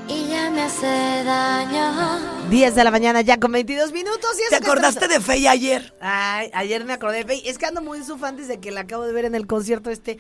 y 0.08 0.28
ya 0.28 0.50
me 0.50 0.62
hace 0.62 0.86
daño. 1.24 2.48
10 2.48 2.74
de 2.74 2.84
la 2.84 2.90
mañana 2.90 3.20
ya 3.20 3.38
con 3.38 3.52
22 3.52 3.92
minutos. 3.92 4.30
Y 4.38 4.42
eso 4.42 4.50
¿Te 4.50 4.56
acordaste 4.56 5.06
de 5.06 5.20
Fey 5.20 5.46
ayer? 5.46 5.94
Ay, 6.00 6.50
ayer 6.54 6.84
me 6.84 6.94
acordé 6.94 7.18
de 7.18 7.24
Faye. 7.24 7.50
Es 7.50 7.58
que 7.58 7.66
ando 7.66 7.82
muy 7.82 7.98
en 7.98 8.06
su 8.06 8.16
fan 8.16 8.36
desde 8.36 8.58
que 8.58 8.70
la 8.70 8.80
acabo 8.80 9.04
de 9.04 9.12
ver 9.12 9.26
en 9.26 9.34
el 9.34 9.46
concierto 9.46 9.90
este. 9.90 10.18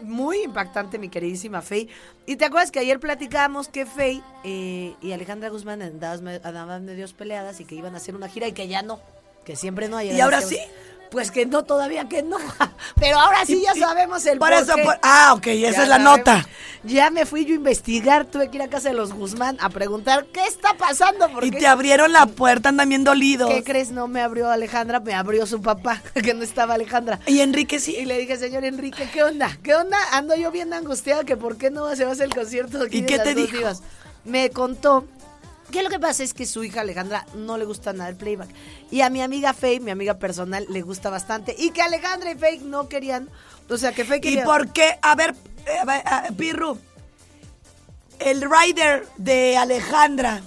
Muy 0.00 0.42
impactante, 0.44 0.98
mi 0.98 1.08
queridísima 1.08 1.62
Faye. 1.62 1.88
Y 2.26 2.36
te 2.36 2.44
acuerdas 2.44 2.70
que 2.70 2.78
ayer 2.78 3.00
platicábamos 3.00 3.68
que 3.68 3.86
Faye 3.86 4.22
eh, 4.44 4.94
y 5.02 5.12
Alejandra 5.12 5.48
Guzmán 5.48 5.82
andaban, 5.82 6.40
andaban 6.44 6.84
medios 6.84 7.12
peleadas 7.12 7.60
y 7.60 7.64
que 7.64 7.74
iban 7.74 7.94
a 7.94 7.98
hacer 7.98 8.14
una 8.14 8.28
gira 8.28 8.46
y 8.46 8.52
que 8.52 8.68
ya 8.68 8.82
no. 8.82 9.00
Que 9.44 9.56
siempre 9.56 9.88
no. 9.88 9.96
Ayer 9.96 10.14
¿Y 10.14 10.20
ahora 10.20 10.40
sí? 10.40 10.58
Pues 11.10 11.30
que 11.30 11.46
no, 11.46 11.64
todavía 11.64 12.08
que 12.08 12.22
no. 12.22 12.36
Pero 13.00 13.18
ahora 13.18 13.44
sí 13.46 13.62
ya 13.64 13.74
sabemos 13.74 14.24
el 14.26 14.38
por 14.38 14.50
por 14.50 14.58
eso, 14.62 14.74
qué. 14.76 14.82
por- 14.82 14.98
ah, 15.02 15.32
ok, 15.36 15.46
esa 15.48 15.60
Ya 15.60 15.68
es 15.70 15.88
la 15.88 15.96
sabemos. 15.96 16.18
nota. 16.18 16.46
Ya 16.84 17.10
me 17.10 17.26
fui 17.26 17.44
yo 17.44 17.52
a 17.52 17.56
investigar, 17.56 18.24
tuve 18.26 18.50
que 18.50 18.56
ir 18.58 18.62
a 18.62 18.68
casa 18.68 18.90
de 18.90 18.94
los 18.94 19.12
Guzmán 19.12 19.56
a 19.60 19.68
preguntar 19.68 20.26
qué 20.32 20.44
está 20.44 20.74
pasando. 20.74 21.28
Y 21.42 21.50
te 21.50 21.66
abrieron 21.66 22.12
la 22.12 22.26
puerta, 22.26 22.68
andan 22.68 22.88
bien 22.88 23.02
dolidos. 23.04 23.50
¿Qué 23.52 23.64
crees? 23.64 23.90
No 23.90 24.06
me 24.06 24.20
abrió 24.20 24.48
Alejandra, 24.50 25.00
me 25.00 25.12
abrió 25.14 25.44
su 25.46 25.60
papá, 25.60 26.00
que 26.22 26.34
no 26.34 26.42
estaba 26.44 26.74
Alejandra. 26.74 27.18
Y 27.26 27.40
Enrique 27.40 27.80
sí. 27.80 27.96
Y 27.96 28.04
le 28.04 28.18
dije, 28.18 28.36
señor 28.36 28.64
Enrique, 28.64 29.08
¿qué 29.12 29.24
onda? 29.24 29.58
¿Qué 29.62 29.74
onda? 29.74 29.98
Ando 30.12 30.36
yo 30.36 30.50
bien 30.52 30.72
angustiada 30.72 31.24
que 31.24 31.36
por 31.36 31.56
qué 31.56 31.70
no 31.70 31.94
se 31.96 32.04
va 32.04 32.10
a 32.10 32.12
hacer 32.12 32.26
el 32.26 32.34
concierto 32.34 32.80
aquí 32.82 32.98
¿Y 32.98 33.00
de 33.00 33.06
qué 33.06 33.16
las 33.16 33.24
te 33.26 33.34
dijo? 33.34 33.56
divas. 33.56 33.82
Me 34.24 34.50
contó 34.50 35.06
que 35.70 35.82
lo 35.82 35.90
que 35.90 35.98
pasa 35.98 36.22
es 36.22 36.34
que 36.34 36.46
su 36.46 36.64
hija 36.64 36.80
Alejandra 36.80 37.26
no 37.34 37.58
le 37.58 37.64
gusta 37.64 37.92
nada 37.92 38.08
el 38.10 38.16
playback. 38.16 38.48
Y 38.90 39.02
a 39.02 39.10
mi 39.10 39.20
amiga 39.22 39.52
Faye, 39.52 39.80
mi 39.80 39.90
amiga 39.90 40.18
personal, 40.18 40.66
le 40.68 40.82
gusta 40.82 41.10
bastante. 41.10 41.54
Y 41.58 41.70
que 41.70 41.82
Alejandra 41.82 42.30
y 42.30 42.34
Faye 42.36 42.60
no 42.60 42.88
querían. 42.88 43.28
O 43.68 43.76
sea, 43.76 43.92
que 43.92 44.04
Faye 44.04 44.18
¿Y 44.18 44.20
quería. 44.20 44.44
por 44.44 44.72
qué? 44.72 44.98
A 45.02 45.14
ver, 45.14 45.34
eh, 45.66 46.32
Pirru, 46.36 46.78
el 48.18 48.42
rider 48.42 49.06
de 49.16 49.56
Alejandra 49.56 50.42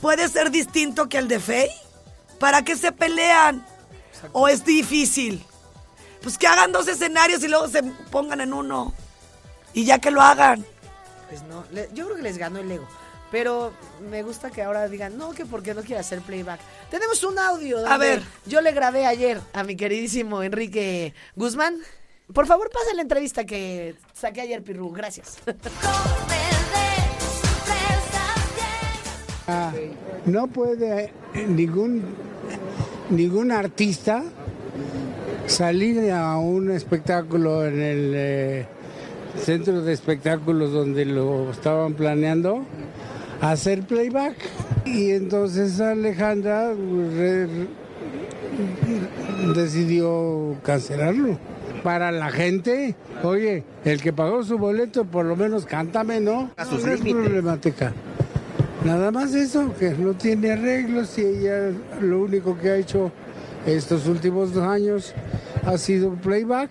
puede 0.00 0.28
ser 0.28 0.50
distinto 0.50 1.08
que 1.08 1.18
el 1.18 1.28
de 1.28 1.38
Fey. 1.38 1.70
¿Para 2.38 2.62
qué 2.62 2.76
se 2.76 2.90
pelean? 2.92 3.64
¿O 4.32 4.48
es 4.48 4.64
difícil? 4.64 5.44
Pues 6.22 6.38
que 6.38 6.46
hagan 6.46 6.72
dos 6.72 6.88
escenarios 6.88 7.42
y 7.42 7.48
luego 7.48 7.68
se 7.68 7.82
pongan 8.10 8.40
en 8.40 8.52
uno. 8.52 8.92
Y 9.74 9.84
ya 9.84 9.98
que 9.98 10.10
lo 10.10 10.20
hagan. 10.22 10.64
Pues 11.28 11.42
no, 11.44 11.64
yo 11.92 12.04
creo 12.06 12.16
que 12.16 12.22
les 12.22 12.38
ganó 12.38 12.58
el 12.58 12.70
ego. 12.70 12.86
Pero 13.32 13.72
me 14.10 14.22
gusta 14.22 14.50
que 14.50 14.62
ahora 14.62 14.88
digan, 14.88 15.16
no, 15.16 15.32
que 15.32 15.46
porque 15.46 15.72
no 15.72 15.80
quiere 15.82 16.00
hacer 16.00 16.20
playback. 16.20 16.60
Tenemos 16.90 17.24
un 17.24 17.38
audio. 17.38 17.84
A 17.86 17.96
ver. 17.96 18.22
Yo 18.44 18.60
le 18.60 18.72
grabé 18.72 19.06
ayer 19.06 19.40
a 19.54 19.64
mi 19.64 19.74
queridísimo 19.74 20.42
Enrique 20.42 21.14
Guzmán. 21.34 21.78
Por 22.32 22.46
favor, 22.46 22.70
pasa 22.70 22.94
la 22.94 23.02
entrevista 23.02 23.44
que 23.44 23.96
saqué 24.12 24.42
ayer, 24.42 24.62
Pirru. 24.62 24.92
Gracias. 24.92 25.38
Ah, 29.48 29.72
no 30.24 30.46
puede 30.46 31.12
ningún 31.34 32.04
ningún 33.10 33.50
artista 33.50 34.22
salir 35.46 36.12
a 36.12 36.38
un 36.38 36.70
espectáculo 36.70 37.66
en 37.66 37.80
el 37.80 38.12
eh, 38.14 38.66
centro 39.36 39.82
de 39.82 39.92
espectáculos 39.92 40.72
donde 40.72 41.04
lo 41.06 41.50
estaban 41.50 41.94
planeando 41.94 42.64
hacer 43.42 43.82
playback. 43.82 44.36
Y 44.86 45.10
entonces 45.10 45.78
Alejandra 45.80 46.72
re- 46.72 47.48
decidió 49.54 50.56
cancelarlo. 50.62 51.38
Para 51.82 52.12
la 52.12 52.30
gente 52.30 52.94
oye 53.24 53.64
el 53.84 54.00
que 54.00 54.12
pagó 54.12 54.44
su 54.44 54.56
boleto 54.56 55.04
por 55.04 55.24
lo 55.24 55.34
menos 55.34 55.66
cántame 55.66 56.20
no 56.20 56.50
A 56.56 56.64
sus 56.64 56.84
no 56.84 56.92
es 56.92 57.00
problemática. 57.00 57.92
Nada 58.84 59.10
más 59.10 59.34
eso, 59.34 59.72
que 59.78 59.90
no 59.90 60.14
tiene 60.14 60.52
arreglos 60.52 61.16
y 61.18 61.22
ella 61.22 61.70
lo 62.00 62.20
único 62.22 62.58
que 62.58 62.70
ha 62.70 62.76
hecho 62.76 63.10
estos 63.66 64.06
últimos 64.08 64.52
dos 64.52 64.64
años 64.66 65.14
ha 65.64 65.78
sido 65.78 66.14
playback. 66.14 66.70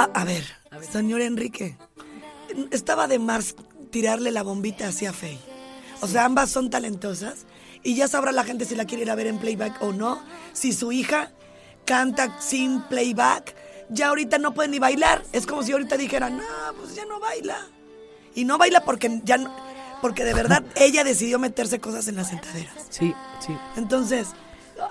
A, 0.00 0.04
a 0.14 0.24
ver, 0.24 0.42
señor 0.90 1.20
Enrique, 1.20 1.76
estaba 2.70 3.06
de 3.06 3.18
más 3.18 3.54
tirarle 3.90 4.30
la 4.30 4.42
bombita 4.42 4.88
hacia 4.88 5.12
Fey. 5.12 5.38
O 6.00 6.06
sea, 6.06 6.24
ambas 6.24 6.48
son 6.48 6.70
talentosas 6.70 7.44
y 7.82 7.96
ya 7.96 8.08
sabrá 8.08 8.32
la 8.32 8.44
gente 8.44 8.64
si 8.64 8.74
la 8.74 8.86
quiere 8.86 9.02
ir 9.02 9.10
a 9.10 9.14
ver 9.14 9.26
en 9.26 9.36
playback 9.36 9.82
o 9.82 9.92
no. 9.92 10.22
Si 10.54 10.72
su 10.72 10.90
hija 10.90 11.32
canta 11.84 12.40
sin 12.40 12.80
playback, 12.84 13.54
ya 13.90 14.08
ahorita 14.08 14.38
no 14.38 14.54
puede 14.54 14.70
ni 14.70 14.78
bailar. 14.78 15.22
Es 15.32 15.44
como 15.46 15.62
si 15.62 15.72
ahorita 15.72 15.98
dijeran, 15.98 16.38
no, 16.38 16.44
pues 16.78 16.94
ya 16.94 17.04
no 17.04 17.20
baila. 17.20 17.58
Y 18.34 18.46
no 18.46 18.56
baila 18.56 18.82
porque 18.86 19.20
ya 19.24 19.36
no, 19.36 19.54
porque 20.00 20.24
de 20.24 20.32
verdad 20.32 20.64
ella 20.76 21.04
decidió 21.04 21.38
meterse 21.38 21.78
cosas 21.78 22.08
en 22.08 22.16
las 22.16 22.28
sentaderas. 22.28 22.86
Sí, 22.88 23.12
sí. 23.46 23.54
Entonces, 23.76 24.28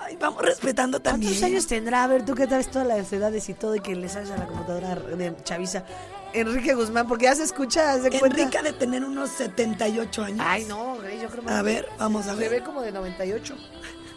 Ay, 0.00 0.16
vamos 0.16 0.42
respetando 0.42 1.00
también. 1.00 1.32
¿Cuántos 1.32 1.48
años 1.48 1.66
tendrá? 1.66 2.04
A 2.04 2.06
ver, 2.06 2.24
tú 2.24 2.34
que 2.34 2.46
sabes 2.46 2.70
todas 2.70 2.86
las 2.86 3.12
edades 3.12 3.48
y 3.48 3.54
todo 3.54 3.74
y 3.74 3.80
que 3.80 3.94
le 3.94 4.08
sabes 4.08 4.30
a 4.30 4.36
la 4.36 4.46
computadora 4.46 4.94
de 4.94 5.34
Chavisa. 5.44 5.84
Enrique 6.32 6.74
Guzmán, 6.74 7.08
porque 7.08 7.24
ya 7.24 7.34
se 7.34 7.42
escucha, 7.42 7.94
¿se 8.00 8.10
cuenta? 8.18 8.40
Enrique 8.42 8.62
de 8.62 8.72
tener 8.72 9.04
unos 9.04 9.30
78 9.30 10.22
años. 10.22 10.46
Ay, 10.48 10.64
no, 10.66 10.96
güey, 10.96 11.20
yo 11.20 11.28
creo 11.28 11.42
más. 11.42 11.54
A 11.54 11.62
ver, 11.62 11.88
vamos 11.98 12.26
a 12.28 12.34
Se 12.34 12.40
ver. 12.40 12.50
ve 12.50 12.62
como 12.62 12.82
de 12.82 12.92
98. 12.92 13.56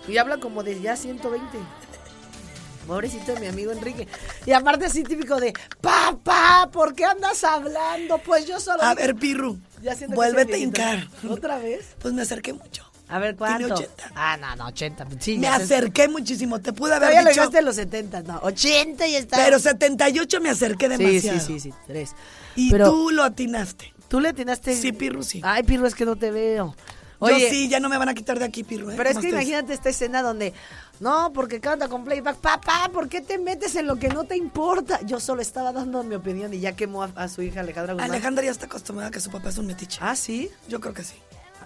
Y 0.08 0.18
habla 0.18 0.38
como 0.38 0.62
de 0.64 0.80
ya 0.80 0.96
120. 0.96 1.58
Pobrecito 2.86 3.34
de 3.34 3.40
mi 3.40 3.48
amigo 3.48 3.72
Enrique. 3.72 4.08
Y 4.46 4.52
aparte 4.52 4.86
así 4.86 5.04
típico 5.04 5.40
de, 5.40 5.54
papá, 5.82 6.70
¿por 6.72 6.94
qué 6.94 7.06
andas 7.06 7.44
hablando? 7.44 8.18
Pues 8.20 8.46
yo 8.46 8.60
solo... 8.60 8.84
A 8.84 8.94
ver, 8.94 9.16
Pirru, 9.16 9.58
que 9.82 10.06
vuélvete 10.08 10.56
a 10.56 10.58
hincar. 10.58 11.08
¿Otra 11.30 11.58
vez? 11.58 11.96
Pues 12.00 12.14
me 12.14 12.22
acerqué 12.24 12.54
mucho. 12.54 12.84
A 13.14 13.20
ver, 13.20 13.36
Tiene 13.36 13.58
¿cuánto? 13.68 13.74
80. 13.76 14.12
Ah, 14.16 14.38
no, 14.38 14.56
no, 14.56 14.66
80. 14.68 15.08
Sí, 15.20 15.38
Me 15.38 15.48
acerqué 15.48 16.08
muchísimo. 16.08 16.60
Te 16.60 16.74
pude 16.74 16.96
haber 16.96 17.10
Todavía 17.12 17.30
dicho. 17.32 17.62
los 17.62 17.76
70, 17.76 18.24
no. 18.24 18.40
80 18.42 19.08
y 19.08 19.16
está. 19.16 19.38
Pero 19.38 19.60
78 19.60 20.42
me 20.42 20.50
acerqué 20.50 20.90
Sí, 20.90 20.98
demasiado. 21.04 21.40
sí, 21.40 21.46
sí, 21.46 21.60
sí, 21.60 21.74
tres. 21.86 22.12
Y 22.56 22.72
Pero- 22.72 22.90
tú 22.90 23.12
lo 23.12 23.24
atinaste. 23.24 23.94
¿Tú 24.08 24.20
le 24.20 24.30
atinaste? 24.30 24.76
Sí, 24.76 24.92
Pirru, 24.94 25.24
sí. 25.24 25.42
Ay, 25.44 25.62
Pirru, 25.64 25.86
es 25.86 25.94
que 25.96 26.06
no 26.06 26.16
te 26.16 26.32
veo. 26.32 26.76
Yo 27.22 27.28
Oye, 27.28 27.50
sí, 27.50 27.70
ya 27.70 27.80
no 27.80 27.88
me 27.88 27.98
van 27.98 28.10
a 28.10 28.14
quitar 28.14 28.38
de 28.38 28.46
aquí, 28.46 28.64
Pirru. 28.64 28.90
¿eh? 28.92 28.96
Pero 28.98 29.10
es 29.10 29.16
¿Cómo 29.16 29.22
que 29.22 29.30
imagínate 29.30 29.74
esta 29.74 29.90
escena 29.90 30.22
donde, 30.22 30.54
no, 31.00 31.32
porque 31.34 31.62
canta 31.62 31.88
con 31.88 32.04
playback, 32.04 32.36
papá, 32.38 32.90
¿por 32.92 33.08
qué 33.08 33.22
te 33.22 33.38
metes 33.38 33.76
en 33.76 33.88
lo 33.88 33.96
que 33.98 34.10
no 34.10 34.26
te 34.26 34.36
importa? 34.36 35.00
Yo 35.06 35.20
solo 35.22 35.42
estaba 35.42 35.72
dando 35.72 36.04
mi 36.04 36.16
opinión 36.16 36.54
y 36.54 36.60
ya 36.60 36.76
quemó 36.76 37.04
a, 37.04 37.12
a 37.16 37.30
su 37.30 37.42
hija 37.42 37.62
Alejandra 37.62 37.94
Guzmán. 37.94 38.10
Alejandra 38.12 38.44
ya 38.44 38.52
está 38.52 38.66
acostumbrada 38.66 39.08
a 39.10 39.12
que 39.12 39.22
su 39.22 39.30
papá 39.32 39.50
es 39.50 39.58
un 39.58 39.68
metiche. 39.68 40.00
Ah, 40.02 40.16
¿sí? 40.18 40.50
Yo 40.68 40.82
creo 40.82 40.94
que 40.94 41.04
sí. 41.04 41.14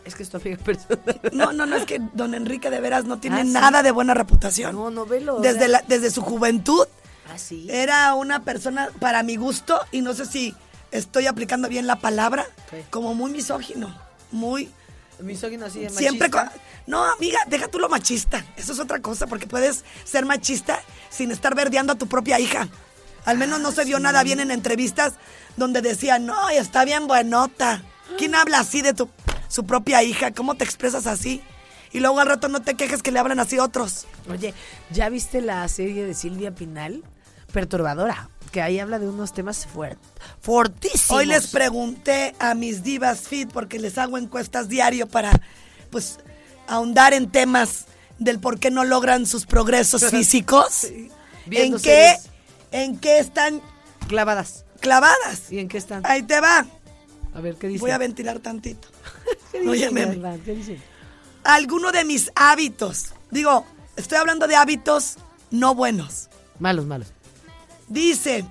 Es 0.07 0.15
que 0.15 0.23
es 0.23 0.29
tu 0.29 0.37
amiga 0.37 0.57
personal. 0.63 1.19
No, 1.33 1.51
no, 1.53 1.65
no, 1.65 1.75
es 1.75 1.85
que 1.85 1.99
don 2.13 2.33
Enrique 2.33 2.69
de 2.69 2.79
veras 2.79 3.05
no 3.05 3.19
tiene 3.19 3.41
Ah, 3.41 3.43
¿sí? 3.43 3.49
nada 3.51 3.83
de 3.83 3.91
buena 3.91 4.13
reputación. 4.13 4.75
No, 4.75 4.89
no 4.89 5.05
velo. 5.05 5.37
o 5.37 5.41
Desde, 5.41 5.59
sea. 5.59 5.67
la- 5.67 5.83
desde 5.87 6.09
su 6.11 6.21
juventud 6.21 6.87
Ah, 7.31 7.37
sí. 7.37 7.67
era 7.69 8.13
una 8.13 8.43
persona, 8.43 8.89
para 8.99 9.21
mi 9.23 9.35
gusto, 9.35 9.79
y 9.91 10.01
no 10.01 10.13
sé 10.13 10.25
si 10.25 10.55
estoy 10.91 11.27
aplicando 11.27 11.67
bien 11.67 11.85
la 11.85 11.97
palabra, 11.97 12.45
como 12.89 13.13
muy 13.13 13.31
misógino, 13.31 13.93
muy... 14.31 14.71
Misógino 15.19 15.65
así 15.65 15.79
de 15.79 15.89
Siempre... 15.89 16.29
machista. 16.29 16.51
co- 16.53 16.59
No, 16.85 17.03
amiga, 17.03 17.39
deja 17.47 17.67
tú 17.67 17.79
lo 17.79 17.89
machista. 17.89 18.45
Eso 18.55 18.71
es 18.73 18.79
otra 18.79 18.99
cosa, 19.01 19.27
porque 19.27 19.47
puedes 19.47 19.83
ser 20.05 20.25
machista 20.25 20.79
sin 21.09 21.31
estar 21.31 21.53
verdeando 21.55 21.93
a 21.93 21.95
tu 21.97 22.07
propia 22.07 22.39
hija. 22.39 22.67
Al 23.25 23.37
menos 23.37 23.59
no 23.59 23.71
se 23.71 23.83
vio 23.83 23.99
nada 23.99 24.23
bien 24.23 24.39
en 24.39 24.51
entrevistas 24.51 25.13
donde 25.57 25.81
decían, 25.81 26.25
no, 26.27 26.47
está 26.49 26.85
bien 26.85 27.07
buenota. 27.07 27.83
¿Quién 28.17 28.35
habla 28.35 28.59
así 28.59 28.81
de 28.81 28.93
tu 28.93 29.09
su 29.47 29.65
propia 29.65 30.03
hija? 30.03 30.31
¿Cómo 30.33 30.55
te 30.55 30.63
expresas 30.63 31.07
así? 31.07 31.41
Y 31.93 31.99
luego 31.99 32.19
al 32.19 32.27
rato 32.27 32.47
no 32.49 32.61
te 32.61 32.75
quejes 32.75 33.01
que 33.01 33.11
le 33.11 33.19
hablan 33.19 33.39
así 33.39 33.59
otros. 33.59 34.07
Oye, 34.29 34.53
¿ya 34.91 35.09
viste 35.09 35.41
la 35.41 35.67
serie 35.67 36.05
de 36.05 36.13
Silvia 36.13 36.53
Pinal? 36.53 37.03
Perturbadora. 37.53 38.29
Que 38.51 38.61
ahí 38.61 38.79
habla 38.79 38.99
de 38.99 39.07
unos 39.09 39.33
temas 39.33 39.65
fuert 39.65 39.99
fortísimos. 40.41 41.11
Hoy 41.11 41.25
les 41.25 41.47
pregunté 41.47 42.35
a 42.39 42.53
mis 42.55 42.83
divas 42.83 43.21
fit 43.21 43.51
porque 43.51 43.79
les 43.79 43.97
hago 43.97 44.17
encuestas 44.17 44.69
diario 44.69 45.07
para, 45.07 45.31
pues, 45.89 46.19
ahondar 46.67 47.13
en 47.13 47.29
temas 47.29 47.85
del 48.19 48.39
por 48.39 48.59
qué 48.59 48.71
no 48.71 48.83
logran 48.83 49.25
sus 49.25 49.45
progresos 49.45 50.05
físicos. 50.11 50.85
¿En 50.85 51.11
Viendo 51.45 51.77
qué, 51.77 51.83
series. 52.15 52.29
en 52.71 52.97
qué 52.99 53.19
están 53.19 53.61
Clavadas. 54.07 54.65
clavadas? 54.81 55.51
¿Y 55.51 55.59
en 55.59 55.67
qué 55.67 55.77
están? 55.77 56.05
Ahí 56.05 56.23
te 56.23 56.39
va. 56.41 56.65
A 57.33 57.41
ver, 57.41 57.55
¿qué 57.55 57.67
dice? 57.67 57.79
Voy 57.81 57.91
a 57.91 57.97
ventilar 57.97 58.39
tantito. 58.39 58.87
¿Qué 59.63 59.71
dice, 59.71 59.87
Oye, 59.87 59.91
meme. 59.91 60.39
¿Qué 60.43 60.53
dice? 60.53 60.79
Alguno 61.43 61.91
de 61.91 62.03
mis 62.05 62.31
hábitos. 62.35 63.13
Digo, 63.31 63.65
estoy 63.95 64.17
hablando 64.17 64.47
de 64.47 64.55
hábitos 64.55 65.17
no 65.51 65.75
buenos. 65.75 66.29
Malos, 66.59 66.85
malos. 66.85 67.13
Dice, 67.87 68.45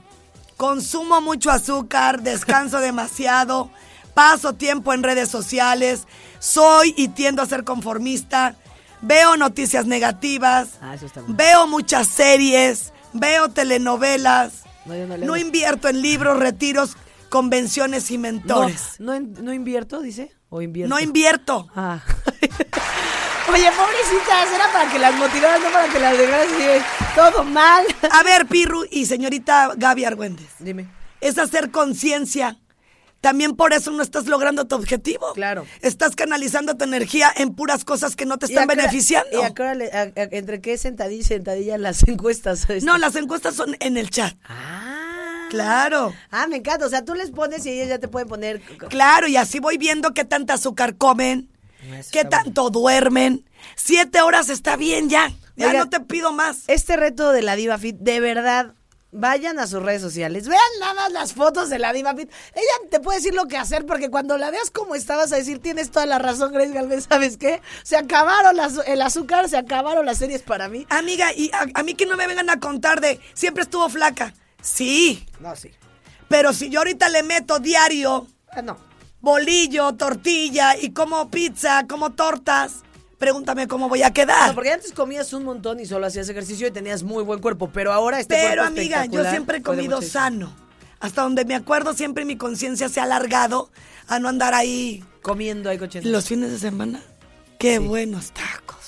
consumo 0.56 1.20
mucho 1.20 1.50
azúcar, 1.50 2.22
descanso 2.22 2.80
demasiado, 2.80 3.70
paso 4.14 4.54
tiempo 4.54 4.92
en 4.94 5.02
redes 5.02 5.28
sociales, 5.28 6.06
soy 6.38 6.94
y 6.96 7.08
tiendo 7.08 7.42
a 7.42 7.46
ser 7.46 7.64
conformista, 7.64 8.56
veo 9.02 9.36
noticias 9.36 9.86
negativas, 9.86 10.70
Ah, 10.80 10.94
eso 10.94 11.06
está 11.06 11.20
mal. 11.22 11.34
veo 11.34 11.66
muchas 11.66 12.08
series, 12.08 12.92
veo 13.12 13.50
telenovelas, 13.50 14.62
No, 14.86 15.36
invierto 15.36 15.88
en 15.88 16.00
libros, 16.00 16.38
retiros, 16.38 16.96
convenciones 17.28 18.10
y 18.10 18.18
mentores. 18.18 18.94
No, 19.00 19.06
no, 19.12 19.16
in- 19.16 19.34
no 19.44 19.52
invierto, 19.52 20.00
dice. 20.00 20.30
¿O 20.48 20.62
invierto? 20.62 20.94
No 20.94 21.00
invierto. 21.00 21.68
Ah. 21.74 22.00
Oye, 23.52 23.70
pobrecitas, 23.72 24.52
era 24.54 24.72
para 24.72 24.90
que 24.90 24.98
las 24.98 25.14
motivaras, 25.14 25.60
no 25.60 25.70
para 25.70 25.88
que 25.88 26.00
las 26.00 26.18
dejaras 26.18 26.46
todo 27.14 27.44
mal. 27.44 27.84
A 28.10 28.22
ver, 28.24 28.46
Pirru 28.46 28.84
y 28.90 29.06
señorita 29.06 29.72
Gaby 29.76 30.04
Argüendes. 30.04 30.48
Dime. 30.58 30.88
es 31.20 31.38
hacer 31.38 31.70
conciencia. 31.70 32.58
También 33.20 33.56
por 33.56 33.72
eso 33.72 33.90
no 33.90 34.02
estás 34.02 34.26
logrando 34.26 34.66
tu 34.66 34.76
objetivo. 34.76 35.32
Claro. 35.32 35.64
Estás 35.80 36.14
canalizando 36.14 36.76
tu 36.76 36.84
energía 36.84 37.32
en 37.34 37.54
puras 37.54 37.84
cosas 37.84 38.14
que 38.14 38.26
no 38.26 38.36
te 38.36 38.46
están 38.46 38.62
¿Y 38.62 38.64
a 38.64 38.66
qué 38.66 38.72
hora- 38.72 38.82
beneficiando. 38.82 39.40
¿Y 39.40 39.44
a 39.44 39.54
qué 39.54 39.62
hora 39.62 39.74
le- 39.74 39.90
a- 39.92 40.02
a- 40.02 40.28
entre 40.32 40.60
qué 40.60 40.76
sentadilla 40.78 41.20
y 41.20 41.24
sentadilla 41.24 41.78
las 41.78 42.06
encuestas? 42.06 42.66
No, 42.82 42.98
las 42.98 43.16
encuestas 43.16 43.54
son 43.54 43.76
en 43.80 43.96
el 43.96 44.10
chat. 44.10 44.34
Ah. 44.48 45.05
Claro. 45.64 46.14
Ah, 46.30 46.46
me 46.48 46.56
encanta. 46.56 46.86
O 46.86 46.88
sea, 46.88 47.04
tú 47.04 47.14
les 47.14 47.30
pones 47.30 47.64
y 47.66 47.70
ellas 47.70 47.88
ya 47.88 47.98
te 47.98 48.08
pueden 48.08 48.28
poner. 48.28 48.60
Claro, 48.88 49.26
y 49.28 49.36
así 49.36 49.58
voy 49.58 49.78
viendo 49.78 50.12
qué 50.14 50.24
tanta 50.24 50.54
azúcar 50.54 50.96
comen, 50.96 51.50
Eso 51.98 52.10
qué 52.12 52.24
tanto 52.24 52.70
duermen. 52.70 53.44
Siete 53.74 54.20
horas 54.22 54.48
está 54.48 54.76
bien 54.76 55.08
ya. 55.08 55.32
Ya 55.56 55.72
no 55.72 55.88
te 55.88 56.00
pido 56.00 56.32
más. 56.32 56.64
Este 56.66 56.96
reto 56.96 57.32
de 57.32 57.42
la 57.42 57.56
Diva 57.56 57.78
Fit, 57.78 57.96
de 57.96 58.20
verdad, 58.20 58.74
vayan 59.10 59.58
a 59.58 59.66
sus 59.66 59.82
redes 59.82 60.02
sociales. 60.02 60.46
Vean 60.48 60.60
nada 60.80 60.92
más 60.92 61.12
las 61.12 61.32
fotos 61.32 61.70
de 61.70 61.78
la 61.78 61.94
Diva 61.94 62.14
Fit. 62.14 62.30
Ella 62.54 62.90
te 62.90 63.00
puede 63.00 63.18
decir 63.20 63.34
lo 63.34 63.46
que 63.46 63.56
hacer 63.56 63.86
porque 63.86 64.10
cuando 64.10 64.36
la 64.36 64.50
veas 64.50 64.70
como 64.70 64.94
estabas 64.94 65.32
a 65.32 65.36
decir, 65.36 65.60
tienes 65.60 65.90
toda 65.90 66.04
la 66.04 66.18
razón, 66.18 66.52
Grace 66.52 66.72
Galvez, 66.72 67.06
¿sabes 67.08 67.38
qué? 67.38 67.62
Se 67.84 67.96
acabaron 67.96 68.54
las- 68.56 68.86
el 68.86 69.00
azúcar, 69.00 69.48
se 69.48 69.56
acabaron 69.56 70.04
las 70.04 70.18
series 70.18 70.42
para 70.42 70.68
mí. 70.68 70.86
Amiga, 70.90 71.32
y 71.32 71.50
a, 71.54 71.64
a 71.72 71.82
mí 71.82 71.94
que 71.94 72.04
no 72.04 72.16
me 72.18 72.26
vengan 72.26 72.50
a 72.50 72.60
contar 72.60 73.00
de 73.00 73.18
siempre 73.32 73.62
estuvo 73.62 73.88
flaca. 73.88 74.34
Sí, 74.62 75.26
No, 75.40 75.54
sí. 75.56 75.70
pero 76.28 76.52
si 76.52 76.68
yo 76.70 76.80
ahorita 76.80 77.08
le 77.08 77.22
meto 77.22 77.58
diario 77.58 78.26
Ah, 78.50 78.62
no. 78.62 78.76
bolillo, 79.20 79.92
tortilla 79.94 80.76
y 80.80 80.90
como 80.90 81.30
pizza, 81.30 81.86
como 81.88 82.12
tortas, 82.12 82.82
pregúntame 83.18 83.68
cómo 83.68 83.88
voy 83.88 84.02
a 84.02 84.12
quedar. 84.12 84.48
No, 84.48 84.54
porque 84.54 84.72
antes 84.72 84.92
comías 84.92 85.32
un 85.32 85.44
montón 85.44 85.80
y 85.80 85.86
solo 85.86 86.06
hacías 86.06 86.28
ejercicio 86.28 86.66
y 86.66 86.70
tenías 86.70 87.02
muy 87.02 87.22
buen 87.24 87.40
cuerpo, 87.40 87.70
pero 87.72 87.92
ahora 87.92 88.18
este 88.20 88.34
Pero 88.34 88.62
cuerpo 88.62 88.78
amiga, 88.80 89.04
yo 89.06 89.24
siempre 89.28 89.58
he 89.58 89.62
comido 89.62 90.00
sano. 90.02 90.54
Hasta 90.98 91.22
donde 91.22 91.44
me 91.44 91.54
acuerdo, 91.54 91.92
siempre 91.94 92.24
mi 92.24 92.36
conciencia 92.36 92.88
se 92.88 93.00
ha 93.00 93.02
alargado 93.02 93.70
a 94.08 94.18
no 94.18 94.28
andar 94.28 94.54
ahí 94.54 95.04
Comiendo 95.20 95.68
ahí 95.68 95.76
cochino. 95.78 96.08
los 96.08 96.26
fines 96.26 96.50
de 96.50 96.58
semana. 96.58 97.02
Qué 97.58 97.78
buenos 97.78 98.32
tacos. 98.32 98.85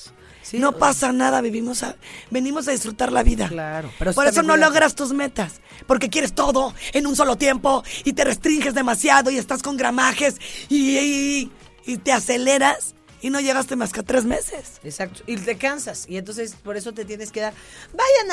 Sí, 0.49 0.59
no 0.59 0.77
pasa 0.79 1.13
nada, 1.13 1.41
vivimos 1.41 1.83
a- 1.83 1.97
venimos 2.31 2.67
a 2.69 2.71
disfrutar 2.71 3.13
la 3.13 3.23
vida. 3.23 3.49
Claro, 3.49 3.91
pero 3.99 4.13
Por 4.15 4.27
eso 4.27 4.43
no 4.43 4.57
logras 4.57 4.95
tus 4.95 5.13
metas, 5.13 5.61
porque 5.87 6.09
quieres 6.09 6.33
todo 6.35 6.75
en 6.93 7.07
un 7.07 7.15
solo 7.17 7.37
tiempo 7.37 7.83
y 8.05 8.15
te 8.15 8.25
restringes 8.25 8.73
demasiado 8.75 9.31
y 9.31 9.37
estás 9.37 9.63
con 9.63 9.77
gramajes 9.77 10.37
y, 10.69 10.97
y- 10.99 11.53
y 11.85 11.97
te 11.99 12.13
aceleras 12.13 12.95
y 13.21 13.31
no 13.31 13.41
llegaste 13.41 13.75
más 13.77 13.93
que 13.93 14.01
a 14.01 14.03
tres 14.05 14.25
meses. 14.25 14.81
Exacto. 14.85 15.23
Y 15.27 15.37
te 15.37 15.59
cansas. 15.59 16.07
Y 16.09 16.17
entonces 16.19 16.55
por 16.63 16.77
eso 16.77 16.93
te 16.95 17.05
tienes 17.05 17.33
que 17.33 17.41
dar. 17.41 17.53
Vayan 17.93 18.31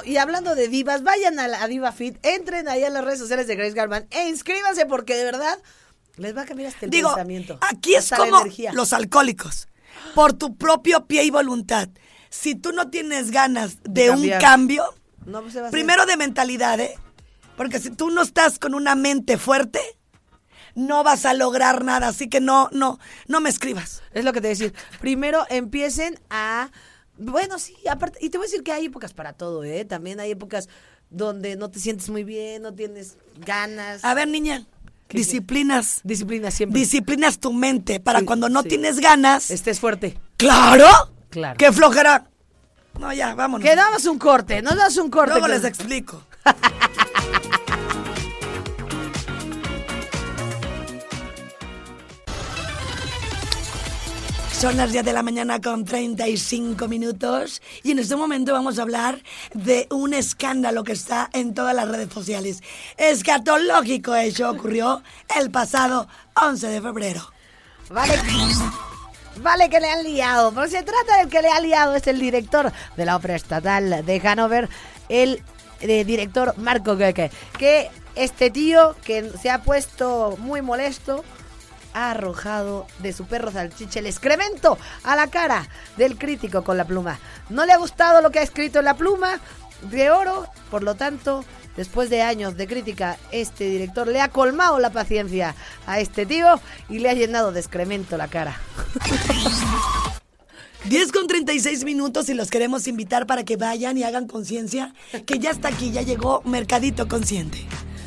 a. 0.00 0.04
Y 0.04 0.16
hablando 0.16 0.54
de 0.54 0.68
divas, 0.68 1.02
vayan 1.02 1.38
a 1.38 1.48
la 1.48 1.62
a 1.62 1.68
Diva 1.68 1.92
Fit. 1.92 2.16
Entren 2.24 2.66
ahí 2.68 2.82
a 2.82 2.90
las 2.90 3.04
redes 3.04 3.18
sociales 3.18 3.46
de 3.46 3.56
Grace 3.56 3.74
Garban 3.74 4.06
e 4.10 4.28
inscríbanse 4.28 4.86
porque 4.86 5.14
de 5.16 5.24
verdad 5.24 5.58
les 6.16 6.34
va 6.34 6.42
a 6.42 6.44
cambiar 6.46 6.70
hasta 6.72 6.86
el 6.86 6.90
Digo, 6.90 7.10
pensamiento. 7.10 7.58
aquí 7.60 7.94
es 7.94 8.10
la 8.10 8.16
como 8.16 8.42
los 8.72 8.92
alcohólicos, 8.94 9.68
por 10.14 10.32
tu 10.32 10.56
propio 10.56 11.06
pie 11.06 11.24
y 11.24 11.30
voluntad. 11.30 11.88
Si 12.30 12.54
tú 12.54 12.72
no 12.72 12.90
tienes 12.90 13.30
ganas 13.30 13.78
de, 13.84 14.10
un 14.10 14.28
cambio, 14.40 14.84
No, 15.24 15.42
pues 15.42 15.56
primero 15.70 16.06
de 16.06 16.16
mentalidad, 16.16 16.78
¿eh? 16.80 16.94
Porque 17.56 17.80
si 17.80 17.90
tú 17.90 18.10
no 18.10 18.22
estás 18.22 18.58
con 18.58 18.74
una 18.74 18.94
mente 18.94 19.38
fuerte, 19.38 19.80
no 20.74 21.02
vas 21.02 21.24
a 21.24 21.34
lograr 21.34 21.84
nada. 21.84 22.08
Así 22.08 22.28
que 22.28 22.40
no, 22.40 22.68
no, 22.72 22.98
no 23.26 23.40
me 23.40 23.48
escribas. 23.48 24.02
Es 24.12 24.24
lo 24.24 24.32
que 24.32 24.40
te 24.40 24.48
voy 24.48 24.54
a 24.54 24.58
decir. 24.58 24.74
Primero 25.00 25.44
empiecen 25.48 26.20
a. 26.30 26.70
Bueno, 27.18 27.58
sí, 27.58 27.74
aparte. 27.90 28.18
Y 28.20 28.28
te 28.30 28.38
voy 28.38 28.44
a 28.44 28.48
decir 28.48 28.62
que 28.62 28.72
hay 28.72 28.86
épocas 28.86 29.14
para 29.14 29.32
todo, 29.32 29.64
¿eh? 29.64 29.84
También 29.84 30.20
hay 30.20 30.30
épocas 30.30 30.68
donde 31.08 31.56
no 31.56 31.70
te 31.70 31.80
sientes 31.80 32.08
muy 32.10 32.24
bien, 32.24 32.62
no 32.62 32.74
tienes 32.74 33.16
ganas. 33.38 34.04
A 34.04 34.14
ver, 34.14 34.28
niña, 34.28 34.66
¿Qué- 35.08 35.18
disciplinas. 35.18 36.00
Disciplina 36.04 36.50
siempre. 36.50 36.80
Disciplinas 36.80 37.38
tu 37.38 37.52
mente 37.52 38.00
para 38.00 38.20
Sí, 38.20 38.24
cuando 38.26 38.48
no 38.48 38.62
sí. 38.62 38.68
tienes 38.70 38.98
ganas. 39.00 39.50
Estés 39.50 39.78
fuerte. 39.80 40.18
¡Claro! 40.36 40.86
Claro. 41.30 41.56
¡Qué 41.58 41.70
flojera! 41.72 42.28
No, 42.98 43.12
ya, 43.12 43.34
vámonos. 43.34 43.68
Que 43.68 43.76
damos 43.76 44.04
un 44.06 44.18
corte, 44.18 44.62
nos 44.62 44.74
das 44.76 44.96
un 44.96 45.10
corte. 45.10 45.32
Luego 45.32 45.48
les 45.48 45.64
explico. 45.64 46.22
Son 54.58 54.78
las 54.78 54.90
10 54.90 55.04
de 55.04 55.12
la 55.12 55.22
mañana 55.22 55.60
con 55.60 55.84
35 55.84 56.88
minutos 56.88 57.60
y 57.82 57.90
en 57.90 57.98
este 57.98 58.16
momento 58.16 58.54
vamos 58.54 58.78
a 58.78 58.82
hablar 58.82 59.20
de 59.52 59.86
un 59.90 60.14
escándalo 60.14 60.82
que 60.82 60.92
está 60.92 61.28
en 61.34 61.52
todas 61.52 61.74
las 61.76 61.86
redes 61.86 62.10
sociales. 62.10 62.62
Escatológico 62.96 64.14
hecho 64.14 64.50
ocurrió 64.50 65.02
el 65.38 65.50
pasado 65.50 66.08
11 66.42 66.68
de 66.68 66.80
febrero. 66.80 67.20
Vale, 67.90 68.14
vale 69.42 69.68
que 69.68 69.78
le 69.78 69.90
han 69.90 70.02
liado, 70.02 70.50
pero 70.52 70.68
se 70.68 70.82
trata 70.82 71.18
del 71.18 71.28
que 71.28 71.42
le 71.42 71.50
ha 71.50 71.60
liado 71.60 71.94
es 71.94 72.06
el 72.06 72.18
director 72.18 72.72
de 72.96 73.04
la 73.04 73.16
ópera 73.16 73.36
estatal 73.36 74.06
de 74.06 74.22
Hanover, 74.26 74.70
el 75.10 75.42
eh, 75.80 76.04
director 76.04 76.56
Marco 76.56 76.96
Goeke, 76.96 77.30
que 77.58 77.90
este 78.14 78.50
tío 78.50 78.96
que 79.04 79.30
se 79.38 79.50
ha 79.50 79.62
puesto 79.62 80.38
muy 80.38 80.62
molesto 80.62 81.24
ha 81.96 82.10
arrojado 82.10 82.86
de 82.98 83.14
su 83.14 83.24
perro 83.24 83.50
salchicha 83.50 84.00
el 84.00 84.06
excremento 84.06 84.78
a 85.02 85.16
la 85.16 85.28
cara 85.28 85.66
del 85.96 86.18
crítico 86.18 86.62
con 86.62 86.76
la 86.76 86.84
pluma. 86.84 87.18
No 87.48 87.64
le 87.64 87.72
ha 87.72 87.78
gustado 87.78 88.20
lo 88.20 88.30
que 88.30 88.38
ha 88.38 88.42
escrito 88.42 88.80
en 88.80 88.84
la 88.84 88.94
pluma 88.94 89.40
de 89.90 90.10
oro, 90.10 90.46
por 90.70 90.82
lo 90.82 90.94
tanto, 90.94 91.42
después 91.74 92.10
de 92.10 92.20
años 92.20 92.56
de 92.58 92.66
crítica, 92.66 93.16
este 93.32 93.64
director 93.64 94.08
le 94.08 94.20
ha 94.20 94.28
colmado 94.28 94.78
la 94.78 94.90
paciencia 94.90 95.54
a 95.86 95.98
este 95.98 96.26
tío 96.26 96.60
y 96.90 96.98
le 96.98 97.08
ha 97.08 97.14
llenado 97.14 97.50
de 97.50 97.60
excremento 97.60 98.18
la 98.18 98.28
cara. 98.28 98.60
10 100.84 101.12
con 101.12 101.26
36 101.26 101.84
minutos 101.84 102.28
y 102.28 102.34
los 102.34 102.50
queremos 102.50 102.86
invitar 102.86 103.26
para 103.26 103.44
que 103.44 103.56
vayan 103.56 103.96
y 103.96 104.04
hagan 104.04 104.28
conciencia 104.28 104.94
que 105.24 105.38
ya 105.38 105.50
está 105.50 105.68
aquí, 105.68 105.90
ya 105.90 106.02
llegó 106.02 106.42
Mercadito 106.44 107.08
Consciente. 107.08 107.66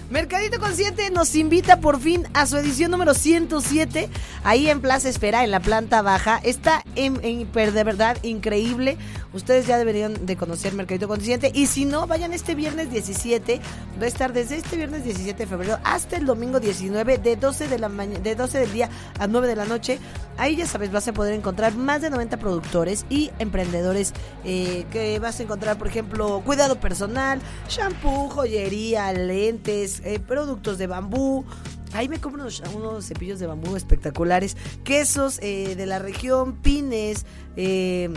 Mercadito 0.09 0.59
Consciente 0.59 1.11
nos 1.11 1.35
invita 1.35 1.81
por 1.81 1.99
fin 1.99 2.25
a 2.33 2.47
su 2.47 2.57
edición 2.57 2.89
número 2.89 3.13
107, 3.13 4.09
ahí 4.43 4.67
en 4.67 4.81
Plaza 4.81 5.07
Esfera, 5.07 5.43
en 5.43 5.51
la 5.51 5.59
planta 5.59 6.01
baja. 6.01 6.39
Está 6.43 6.83
en, 6.95 7.21
de 7.21 7.83
verdad 7.83 8.17
increíble. 8.23 8.97
Ustedes 9.33 9.67
ya 9.67 9.77
deberían 9.77 10.25
de 10.25 10.35
conocer 10.35 10.73
Mercadito 10.73 11.07
Consciente. 11.07 11.51
Y 11.53 11.67
si 11.67 11.85
no, 11.85 12.07
vayan 12.07 12.33
este 12.33 12.55
viernes 12.55 12.89
17. 12.89 13.61
Va 14.01 14.05
a 14.05 14.07
estar 14.07 14.33
desde 14.33 14.57
este 14.57 14.77
viernes 14.77 15.03
17 15.03 15.43
de 15.43 15.47
febrero 15.47 15.77
hasta 15.83 16.17
el 16.17 16.25
domingo 16.25 16.59
19, 16.59 17.19
de 17.19 17.35
12, 17.35 17.67
de 17.67 17.77
la 17.77 17.89
de 17.89 18.33
12 18.33 18.59
del 18.59 18.73
día 18.73 18.89
a 19.19 19.27
9 19.27 19.47
de 19.47 19.55
la 19.55 19.65
noche. 19.65 19.99
Ahí 20.37 20.55
ya 20.55 20.65
sabes, 20.65 20.91
vas 20.91 21.07
a 21.07 21.13
poder 21.13 21.35
encontrar 21.35 21.75
más 21.75 22.01
de 22.01 22.09
90 22.09 22.37
productores 22.37 23.05
y 23.09 23.29
emprendedores 23.37 24.13
eh, 24.43 24.85
que 24.91 25.19
vas 25.19 25.39
a 25.39 25.43
encontrar, 25.43 25.77
por 25.77 25.87
ejemplo, 25.87 26.41
cuidado 26.43 26.79
personal, 26.79 27.41
shampoo, 27.67 28.29
joyería, 28.29 29.13
lentes, 29.13 29.98
eh, 30.03 30.19
productos 30.19 30.77
de 30.77 30.87
bambú. 30.87 31.45
Ahí 31.93 32.07
me 32.07 32.19
compro 32.19 32.43
unos, 32.43 33.05
cepillos 33.05 33.39
de 33.39 33.47
bambú 33.47 33.75
espectaculares, 33.75 34.55
quesos 34.83 35.39
eh, 35.41 35.75
de 35.75 35.85
la 35.85 35.99
región, 35.99 36.55
pines, 36.57 37.25
eh, 37.55 38.11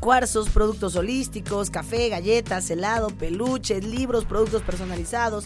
cuarzos, 0.00 0.50
productos 0.50 0.94
holísticos, 0.96 1.70
café, 1.70 2.08
galletas, 2.08 2.70
helado, 2.70 3.08
peluches, 3.08 3.84
libros, 3.84 4.24
productos 4.24 4.62
personalizados, 4.62 5.44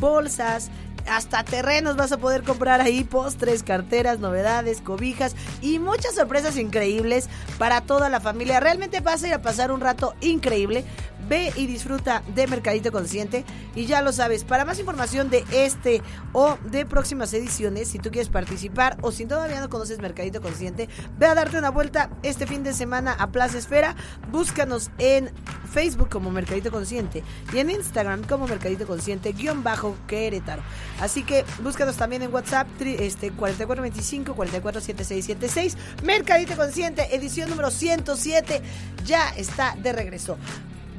bolsas, 0.00 0.70
hasta 1.08 1.44
terrenos 1.44 1.96
vas 1.96 2.12
a 2.12 2.18
poder 2.18 2.42
comprar 2.42 2.80
ahí, 2.80 3.04
postres, 3.04 3.62
carteras, 3.62 4.20
novedades, 4.20 4.80
cobijas 4.80 5.34
y 5.60 5.78
muchas 5.78 6.14
sorpresas 6.14 6.56
increíbles 6.56 7.28
para 7.58 7.80
toda 7.80 8.08
la 8.08 8.20
familia. 8.20 8.60
Realmente 8.60 9.00
vas 9.00 9.22
a 9.22 9.28
ir 9.28 9.34
a 9.34 9.42
pasar 9.42 9.72
un 9.72 9.80
rato 9.80 10.14
increíble. 10.20 10.84
Ve 11.32 11.50
y 11.56 11.66
disfruta 11.66 12.22
de 12.34 12.46
Mercadito 12.46 12.92
Consciente. 12.92 13.46
Y 13.74 13.86
ya 13.86 14.02
lo 14.02 14.12
sabes, 14.12 14.44
para 14.44 14.66
más 14.66 14.78
información 14.78 15.30
de 15.30 15.46
este 15.50 16.02
o 16.34 16.58
de 16.62 16.84
próximas 16.84 17.32
ediciones, 17.32 17.88
si 17.88 17.98
tú 17.98 18.10
quieres 18.10 18.28
participar 18.28 18.98
o 19.00 19.12
si 19.12 19.24
todavía 19.24 19.62
no 19.62 19.70
conoces 19.70 19.98
Mercadito 19.98 20.42
Consciente, 20.42 20.90
ve 21.18 21.24
a 21.24 21.34
darte 21.34 21.56
una 21.56 21.70
vuelta 21.70 22.10
este 22.22 22.46
fin 22.46 22.62
de 22.62 22.74
semana 22.74 23.14
a 23.18 23.28
Plaza 23.28 23.56
Esfera. 23.56 23.96
Búscanos 24.30 24.90
en 24.98 25.30
Facebook 25.72 26.10
como 26.10 26.30
Mercadito 26.30 26.70
Consciente 26.70 27.22
y 27.54 27.60
en 27.60 27.70
Instagram 27.70 28.24
como 28.24 28.46
Mercadito 28.46 28.86
Consciente 28.86 29.32
guion 29.32 29.62
bajo 29.62 29.96
Querétaro. 30.06 30.60
Así 31.00 31.22
que 31.22 31.46
búscanos 31.62 31.96
también 31.96 32.20
en 32.20 32.34
WhatsApp 32.34 32.68
este 32.78 33.30
4425 33.30 34.34
447676. 34.34 35.78
Mercadito 36.04 36.56
Consciente, 36.56 37.16
edición 37.16 37.48
número 37.48 37.70
107, 37.70 38.60
ya 39.06 39.30
está 39.30 39.74
de 39.76 39.94
regreso. 39.94 40.36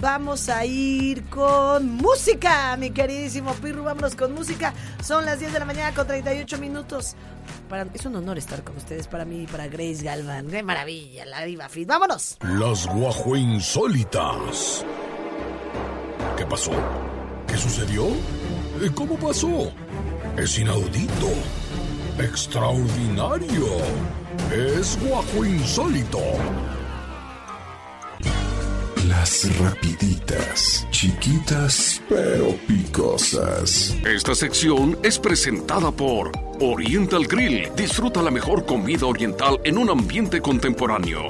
Vamos 0.04 0.50
a 0.50 0.66
ir 0.66 1.24
con 1.30 1.96
música, 1.96 2.76
mi 2.76 2.92
queridísimo 2.92 3.54
Pirru. 3.54 3.86
Vámonos 3.86 4.18
con 4.18 4.34
música. 4.34 4.74
Son 5.02 5.24
las 5.24 5.40
10 5.40 5.54
de 5.54 5.60
la 5.60 5.64
mañana 5.64 5.96
con 5.96 6.06
38 6.06 6.58
minutos. 6.58 7.16
Para, 7.70 7.88
es 7.94 8.06
un 8.06 8.18
honor 8.18 8.38
estar 8.38 8.66
con 8.66 8.76
ustedes 8.76 9.08
para 9.08 9.24
mí 9.24 9.44
y 9.44 9.48
para 9.48 9.68
Grace 9.68 10.04
Galvan. 10.04 10.48
¡Qué 10.48 10.62
maravilla! 10.62 11.24
La 11.24 11.46
diva 11.46 11.70
fit. 11.70 11.88
¡Vámonos! 11.88 12.38
Las 12.42 12.86
guajuinsólitas. 12.86 14.84
¿Qué 16.36 16.46
pasó? 16.48 16.74
¿Qué 17.48 17.56
sucedió? 17.56 18.08
Eh, 18.82 18.92
¿Cómo 18.94 19.16
pasó? 19.16 19.72
Es 20.36 20.60
inaudito. 20.60 21.30
Extraordinario. 22.20 23.68
Es 24.52 25.00
guajuinsólito. 25.02 26.20
Las 29.20 29.60
rapiditas, 29.60 30.88
chiquitas 30.90 32.02
pero 32.10 32.56
picosas. 32.68 33.96
Esta 34.04 34.34
sección 34.34 34.98
es 35.04 35.20
presentada 35.20 35.92
por 35.92 36.32
Oriental 36.60 37.28
Grill. 37.28 37.70
Disfruta 37.76 38.24
la 38.24 38.32
mejor 38.32 38.66
comida 38.66 39.06
oriental 39.06 39.60
en 39.64 39.78
un 39.78 39.92
ambiente 39.92 40.42
contemporáneo. 40.42 41.28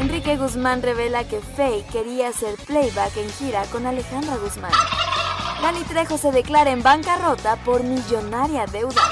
Enrique 0.00 0.36
Guzmán 0.36 0.82
revela 0.82 1.22
que 1.28 1.40
Faye 1.56 1.84
quería 1.92 2.28
hacer 2.28 2.56
playback 2.66 3.16
en 3.18 3.30
gira 3.30 3.62
con 3.70 3.86
Alejandra 3.86 4.36
Guzmán. 4.36 4.72
Dani 5.62 5.84
Trejo 5.84 6.18
se 6.18 6.32
declara 6.32 6.72
en 6.72 6.82
bancarrota 6.82 7.54
por 7.64 7.84
millonaria 7.84 8.66
deuda. 8.66 9.02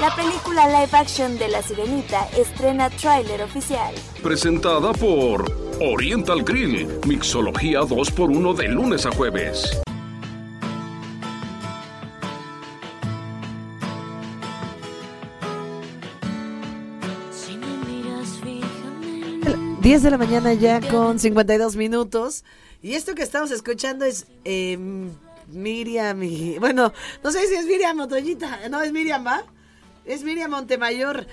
La 0.00 0.12
película 0.16 0.66
live 0.66 0.96
action 0.96 1.38
de 1.38 1.48
La 1.48 1.62
Sirenita 1.62 2.26
estrena 2.36 2.88
tráiler 2.88 3.42
oficial. 3.42 3.94
Presentada 4.22 4.92
por 4.92 5.63
Oriental 5.86 6.42
Grill. 6.42 6.88
Mixología 7.06 7.80
2x1 7.80 8.54
de 8.56 8.68
lunes 8.68 9.04
a 9.04 9.10
jueves. 9.10 9.82
Si 17.30 17.58
me 17.58 17.66
miras, 17.86 18.28
fíjame. 18.42 19.76
10 19.82 20.02
de 20.02 20.10
la 20.10 20.16
mañana 20.16 20.54
ya 20.54 20.80
con 20.80 21.18
52 21.18 21.76
minutos. 21.76 22.44
Y 22.82 22.94
esto 22.94 23.14
que 23.14 23.22
estamos 23.22 23.50
escuchando 23.50 24.06
es 24.06 24.26
eh, 24.46 24.78
Miriam 25.48 26.22
y... 26.22 26.58
Bueno, 26.60 26.94
no 27.22 27.30
sé 27.30 27.46
si 27.46 27.56
es 27.56 27.66
Miriam 27.66 28.00
o 28.00 28.08
Toñita. 28.08 28.70
No, 28.70 28.80
es 28.80 28.90
Miriam, 28.90 29.26
¿va? 29.26 29.44
Es 30.06 30.22
Miriam 30.22 30.50
Montemayor. 30.50 31.26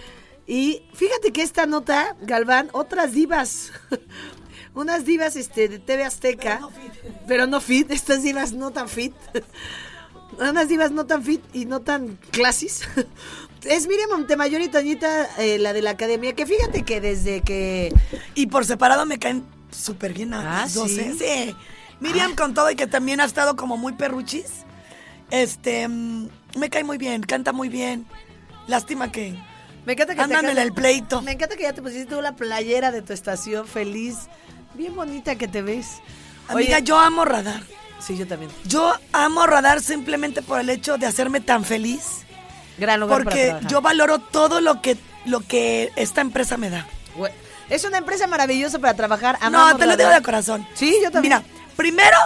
Y 0.45 0.83
fíjate 0.93 1.31
que 1.31 1.41
esta 1.41 1.65
nota, 1.65 2.17
Galván, 2.21 2.67
otras 2.73 3.13
divas. 3.13 3.71
Unas 4.73 5.05
divas 5.05 5.35
este, 5.35 5.67
de 5.67 5.79
TV 5.79 6.03
Azteca. 6.05 6.61
Pero 7.27 7.45
no 7.47 7.59
fit. 7.61 7.91
Estas 7.91 8.23
divas 8.23 8.53
no 8.53 8.71
tan 8.71 8.87
fit. 8.89 9.13
Unas 10.39 10.69
divas 10.69 10.91
no 10.91 11.05
tan 11.05 11.23
fit 11.23 11.41
y 11.53 11.65
no 11.65 11.81
tan 11.81 12.17
clasis. 12.31 12.81
Es 13.63 13.87
Miriam 13.87 14.09
Montemayor 14.09 14.59
y 14.61 14.69
Toñita, 14.69 15.27
eh, 15.37 15.59
la 15.59 15.71
de 15.71 15.83
la 15.83 15.91
academia, 15.91 16.33
que 16.33 16.47
fíjate 16.47 16.81
que 16.81 16.99
desde 16.99 17.41
que... 17.41 17.93
Y 18.33 18.47
por 18.47 18.65
separado 18.65 19.05
me 19.05 19.19
caen 19.19 19.43
súper 19.69 20.13
bien 20.13 20.33
a 20.33 20.39
Ah, 20.39 20.61
las 20.63 20.73
dos, 20.73 20.89
¿sí? 20.89 20.99
¿eh? 20.99 21.15
Sí. 21.51 21.55
Miriam 21.99 22.33
con 22.35 22.55
todo 22.55 22.71
y 22.71 22.75
que 22.75 22.87
también 22.87 23.21
ha 23.21 23.25
estado 23.25 23.55
como 23.55 23.77
muy 23.77 23.93
perruchis. 23.93 24.47
Este, 25.29 25.87
mm, 25.87 26.27
me 26.57 26.71
cae 26.71 26.83
muy 26.83 26.97
bien, 26.97 27.21
canta 27.21 27.51
muy 27.53 27.69
bien. 27.69 28.07
Lástima 28.65 29.11
que 29.11 29.35
Me 29.85 29.93
encanta 29.93 30.15
que 30.15 30.21
canta- 30.21 30.59
el 30.59 30.73
pleito. 30.73 31.21
Me 31.21 31.33
encanta 31.33 31.55
que 31.55 31.61
ya 31.61 31.73
te 31.73 31.83
pusiste 31.83 32.07
tú 32.07 32.19
la 32.19 32.35
playera 32.35 32.91
de 32.91 33.03
tu 33.03 33.13
estación 33.13 33.67
feliz. 33.67 34.15
Bien 34.73 34.95
bonita 34.95 35.35
que 35.35 35.47
te 35.47 35.61
ves. 35.61 36.01
Amiga, 36.47 36.77
Oye, 36.77 36.83
yo 36.83 36.97
amo 36.97 37.25
Radar. 37.25 37.63
Sí, 37.99 38.17
yo 38.17 38.27
también. 38.27 38.51
Yo 38.65 38.93
amo 39.11 39.45
Radar 39.45 39.81
simplemente 39.81 40.41
por 40.41 40.59
el 40.59 40.69
hecho 40.69 40.97
de 40.97 41.05
hacerme 41.05 41.39
tan 41.39 41.63
feliz. 41.63 42.21
Gran 42.77 42.99
lugar 42.99 43.23
Porque 43.23 43.55
yo 43.67 43.81
valoro 43.81 44.19
todo 44.19 44.59
lo 44.59 44.81
que, 44.81 44.97
lo 45.25 45.41
que 45.41 45.91
esta 45.95 46.21
empresa 46.21 46.57
me 46.57 46.69
da. 46.69 46.87
Es 47.69 47.85
una 47.85 47.99
empresa 47.99 48.27
maravillosa 48.27 48.79
para 48.79 48.95
trabajar. 48.95 49.37
no, 49.39 49.47
Amamos 49.47 49.77
te 49.77 49.85
lo 49.85 49.95
digo 49.95 50.09
de 50.09 50.21
corazón. 50.21 50.67
Sí, 50.73 50.97
yo 51.03 51.11
también. 51.11 51.35
Mira, 51.35 51.43
primero, 51.75 52.17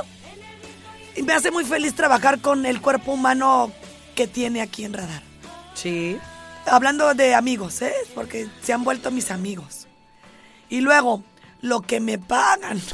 me 1.24 1.34
hace 1.34 1.52
muy 1.52 1.66
feliz 1.66 1.94
trabajar 1.94 2.40
con 2.40 2.66
el 2.66 2.82
cuerpo 2.82 3.14
humano 3.14 3.72
que 4.16 4.28
tiene 4.28 4.62
aquí 4.62 4.86
en 4.86 4.94
Radar. 4.94 5.22
Sí. 5.74 6.18
Hablando 6.66 7.14
de 7.14 7.36
amigos, 7.36 7.82
¿eh? 7.82 7.94
Porque 8.16 8.48
se 8.64 8.74
han 8.74 8.84
vuelto 8.84 9.12
mis 9.12 9.30
amigos. 9.30 9.88
Y 10.70 10.82
luego, 10.82 11.24
lo 11.66 11.82
que 11.82 12.00
me 12.00 12.18
pagan. 12.18 12.82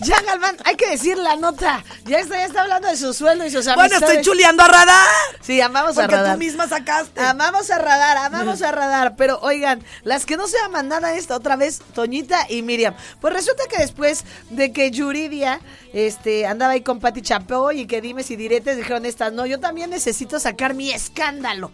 Ya, 0.00 0.20
Galván, 0.22 0.56
hay 0.64 0.76
que 0.76 0.88
decir 0.90 1.16
la 1.16 1.36
nota. 1.36 1.84
Ya 2.04 2.18
está, 2.20 2.36
ya 2.36 2.46
está 2.46 2.62
hablando 2.62 2.88
de 2.88 2.96
su 2.96 3.12
sueldo 3.12 3.44
y 3.44 3.50
sus 3.50 3.64
Bueno, 3.66 3.82
amistades. 3.82 4.18
estoy 4.18 4.24
chuleando 4.24 4.62
a 4.62 4.68
radar. 4.68 5.08
Sí, 5.40 5.60
amamos 5.60 5.98
a 5.98 6.02
Porque 6.02 6.16
radar. 6.16 6.32
tú 6.34 6.38
misma 6.38 6.68
sacaste. 6.68 7.20
Amamos 7.20 7.70
a 7.70 7.78
radar, 7.78 8.16
amamos 8.16 8.62
a 8.62 8.70
radar. 8.72 9.14
Pero 9.16 9.38
oigan, 9.42 9.84
las 10.04 10.24
que 10.24 10.36
no 10.36 10.46
se 10.46 10.58
aman 10.60 10.88
nada 10.88 11.14
esta 11.14 11.36
otra 11.36 11.56
vez, 11.56 11.80
Toñita 11.94 12.46
y 12.48 12.62
Miriam. 12.62 12.94
Pues 13.20 13.34
resulta 13.34 13.64
que 13.68 13.78
después 13.78 14.24
de 14.50 14.72
que 14.72 14.90
Yuridia 14.90 15.60
este, 15.92 16.46
andaba 16.46 16.72
ahí 16.72 16.82
con 16.82 17.00
Pati 17.00 17.22
Chapoy 17.22 17.80
y 17.80 17.86
que 17.86 18.00
dimes 18.00 18.30
y 18.30 18.36
diretes, 18.36 18.76
dijeron 18.76 19.04
estas, 19.04 19.32
no, 19.32 19.46
yo 19.46 19.60
también 19.60 19.90
necesito 19.90 20.38
sacar 20.40 20.74
mi 20.74 20.92
escándalo. 20.92 21.70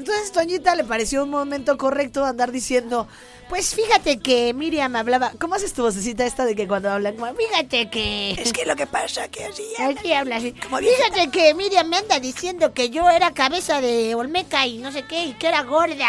Entonces 0.00 0.32
Toñita 0.32 0.74
le 0.74 0.84
pareció 0.84 1.22
un 1.24 1.28
momento 1.30 1.76
correcto 1.76 2.24
andar 2.24 2.50
diciendo, 2.52 3.06
pues 3.50 3.74
fíjate 3.74 4.18
que 4.18 4.54
Miriam 4.54 4.96
hablaba, 4.96 5.32
¿cómo 5.38 5.56
haces 5.56 5.74
tu 5.74 5.82
vocecita 5.82 6.24
esta 6.24 6.46
de 6.46 6.56
que 6.56 6.66
cuando 6.66 6.90
hablan, 6.90 7.16
como, 7.16 7.34
fíjate 7.34 7.90
que... 7.90 8.30
Es 8.30 8.50
que 8.54 8.64
lo 8.64 8.76
que 8.76 8.86
pasa 8.86 9.28
que 9.28 9.44
así. 9.44 9.62
Así 9.78 10.14
habla 10.14 10.36
así. 10.36 10.52
Como 10.52 10.78
viejita. 10.78 11.04
Fíjate 11.12 11.30
que 11.30 11.52
Miriam 11.52 11.86
me 11.86 11.98
anda 11.98 12.18
diciendo 12.18 12.72
que 12.72 12.88
yo 12.88 13.10
era 13.10 13.34
cabeza 13.34 13.82
de 13.82 14.14
Olmeca 14.14 14.66
y 14.66 14.78
no 14.78 14.90
sé 14.90 15.04
qué, 15.06 15.26
y 15.26 15.34
que 15.34 15.48
era 15.48 15.64
gorda. 15.64 16.08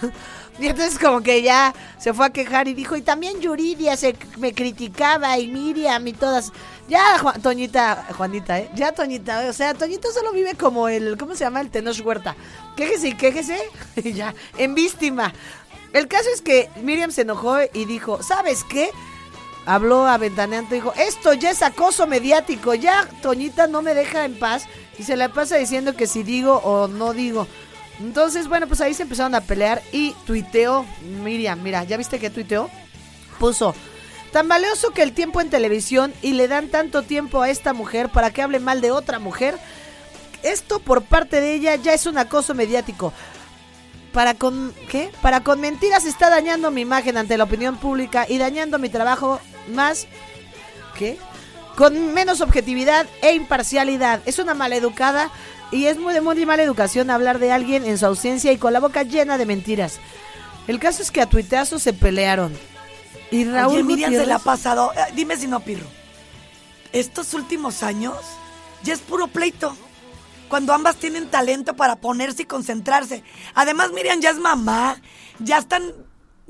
Y 0.58 0.68
entonces 0.68 0.98
como 0.98 1.20
que 1.20 1.42
ya 1.42 1.74
se 1.98 2.14
fue 2.14 2.24
a 2.24 2.30
quejar 2.30 2.66
y 2.66 2.72
dijo, 2.72 2.96
y 2.96 3.02
también 3.02 3.42
Yuridia 3.42 3.94
se 3.94 4.16
me 4.38 4.54
criticaba 4.54 5.38
y 5.38 5.48
Miriam 5.48 6.06
y 6.06 6.14
todas. 6.14 6.50
Ya, 6.88 7.18
Juan- 7.18 7.42
Toñita, 7.42 8.06
Juanita, 8.16 8.60
¿eh? 8.60 8.70
Ya, 8.74 8.92
Toñita, 8.92 9.46
o 9.50 9.52
sea, 9.52 9.74
Toñita 9.74 10.10
solo 10.12 10.32
vive 10.32 10.54
como 10.54 10.88
el, 10.88 11.18
¿cómo 11.18 11.34
se 11.34 11.44
llama? 11.44 11.60
El 11.60 11.70
Tenoch 11.70 12.00
Huerta. 12.02 12.34
Quéjese 12.76 13.08
y 13.08 13.14
quéjese, 13.14 13.58
ya, 14.14 14.34
en 14.58 14.74
víctima. 14.74 15.32
El 15.92 16.08
caso 16.08 16.28
es 16.32 16.42
que 16.42 16.68
Miriam 16.82 17.10
se 17.10 17.22
enojó 17.22 17.58
y 17.72 17.86
dijo, 17.86 18.22
¿sabes 18.22 18.64
qué? 18.64 18.90
habló 19.66 20.06
a 20.06 20.16
Ventaneando 20.16 20.74
y 20.74 20.78
dijo, 20.78 20.94
esto 20.96 21.34
ya 21.34 21.50
es 21.50 21.60
acoso 21.60 22.06
mediático, 22.06 22.74
ya 22.74 23.06
Toñita 23.20 23.66
no 23.66 23.82
me 23.82 23.94
deja 23.94 24.24
en 24.24 24.38
paz 24.38 24.64
y 24.96 25.02
se 25.02 25.16
la 25.16 25.28
pasa 25.28 25.56
diciendo 25.56 25.94
que 25.96 26.06
si 26.06 26.22
digo 26.22 26.56
o 26.58 26.88
no 26.88 27.12
digo. 27.12 27.46
Entonces, 27.98 28.48
bueno, 28.48 28.68
pues 28.68 28.80
ahí 28.80 28.94
se 28.94 29.02
empezaron 29.02 29.34
a 29.34 29.40
pelear 29.40 29.82
y 29.92 30.12
tuiteó, 30.24 30.86
Miriam, 31.22 31.62
mira, 31.62 31.82
¿ya 31.84 31.96
viste 31.96 32.18
que 32.18 32.30
tuiteó? 32.30 32.70
Puso, 33.38 33.74
tan 34.32 34.48
valioso 34.48 34.92
que 34.92 35.02
el 35.02 35.12
tiempo 35.12 35.40
en 35.40 35.50
televisión 35.50 36.14
y 36.22 36.34
le 36.34 36.46
dan 36.46 36.68
tanto 36.68 37.02
tiempo 37.02 37.42
a 37.42 37.50
esta 37.50 37.72
mujer 37.72 38.10
para 38.10 38.30
que 38.30 38.42
hable 38.42 38.60
mal 38.60 38.80
de 38.80 38.92
otra 38.92 39.18
mujer. 39.18 39.58
Esto 40.42 40.78
por 40.80 41.02
parte 41.02 41.40
de 41.40 41.54
ella 41.54 41.76
ya 41.76 41.94
es 41.94 42.06
un 42.06 42.18
acoso 42.18 42.54
mediático. 42.54 43.12
Para 44.12 44.34
con 44.34 44.72
¿qué? 44.90 45.10
Para 45.20 45.42
con 45.42 45.60
mentiras 45.60 46.06
está 46.06 46.30
dañando 46.30 46.70
mi 46.70 46.80
imagen 46.80 47.16
ante 47.18 47.36
la 47.36 47.44
opinión 47.44 47.76
pública 47.76 48.24
y 48.28 48.38
dañando 48.38 48.78
mi 48.78 48.88
trabajo 48.88 49.40
más 49.68 50.06
¿qué? 50.98 51.18
Con 51.76 52.14
menos 52.14 52.40
objetividad 52.40 53.06
e 53.20 53.34
imparcialidad. 53.34 54.22
Es 54.24 54.38
una 54.38 54.54
maleducada 54.54 55.30
y 55.70 55.86
es 55.86 55.98
muy 55.98 56.14
de 56.14 56.22
muy 56.22 56.46
mala 56.46 56.62
educación 56.62 57.10
hablar 57.10 57.38
de 57.38 57.52
alguien 57.52 57.84
en 57.84 57.98
su 57.98 58.06
ausencia 58.06 58.52
y 58.52 58.56
con 58.56 58.72
la 58.72 58.80
boca 58.80 59.02
llena 59.02 59.36
de 59.36 59.44
mentiras. 59.46 59.98
El 60.66 60.78
caso 60.78 61.02
es 61.02 61.10
que 61.10 61.20
a 61.20 61.26
tuiteazos 61.26 61.82
se 61.82 61.92
pelearon. 61.92 62.56
Y 63.30 63.44
Raúl 63.44 63.74
Oye, 63.74 63.82
Miriam 63.82 64.12
se 64.12 64.26
la 64.26 64.36
ha 64.36 64.38
pasado. 64.38 64.92
eh, 64.94 65.12
Dime 65.14 65.36
si 65.36 65.46
no, 65.46 65.60
Pirro. 65.60 65.86
Estos 66.92 67.34
últimos 67.34 67.82
años 67.82 68.16
ya 68.82 68.94
es 68.94 69.00
puro 69.00 69.26
pleito. 69.26 69.76
Cuando 70.48 70.72
ambas 70.72 70.96
tienen 70.96 71.28
talento 71.28 71.74
para 71.74 71.96
ponerse 71.96 72.42
y 72.42 72.46
concentrarse. 72.46 73.22
Además, 73.54 73.92
Miriam 73.92 74.20
ya 74.20 74.30
es 74.30 74.38
mamá. 74.38 75.00
Ya 75.40 75.58
están, 75.58 75.92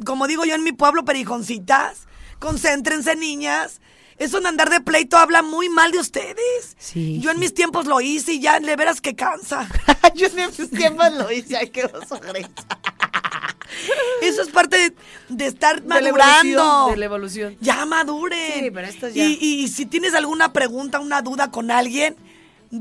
como 0.04 0.26
digo 0.26 0.44
yo 0.44 0.54
en 0.54 0.62
mi 0.64 0.72
pueblo, 0.72 1.04
perijoncitas. 1.04 2.06
Concéntrense, 2.38 3.16
niñas. 3.16 3.80
Eso 4.18 4.38
en 4.38 4.46
andar 4.46 4.70
de 4.70 4.80
pleito 4.80 5.16
habla 5.18 5.42
muy 5.42 5.68
mal 5.68 5.92
de 5.92 5.98
ustedes. 5.98 6.76
Sí. 6.78 7.20
Yo 7.20 7.30
en 7.30 7.38
mis 7.38 7.52
tiempos 7.54 7.86
lo 7.86 8.00
hice 8.00 8.32
y 8.34 8.40
ya 8.40 8.60
de 8.60 8.76
veras 8.76 9.00
que 9.02 9.14
cansa. 9.14 9.68
Yo 10.14 10.26
en 10.28 10.36
mis 10.36 10.70
tiempos 10.70 11.12
lo 11.12 11.30
hice, 11.30 11.56
ay, 11.58 11.68
qué 11.68 11.84
oso. 11.84 12.18
Eso 14.22 14.42
es 14.42 14.48
parte 14.48 14.78
de, 14.78 14.94
de 15.28 15.46
estar 15.46 15.82
De 15.82 15.88
madurando. 15.88 16.88
de 16.90 16.96
la 16.96 17.04
evolución. 17.04 17.56
Ya 17.60 17.84
maduren. 17.84 18.64
Sí, 18.64 18.70
pero 18.70 18.86
esto 18.86 19.08
ya- 19.08 19.24
Y, 19.24 19.34
y 19.42 19.68
si 19.68 19.84
tienes 19.86 20.14
alguna 20.14 20.52
pregunta, 20.52 20.98
una 21.00 21.20
duda 21.20 21.50
con 21.50 21.70
alguien, 21.70 22.16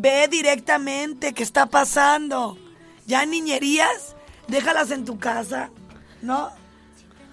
ve 0.01 0.27
directamente 0.29 1.33
qué 1.33 1.43
está 1.43 1.65
pasando. 1.67 2.57
Ya 3.05 3.25
niñerías, 3.25 4.15
déjalas 4.47 4.91
en 4.91 5.05
tu 5.05 5.19
casa, 5.19 5.69
¿no? 6.21 6.51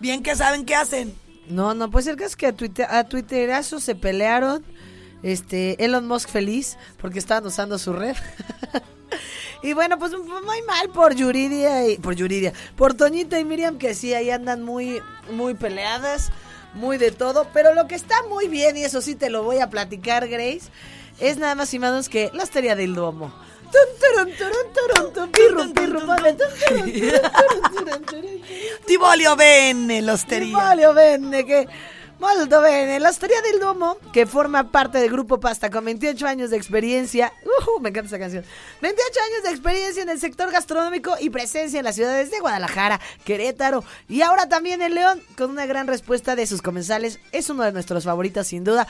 Bien 0.01 0.23
que 0.23 0.37
saben 0.37 0.65
qué 0.65 0.75
hacen. 0.75 1.15
No, 1.49 1.75
no, 1.75 1.91
pues 1.91 2.07
el 2.07 2.17
caso 2.17 2.29
es 2.29 2.37
que 2.37 2.47
a, 2.47 2.53
tuite 2.53 2.85
a 2.85 3.05
tuiterazos 3.05 3.83
se 3.83 3.95
pelearon. 3.95 4.65
Este, 5.23 5.83
Elon 5.85 6.09
Musk 6.09 6.29
feliz 6.29 6.77
porque 7.01 7.19
estaban 7.19 7.47
usando 7.47 7.79
su 7.79 7.93
red. 7.93 8.17
y 9.63 9.73
bueno, 9.73 9.99
pues 9.99 10.13
muy 10.13 10.63
mal 10.63 10.91
por 10.93 11.15
Yuridia 11.15 11.89
y 11.89 11.99
por 11.99 12.15
Yuridia, 12.15 12.53
por 12.77 12.95
Toñita 12.95 13.39
y 13.39 13.45
Miriam 13.45 13.79
que 13.79 13.95
sí 13.95 14.15
ahí 14.15 14.31
andan 14.31 14.63
muy 14.63 15.01
muy 15.31 15.55
peleadas, 15.55 16.33
muy 16.75 16.99
de 16.99 17.13
todo, 17.13 17.47
pero 17.53 17.75
lo 17.75 17.87
que 17.87 17.95
está 17.95 18.17
muy 18.29 18.49
bien 18.49 18.77
y 18.77 18.85
eso 18.85 19.01
sí 19.01 19.15
te 19.15 19.31
lo 19.31 19.45
voy 19.45 19.59
a 19.59 19.71
platicar, 19.71 20.27
Grace, 20.27 20.71
es 21.23 21.39
nada 21.39 21.55
más 21.55 21.73
y 21.73 21.79
menos 21.79 22.09
que 22.09 22.31
la 22.35 22.43
Hostería 22.43 22.75
del 22.75 22.95
Duomo. 22.95 23.33
Tibolio 28.87 29.37
bene, 29.37 30.03
lostería. 30.03 30.49
Tibolio 30.49 30.93
bene, 30.93 31.47
que 31.47 31.69
molto 32.23 32.61
bene. 32.61 33.01
La 33.01 33.11
Hostería 33.11 33.41
del 33.43 33.61
Duomo, 33.61 33.97
que 34.13 34.27
forma 34.27 34.71
parte 34.71 34.99
del 34.99 35.11
Grupo 35.11 35.41
Pasta 35.41 35.71
con 35.71 35.85
28 35.85 36.27
años 36.27 36.51
de 36.51 36.57
experiencia. 36.57 37.33
Uh, 37.45 37.81
me 37.81 37.89
encanta 37.89 38.09
esa 38.09 38.19
canción. 38.19 38.45
28 38.81 39.21
años 39.21 39.43
de 39.45 39.51
experiencia 39.51 40.03
en 40.03 40.09
el 40.09 40.21
sector 40.21 40.51
gastronómico 40.51 41.17
y 41.21 41.31
presencia 41.31 41.79
en 41.79 41.85
las 41.85 41.95
ciudades 41.95 42.31
de 42.31 42.41
Guadalajara, 42.41 43.01
Querétaro 43.25 43.85
y 44.09 44.23
ahora 44.23 44.49
también 44.49 44.83
en 44.83 44.95
León, 44.95 45.23
con 45.37 45.51
una 45.51 45.67
gran 45.67 45.87
respuesta 45.87 46.37
de 46.37 46.47
sus 46.47 46.63
comensales. 46.63 47.19
Es 47.33 47.49
uno 47.51 47.65
de 47.65 47.73
nuestros 47.73 48.05
favoritos, 48.05 48.47
sin 48.47 48.65
duda. 48.65 48.87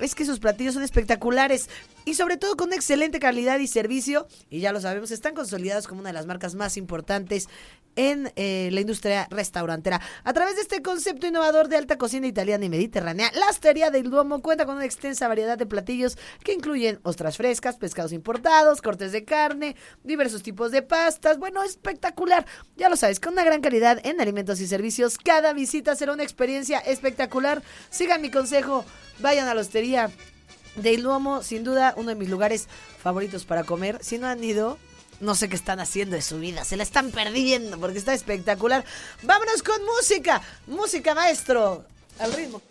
Es 0.00 0.14
que 0.14 0.24
sus 0.24 0.40
platillos 0.40 0.74
son 0.74 0.82
espectaculares 0.82 1.68
y 2.04 2.14
sobre 2.14 2.36
todo 2.36 2.56
con 2.56 2.72
excelente 2.72 3.20
calidad 3.20 3.58
y 3.58 3.66
servicio. 3.66 4.26
Y 4.48 4.60
ya 4.60 4.72
lo 4.72 4.80
sabemos, 4.80 5.10
están 5.10 5.34
consolidados 5.34 5.86
como 5.86 6.00
una 6.00 6.10
de 6.10 6.14
las 6.14 6.26
marcas 6.26 6.54
más 6.54 6.76
importantes 6.76 7.48
en 7.96 8.32
eh, 8.36 8.70
la 8.72 8.80
industria 8.80 9.26
restaurantera. 9.30 10.00
A 10.24 10.32
través 10.32 10.56
de 10.56 10.62
este 10.62 10.82
concepto 10.82 11.26
innovador 11.26 11.68
de 11.68 11.76
alta 11.76 11.98
cocina 11.98 12.26
italiana 12.26 12.64
y 12.64 12.68
mediterránea, 12.68 13.30
la 13.34 13.48
Hostería 13.48 13.90
del 13.90 14.10
Duomo 14.10 14.40
cuenta 14.40 14.64
con 14.64 14.76
una 14.76 14.84
extensa 14.84 15.28
variedad 15.28 15.58
de 15.58 15.66
platillos 15.66 16.16
que 16.44 16.52
incluyen 16.52 17.00
ostras 17.02 17.36
frescas, 17.36 17.76
pescados 17.76 18.12
importados, 18.12 18.80
cortes 18.80 19.12
de 19.12 19.24
carne, 19.24 19.76
diversos 20.04 20.42
tipos 20.42 20.70
de 20.70 20.82
pastas. 20.82 21.38
Bueno, 21.38 21.62
espectacular. 21.62 22.46
Ya 22.76 22.88
lo 22.88 22.96
sabes, 22.96 23.20
con 23.20 23.34
una 23.34 23.44
gran 23.44 23.60
calidad 23.60 24.00
en 24.04 24.20
alimentos 24.20 24.60
y 24.60 24.66
servicios. 24.66 25.18
Cada 25.18 25.52
visita 25.52 25.94
será 25.96 26.12
una 26.12 26.22
experiencia 26.22 26.78
espectacular. 26.78 27.62
Sigan 27.90 28.22
mi 28.22 28.30
consejo, 28.30 28.84
vayan 29.20 29.48
a 29.48 29.54
la 29.54 29.60
Hostería 29.60 30.10
del 30.76 31.02
Duomo, 31.02 31.42
sin 31.42 31.64
duda 31.64 31.94
uno 31.96 32.10
de 32.10 32.14
mis 32.14 32.28
lugares 32.28 32.68
favoritos 33.02 33.44
para 33.44 33.64
comer. 33.64 33.98
Si 34.02 34.18
no 34.18 34.26
han 34.26 34.42
ido, 34.42 34.78
no 35.20 35.34
sé 35.34 35.48
qué 35.48 35.56
están 35.56 35.80
haciendo 35.80 36.16
de 36.16 36.22
su 36.22 36.38
vida, 36.38 36.64
se 36.64 36.76
la 36.76 36.82
están 36.82 37.10
perdiendo 37.10 37.78
porque 37.78 37.98
está 37.98 38.14
espectacular. 38.14 38.84
Vámonos 39.22 39.62
con 39.62 39.84
música, 39.84 40.42
música 40.66 41.14
maestro, 41.14 41.84
al 42.18 42.32
ritmo. 42.32 42.62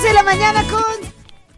De 0.00 0.14
la 0.14 0.22
mañana 0.22 0.64
con 0.70 1.09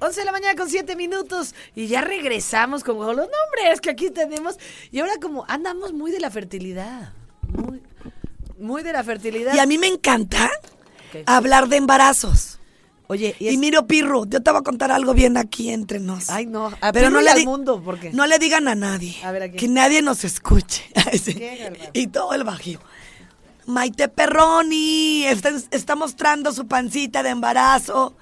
11 0.02 0.20
de 0.20 0.24
la 0.24 0.32
mañana 0.32 0.56
con 0.56 0.68
7 0.68 0.96
minutos 0.96 1.54
y 1.76 1.86
ya 1.86 2.00
regresamos 2.00 2.82
con 2.82 2.98
los 2.98 3.16
nombres 3.16 3.80
que 3.80 3.90
aquí 3.90 4.10
tenemos. 4.10 4.58
Y 4.90 4.98
ahora 4.98 5.12
como 5.20 5.44
andamos 5.48 5.92
muy 5.92 6.10
de 6.10 6.18
la 6.18 6.30
fertilidad. 6.30 7.12
Muy, 7.48 7.80
muy 8.58 8.82
de 8.82 8.92
la 8.92 9.04
fertilidad. 9.04 9.54
Y 9.54 9.60
a 9.60 9.66
mí 9.66 9.78
me 9.78 9.86
encanta 9.86 10.50
hablar 11.26 11.68
de 11.68 11.76
embarazos. 11.76 12.58
Oye, 13.06 13.36
y, 13.38 13.56
miro, 13.58 13.86
Pirro, 13.86 14.24
yo 14.26 14.42
te 14.42 14.50
voy 14.50 14.60
a 14.60 14.62
contar 14.62 14.90
algo 14.90 15.12
bien 15.12 15.36
aquí 15.36 15.70
entre 15.70 16.00
nos. 16.00 16.30
Ay, 16.30 16.46
no. 16.46 16.72
A 16.80 16.92
Pero 16.92 17.10
no 17.10 17.20
le 17.20 17.30
al 17.30 17.44
mundo, 17.44 17.82
¿por 17.82 18.00
qué? 18.00 18.10
No 18.12 18.26
le 18.26 18.38
digan 18.38 18.68
a 18.68 18.74
nadie. 18.74 19.16
A 19.22 19.30
ver, 19.32 19.42
¿a? 19.42 19.52
Que 19.52 19.68
nadie 19.68 20.02
nos 20.02 20.24
escuche. 20.24 20.82
Y 21.92 22.06
todo 22.08 22.32
el 22.32 22.42
bajío. 22.42 22.80
Maite 23.66 24.08
Perroni 24.08 25.24
está, 25.26 25.50
está 25.70 25.94
mostrando 25.94 26.52
su 26.52 26.66
pancita 26.66 27.22
de 27.22 27.30
embarazo. 27.30 28.16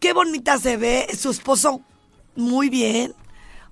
Qué 0.00 0.12
bonita 0.12 0.58
se 0.58 0.76
ve. 0.76 1.08
Su 1.16 1.30
esposo 1.30 1.82
muy 2.36 2.68
bien. 2.68 3.14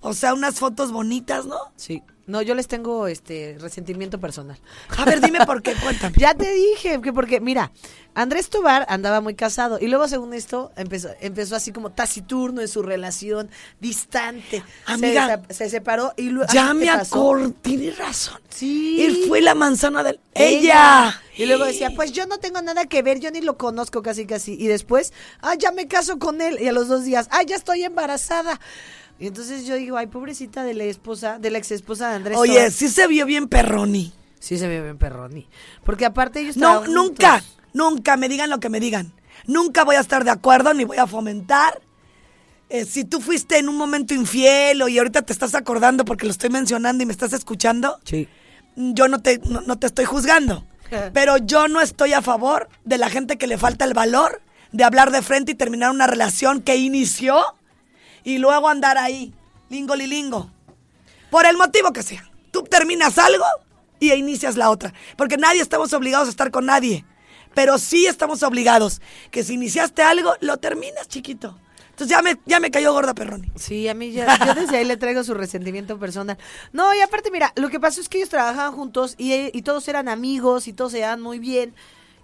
O 0.00 0.12
sea, 0.12 0.34
unas 0.34 0.58
fotos 0.58 0.92
bonitas, 0.92 1.46
¿no? 1.46 1.56
Sí. 1.76 2.02
No, 2.26 2.42
yo 2.42 2.54
les 2.56 2.66
tengo 2.66 3.06
este 3.06 3.56
resentimiento 3.60 4.18
personal. 4.18 4.58
A 4.96 5.04
ver, 5.04 5.20
dime 5.20 5.46
por 5.46 5.62
qué, 5.62 5.74
cuéntame. 5.74 6.14
Ya 6.26 6.34
te 6.34 6.50
dije 6.52 7.00
que 7.00 7.12
porque, 7.12 7.40
mira, 7.40 7.70
Andrés 8.14 8.48
Tobar 8.48 8.84
andaba 8.88 9.20
muy 9.20 9.34
casado 9.34 9.78
y 9.80 9.86
luego 9.86 10.08
según 10.08 10.34
esto 10.34 10.72
empezó, 10.76 11.10
empezó 11.20 11.54
así 11.54 11.70
como 11.70 11.90
taciturno 11.90 12.60
en 12.60 12.68
su 12.68 12.82
relación, 12.82 13.48
distante. 13.80 14.64
Amiga, 14.86 15.42
se, 15.48 15.54
se 15.54 15.70
separó 15.70 16.14
y 16.16 16.30
luego 16.30 16.52
Ya 16.52 16.70
¿a 16.70 16.72
ti 16.72 16.78
te 16.80 16.84
me 16.84 16.90
acordé, 16.90 17.52
tienes 17.62 17.98
razón. 17.98 18.40
Sí. 18.48 19.04
Él 19.04 19.24
fue 19.28 19.40
la 19.40 19.54
manzana 19.54 20.02
del... 20.02 20.18
¡Ella! 20.34 21.20
Y 21.36 21.44
luego 21.44 21.64
decía, 21.66 21.90
pues 21.94 22.12
yo 22.12 22.26
no 22.26 22.38
tengo 22.38 22.62
nada 22.62 22.86
que 22.86 23.02
ver, 23.02 23.20
yo 23.20 23.30
ni 23.30 23.42
lo 23.42 23.58
conozco 23.58 24.02
casi 24.02 24.26
casi. 24.26 24.54
Y 24.54 24.66
después, 24.66 25.12
ah, 25.42 25.54
ya 25.54 25.70
me 25.70 25.86
caso 25.86 26.18
con 26.18 26.40
él. 26.40 26.58
Y 26.60 26.68
a 26.68 26.72
los 26.72 26.88
dos 26.88 27.04
días, 27.04 27.28
ah, 27.30 27.42
ya 27.42 27.56
estoy 27.56 27.84
embarazada. 27.84 28.58
Y 29.18 29.26
entonces 29.28 29.66
yo 29.66 29.76
digo, 29.76 29.96
ay, 29.96 30.08
pobrecita 30.08 30.62
de 30.64 30.74
la 30.74 30.84
esposa, 30.84 31.38
de 31.38 31.50
la 31.50 31.58
ex 31.58 31.70
esposa 31.70 32.10
de 32.10 32.16
Andrés. 32.16 32.38
Oye, 32.38 32.70
sí 32.70 32.88
se 32.88 33.06
vio 33.06 33.24
bien 33.24 33.48
perroni. 33.48 34.12
Sí 34.38 34.58
se 34.58 34.68
ve 34.68 34.82
bien 34.82 34.98
perroni. 34.98 35.48
Porque 35.84 36.04
aparte 36.04 36.40
ellos 36.40 36.56
No, 36.56 36.86
nunca, 36.86 37.42
nunca, 37.72 38.16
me 38.16 38.28
digan 38.28 38.50
lo 38.50 38.60
que 38.60 38.68
me 38.68 38.78
digan. 38.78 39.12
Nunca 39.46 39.84
voy 39.84 39.96
a 39.96 40.00
estar 40.00 40.24
de 40.24 40.30
acuerdo 40.30 40.74
ni 40.74 40.84
voy 40.84 40.98
a 40.98 41.06
fomentar. 41.06 41.80
Eh, 42.68 42.84
si 42.84 43.04
tú 43.04 43.20
fuiste 43.20 43.58
en 43.58 43.68
un 43.68 43.76
momento 43.76 44.12
infiel 44.12 44.82
o 44.82 44.88
y 44.88 44.98
ahorita 44.98 45.22
te 45.22 45.32
estás 45.32 45.54
acordando 45.54 46.04
porque 46.04 46.26
lo 46.26 46.32
estoy 46.32 46.50
mencionando 46.50 47.02
y 47.02 47.06
me 47.06 47.12
estás 47.12 47.32
escuchando, 47.32 47.98
Sí. 48.04 48.28
yo 48.76 49.08
no 49.08 49.22
te, 49.22 49.38
no, 49.38 49.62
no 49.62 49.78
te 49.78 49.86
estoy 49.86 50.04
juzgando. 50.04 50.66
Pero 51.14 51.38
yo 51.38 51.68
no 51.68 51.80
estoy 51.80 52.12
a 52.12 52.22
favor 52.22 52.68
de 52.84 52.98
la 52.98 53.08
gente 53.08 53.38
que 53.38 53.46
le 53.46 53.56
falta 53.56 53.84
el 53.84 53.94
valor 53.94 54.42
de 54.72 54.84
hablar 54.84 55.10
de 55.10 55.22
frente 55.22 55.52
y 55.52 55.54
terminar 55.54 55.90
una 55.90 56.06
relación 56.06 56.60
que 56.60 56.76
inició 56.76 57.40
y 58.26 58.38
luego 58.38 58.68
andar 58.68 58.98
ahí, 58.98 59.32
lingo 59.70 59.94
lilingo. 59.94 60.50
Por 61.30 61.46
el 61.46 61.56
motivo 61.56 61.92
que 61.92 62.02
sea. 62.02 62.28
Tú 62.50 62.64
terminas 62.64 63.18
algo 63.18 63.44
y 64.00 64.12
inicias 64.12 64.56
la 64.56 64.68
otra. 64.70 64.92
Porque 65.16 65.36
nadie 65.36 65.60
estamos 65.62 65.92
obligados 65.92 66.26
a 66.26 66.30
estar 66.30 66.50
con 66.50 66.66
nadie. 66.66 67.04
Pero 67.54 67.78
sí 67.78 68.06
estamos 68.06 68.42
obligados 68.42 69.00
que 69.30 69.44
si 69.44 69.54
iniciaste 69.54 70.02
algo, 70.02 70.34
lo 70.40 70.56
terminas, 70.56 71.06
chiquito. 71.08 71.56
Entonces 71.90 72.08
ya 72.16 72.20
me, 72.20 72.36
ya 72.46 72.58
me 72.60 72.70
cayó 72.70 72.92
gorda 72.92 73.14
Perroni. 73.14 73.50
Sí, 73.54 73.88
a 73.88 73.94
mí 73.94 74.10
ya, 74.12 74.38
yo 74.44 74.54
desde 74.54 74.76
ahí 74.78 74.84
le 74.84 74.96
traigo 74.96 75.22
su 75.24 75.32
resentimiento 75.32 75.98
personal. 75.98 76.36
No, 76.72 76.92
y 76.94 77.00
aparte, 77.00 77.30
mira, 77.30 77.52
lo 77.56 77.70
que 77.70 77.80
pasó 77.80 78.00
es 78.00 78.08
que 78.08 78.18
ellos 78.18 78.28
trabajaban 78.28 78.72
juntos 78.72 79.14
y, 79.18 79.56
y 79.56 79.62
todos 79.62 79.86
eran 79.88 80.08
amigos 80.08 80.66
y 80.68 80.72
todos 80.72 80.92
se 80.92 80.98
daban 80.98 81.22
muy 81.22 81.38
bien. 81.38 81.74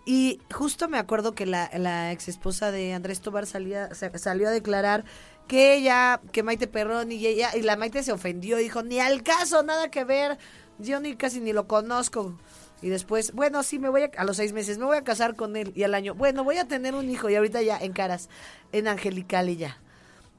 Y 0.05 0.41
justo 0.53 0.89
me 0.89 0.99
acuerdo 0.99 1.33
que 1.33 1.47
la, 1.47 1.71
la 1.79 2.11
ex 2.13 2.27
esposa 2.29 2.73
de 2.73 2.93
Andrés 2.93 3.21
Tobar 3.21 3.47
salía, 3.47 3.95
sa- 3.95 4.19
salió 4.19 4.49
a 4.49 4.51
declarar 4.51 5.05
que 5.49 5.75
ella, 5.75 6.21
que 6.33 6.43
Maite 6.43 6.67
Perroni 6.67 7.17
y 7.17 7.27
ella, 7.27 7.51
y 7.57 7.63
la 7.63 7.77
Maite 7.77 8.03
se 8.03 8.13
ofendió, 8.13 8.57
dijo, 8.57 8.83
ni 8.83 9.01
al 9.01 9.23
caso, 9.23 9.63
nada 9.63 9.91
que 9.91 10.05
ver, 10.05 10.39
yo 10.79 11.01
ni 11.01 11.15
casi 11.17 11.41
ni 11.41 11.53
lo 11.53 11.67
conozco. 11.67 12.39
Y 12.81 12.89
después, 12.89 13.33
bueno, 13.33 13.63
sí, 13.63 13.79
me 13.79 13.89
voy 13.89 14.03
a, 14.03 14.11
a 14.17 14.25
los 14.25 14.39
seis 14.39 14.53
meses, 14.53 14.79
me 14.79 14.85
voy 14.87 14.97
a 14.97 15.05
casar 15.05 15.37
con 15.37 15.57
él. 15.57 15.73
Y 15.77 15.85
al 15.85 15.95
año, 15.95 16.15
bueno, 16.15 16.43
voy 16.43 16.57
a 16.59 16.67
tener 16.67 16.95
un 16.95 17.09
hijo. 17.09 17.31
Y 17.31 17.37
ahorita 17.37 17.63
ya 17.63 17.79
en 17.79 17.93
caras, 17.93 18.29
en 18.73 18.89
Angelical 18.89 19.49
y 19.51 19.57
ya. 19.57 19.79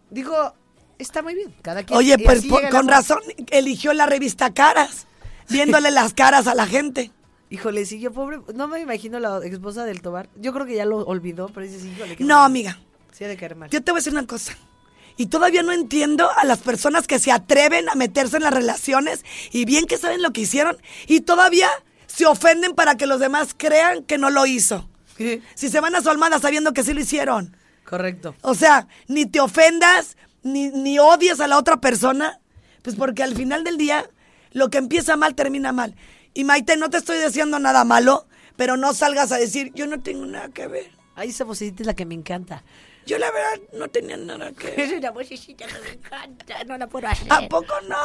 Digo, 0.09 0.53
está 0.97 1.21
muy 1.21 1.35
bien, 1.35 1.53
cada 1.61 1.83
quien. 1.83 1.97
Oye, 1.97 2.17
pues 2.19 2.45
por- 2.45 2.67
con 2.69 2.87
razón 2.87 3.19
eligió 3.51 3.93
la 3.93 4.07
revista 4.07 4.53
Caras, 4.53 5.07
viéndole 5.49 5.89
las 5.91 6.13
caras 6.13 6.47
a 6.47 6.55
la 6.55 6.65
gente. 6.67 7.11
Híjole, 7.49 7.85
sí, 7.85 7.99
yo 7.99 8.11
pobre, 8.11 8.39
no 8.55 8.67
me 8.67 8.79
imagino 8.81 9.19
la 9.19 9.37
esposa 9.45 9.85
del 9.85 10.01
Tobar. 10.01 10.27
Yo 10.35 10.51
creo 10.53 10.65
que 10.65 10.75
ya 10.75 10.85
lo 10.85 10.97
olvidó, 10.97 11.47
pero 11.47 11.65
dices, 11.65 11.85
híjole. 11.85 12.17
No, 12.19 12.37
mal. 12.39 12.45
amiga. 12.47 12.79
Sí, 13.11 13.23
de 13.25 13.37
caer 13.37 13.55
mal. 13.55 13.69
Yo 13.69 13.81
te 13.83 13.91
voy 13.91 13.99
a 13.99 14.01
decir 14.01 14.11
una 14.13 14.25
cosa. 14.27 14.53
Y 15.17 15.27
todavía 15.27 15.63
no 15.63 15.71
entiendo 15.71 16.29
a 16.35 16.45
las 16.45 16.59
personas 16.59 17.07
que 17.07 17.19
se 17.19 17.31
atreven 17.31 17.89
a 17.89 17.95
meterse 17.95 18.37
en 18.37 18.43
las 18.43 18.53
relaciones 18.53 19.23
y 19.51 19.65
bien 19.65 19.85
que 19.85 19.97
saben 19.97 20.21
lo 20.21 20.31
que 20.31 20.41
hicieron 20.41 20.77
y 21.07 21.21
todavía 21.21 21.69
se 22.07 22.25
ofenden 22.25 22.73
para 22.73 22.95
que 22.95 23.07
los 23.07 23.19
demás 23.19 23.55
crean 23.55 24.03
que 24.03 24.17
no 24.17 24.29
lo 24.29 24.45
hizo. 24.45 24.89
Si 25.55 25.69
se 25.69 25.79
van 25.79 25.95
a 25.95 26.01
su 26.01 26.09
almada 26.09 26.39
sabiendo 26.39 26.73
que 26.73 26.83
sí 26.83 26.93
lo 26.93 27.01
hicieron. 27.01 27.55
Correcto. 27.85 28.35
O 28.41 28.55
sea, 28.55 28.87
ni 29.07 29.25
te 29.25 29.39
ofendas, 29.39 30.17
ni, 30.41 30.69
ni 30.69 30.99
odies 30.99 31.39
a 31.39 31.47
la 31.47 31.57
otra 31.57 31.79
persona, 31.79 32.39
pues 32.81 32.95
porque 32.95 33.23
al 33.23 33.35
final 33.35 33.63
del 33.63 33.77
día 33.77 34.09
lo 34.51 34.69
que 34.69 34.77
empieza 34.77 35.15
mal 35.15 35.35
termina 35.35 35.71
mal. 35.71 35.95
Y 36.33 36.43
Maite, 36.43 36.77
no 36.77 36.89
te 36.89 36.97
estoy 36.97 37.19
diciendo 37.19 37.59
nada 37.59 37.83
malo, 37.83 38.27
pero 38.55 38.77
no 38.77 38.93
salgas 38.93 39.31
a 39.31 39.37
decir, 39.37 39.71
yo 39.75 39.87
no 39.87 40.01
tengo 40.01 40.25
nada 40.25 40.49
que 40.49 40.67
ver. 40.67 40.91
Ay, 41.15 41.29
esa 41.29 41.43
vocecita 41.43 41.83
es 41.83 41.87
la 41.87 41.93
que 41.93 42.05
me 42.05 42.15
encanta. 42.15 42.63
Yo 43.05 43.17
la 43.17 43.31
verdad 43.31 43.59
no 43.73 43.87
tenía 43.89 44.17
nada 44.17 44.51
que. 44.53 44.73
Es 44.81 44.91
una 44.93 45.11
vocecita 45.11 45.65
que 45.67 45.79
me 45.79 45.89
encanta, 45.91 46.63
no 46.63 46.77
la 46.77 46.87
puedo 46.87 47.07
hacer. 47.07 47.27
¿A 47.31 47.47
poco 47.47 47.73
no? 47.87 47.97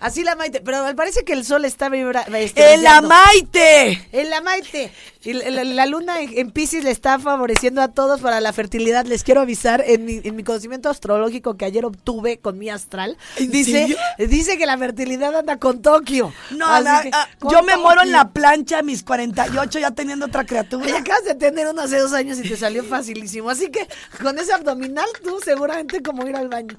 Así 0.00 0.22
la 0.22 0.36
Maite, 0.36 0.60
pero 0.60 0.84
me 0.84 0.94
parece 0.94 1.24
que 1.24 1.32
el 1.32 1.44
sol 1.44 1.64
está 1.64 1.88
vibra, 1.88 2.22
este, 2.34 2.74
¡En 2.74 2.82
la 2.84 3.00
brillando. 3.00 3.08
Maite! 3.08 4.08
En 4.12 4.30
la 4.30 4.40
Maite. 4.40 4.92
Y 5.24 5.32
la, 5.32 5.50
la- 5.50 5.64
la 5.64 5.86
luna 5.86 6.20
en, 6.20 6.30
en 6.38 6.50
Pisces 6.52 6.84
le 6.84 6.90
está 6.92 7.18
favoreciendo 7.18 7.82
a 7.82 7.88
todos 7.88 8.20
para 8.20 8.40
la 8.40 8.52
fertilidad. 8.52 9.04
Les 9.06 9.24
quiero 9.24 9.40
avisar 9.40 9.82
en 9.86 10.04
mi, 10.04 10.20
en 10.22 10.36
mi 10.36 10.44
conocimiento 10.44 10.88
astrológico 10.88 11.56
que 11.56 11.64
ayer 11.64 11.84
obtuve 11.84 12.38
con 12.38 12.58
mi 12.58 12.70
astral. 12.70 13.18
¿En 13.36 13.50
Dice, 13.50 13.72
serio? 13.72 13.96
dice 14.18 14.56
que 14.56 14.66
la 14.66 14.78
fertilidad 14.78 15.34
anda 15.34 15.58
con 15.58 15.82
Tokio. 15.82 16.32
No, 16.50 16.66
que, 17.02 17.10
ah, 17.12 17.28
con 17.40 17.50
yo 17.52 17.62
me 17.64 17.76
muero 17.76 18.02
en 18.02 18.08
Tokio. 18.08 18.12
la 18.12 18.28
plancha 18.30 18.78
a 18.78 18.82
mis 18.82 19.02
48 19.02 19.78
ya 19.80 19.90
teniendo 19.90 20.26
otra 20.26 20.46
criatura. 20.46 20.86
Ay, 20.86 20.92
acabas 20.92 21.24
de 21.24 21.34
tener 21.34 21.66
uno 21.66 21.82
hace 21.82 21.98
dos 21.98 22.12
años 22.12 22.38
y 22.38 22.48
te 22.48 22.56
salió 22.56 22.84
facilísimo. 22.84 23.50
Así 23.50 23.68
que 23.70 23.86
con 24.22 24.38
ese 24.38 24.52
abdominal 24.52 25.06
tú 25.24 25.40
seguramente 25.44 26.02
como 26.02 26.26
ir 26.28 26.36
al 26.36 26.48
baño. 26.48 26.78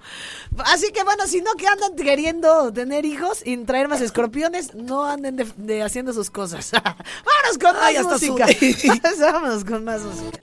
Así 0.66 0.92
que 0.94 1.04
bueno, 1.04 1.28
si 1.28 1.42
no 1.42 1.54
que 1.56 1.68
andan 1.68 1.96
queriendo 1.96 2.72
tener 2.72 3.06
hijos 3.10 3.42
y 3.46 3.58
traer 3.66 3.88
más 3.88 4.02
escorpiones, 4.02 4.74
no 4.76 5.06
anden 5.06 5.36
de, 5.36 5.48
de 5.58 5.84
haciendo 5.84 6.14
sus 6.14 6.30
cosas. 6.30 6.72
Vámonos 6.72 7.58
con 7.60 7.74
más 7.74 7.84
Ay, 7.84 8.04
música. 8.04 8.48
Vámonos 9.32 9.66
con 9.66 9.84
más 9.84 10.02
música. 10.02 10.40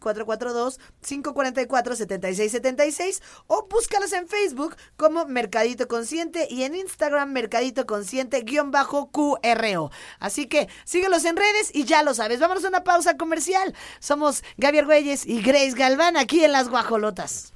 442-544-7676 1.02 3.22
o 3.48 3.66
búscalos 3.68 4.12
en 4.12 4.28
Facebook 4.28 4.76
como 4.96 5.26
Mercadito 5.26 5.88
Consciente 5.88 6.46
y 6.48 6.62
en 6.62 6.76
Instagram 6.76 7.32
Mercadito 7.32 7.86
Consciente-QRO. 7.86 9.90
Así 10.20 10.46
que 10.46 10.68
síguelos 10.84 11.24
en 11.24 11.36
redes 11.36 11.72
y 11.74 11.82
ya 11.84 12.04
lo 12.04 12.14
sabes. 12.14 12.38
Vámonos 12.38 12.64
a 12.64 12.68
una 12.68 12.84
pausa 12.84 13.16
comercial. 13.16 13.74
Somos 13.98 14.44
Gaby 14.58 14.78
Argüelles 14.78 15.26
y 15.26 15.42
Grace 15.42 15.72
Galván 15.72 16.16
aquí 16.16 16.35
en 16.44 16.52
Las 16.52 16.68
Guajolotas. 16.68 17.52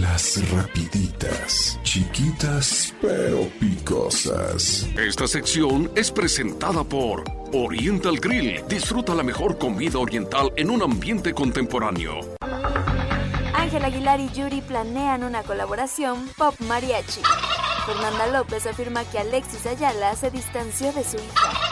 Las 0.00 0.50
rapiditas, 0.50 1.78
chiquitas 1.82 2.94
pero 3.00 3.48
picosas. 3.60 4.86
Esta 4.96 5.26
sección 5.26 5.90
es 5.94 6.10
presentada 6.10 6.84
por 6.84 7.24
Oriental 7.52 8.18
Grill. 8.18 8.62
Disfruta 8.68 9.14
la 9.14 9.22
mejor 9.22 9.58
comida 9.58 9.98
oriental 9.98 10.52
en 10.56 10.70
un 10.70 10.82
ambiente 10.82 11.32
contemporáneo. 11.34 12.20
Ángel 13.54 13.84
Aguilar 13.84 14.20
y 14.20 14.30
Yuri 14.30 14.60
planean 14.62 15.24
una 15.24 15.42
colaboración 15.42 16.28
pop 16.36 16.54
mariachi. 16.60 17.20
Fernanda 17.86 18.26
López 18.28 18.66
afirma 18.66 19.04
que 19.04 19.18
Alexis 19.18 19.66
Ayala 19.66 20.14
se 20.14 20.30
distanció 20.30 20.92
de 20.92 21.04
su 21.04 21.16
hija. 21.16 21.67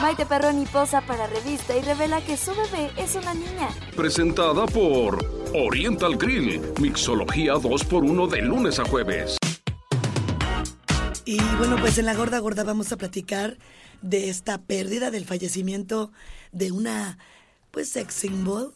Maite 0.00 0.24
Perroni 0.24 0.64
posa 0.64 1.02
para 1.02 1.26
revista 1.26 1.76
y 1.76 1.82
revela 1.82 2.24
que 2.24 2.34
su 2.38 2.52
bebé 2.52 2.90
es 2.96 3.16
una 3.16 3.34
niña. 3.34 3.68
Presentada 3.94 4.64
por 4.64 5.22
Oriental 5.54 6.16
Grill, 6.16 6.58
Mixología 6.80 7.54
2x1 7.54 8.28
de 8.28 8.40
lunes 8.40 8.78
a 8.78 8.86
jueves. 8.86 9.36
Y 11.26 11.38
bueno, 11.58 11.76
pues 11.78 11.98
en 11.98 12.06
la 12.06 12.14
gorda 12.14 12.38
gorda 12.38 12.64
vamos 12.64 12.92
a 12.92 12.96
platicar 12.96 13.58
de 14.00 14.30
esta 14.30 14.62
pérdida 14.62 15.10
del 15.10 15.26
fallecimiento 15.26 16.12
de 16.50 16.72
una 16.72 17.18
pues 17.70 17.90
sex 17.90 18.14
symbol. 18.14 18.72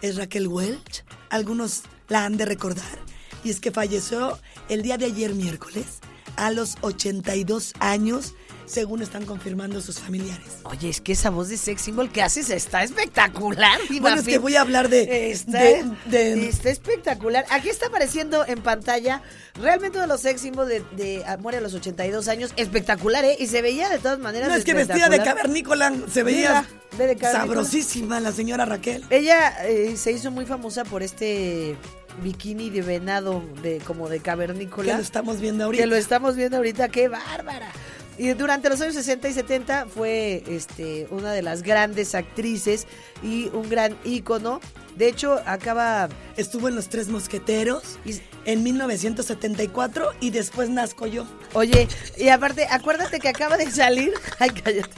Es 0.00 0.16
Raquel 0.16 0.46
Welch. 0.46 1.04
Algunos 1.28 1.82
la 2.08 2.24
han 2.24 2.36
de 2.36 2.44
recordar. 2.44 2.98
Y 3.42 3.50
es 3.50 3.58
que 3.58 3.72
falleció 3.72 4.38
el 4.68 4.82
día 4.82 4.96
de 4.96 5.06
ayer 5.06 5.34
miércoles 5.34 5.98
a 6.36 6.50
los 6.50 6.76
82 6.82 7.74
años, 7.80 8.34
según 8.66 9.02
están 9.02 9.24
confirmando 9.26 9.80
sus 9.80 9.98
familiares. 10.00 10.46
Oye, 10.64 10.88
es 10.88 11.00
que 11.00 11.12
esa 11.12 11.30
voz 11.30 11.48
de 11.48 11.56
sex 11.56 11.82
symbol 11.82 12.10
que 12.10 12.22
haces 12.22 12.48
está 12.50 12.82
espectacular. 12.82 13.78
Diva 13.88 14.02
Bueno, 14.02 14.20
es 14.20 14.26
que 14.26 14.38
voy 14.38 14.56
a 14.56 14.60
hablar 14.62 14.88
de- 14.88 15.30
Está, 15.32 15.58
de- 15.60 15.84
de- 16.06 16.48
está 16.48 16.70
espectacular. 16.70 17.44
Aquí 17.50 17.68
está 17.68 17.86
apareciendo 17.86 18.46
en 18.46 18.60
pantalla 18.62 19.22
realmente 19.60 19.98
uno 19.98 20.02
de 20.06 20.12
los 20.12 20.20
sex 20.20 20.40
symbols 20.40 20.68
de, 20.68 20.82
de 20.96 21.24
Amor 21.26 21.54
a 21.54 21.60
los 21.60 21.74
82 21.74 22.28
años. 22.28 22.52
Espectacular, 22.56 23.24
¿eh? 23.24 23.36
Y 23.38 23.46
se 23.46 23.62
veía 23.62 23.88
de 23.88 23.98
todas 23.98 24.18
maneras 24.18 24.48
No, 24.48 24.54
es 24.54 24.64
que 24.64 24.74
vestida 24.74 25.08
de 25.08 25.22
cavernícola 25.22 25.92
se 26.12 26.22
veía 26.22 26.66
Mira, 26.98 27.06
de 27.14 27.18
sabrosísima 27.20 28.20
la 28.20 28.32
señora 28.32 28.64
Raquel. 28.64 29.04
Ella 29.10 29.66
eh, 29.66 29.96
se 29.96 30.12
hizo 30.12 30.30
muy 30.30 30.46
famosa 30.46 30.84
por 30.84 31.02
este 31.02 31.76
bikini 32.22 32.70
de 32.70 32.82
venado 32.82 33.42
de 33.62 33.78
como 33.78 34.08
de 34.08 34.20
cavernícola. 34.20 34.90
Que 34.92 34.96
lo 34.98 35.02
estamos 35.02 35.40
viendo 35.40 35.64
ahorita. 35.64 35.82
Que 35.82 35.86
lo 35.88 35.96
estamos 35.96 36.36
viendo 36.36 36.58
ahorita, 36.58 36.88
qué 36.88 37.08
bárbara. 37.08 37.70
Y 38.18 38.32
durante 38.34 38.68
los 38.68 38.80
años 38.80 38.94
60 38.94 39.28
y 39.28 39.32
70 39.32 39.86
fue 39.86 40.42
este, 40.46 41.06
una 41.10 41.32
de 41.32 41.42
las 41.42 41.62
grandes 41.62 42.14
actrices 42.14 42.86
y 43.22 43.48
un 43.54 43.68
gran 43.68 43.96
ícono. 44.04 44.60
De 45.02 45.08
hecho, 45.08 45.40
acaba... 45.46 46.08
Estuvo 46.36 46.68
en 46.68 46.76
Los 46.76 46.88
Tres 46.88 47.08
Mosqueteros 47.08 47.98
en 48.44 48.62
1974 48.62 50.12
y 50.20 50.30
después 50.30 50.70
nazco 50.70 51.06
yo. 51.06 51.26
Oye, 51.52 51.88
y 52.16 52.28
aparte, 52.28 52.66
acuérdate 52.70 53.20
que 53.20 53.28
acaba 53.28 53.56
de 53.58 53.70
salir, 53.70 54.14
ay, 54.38 54.48
cállate, 54.50 54.88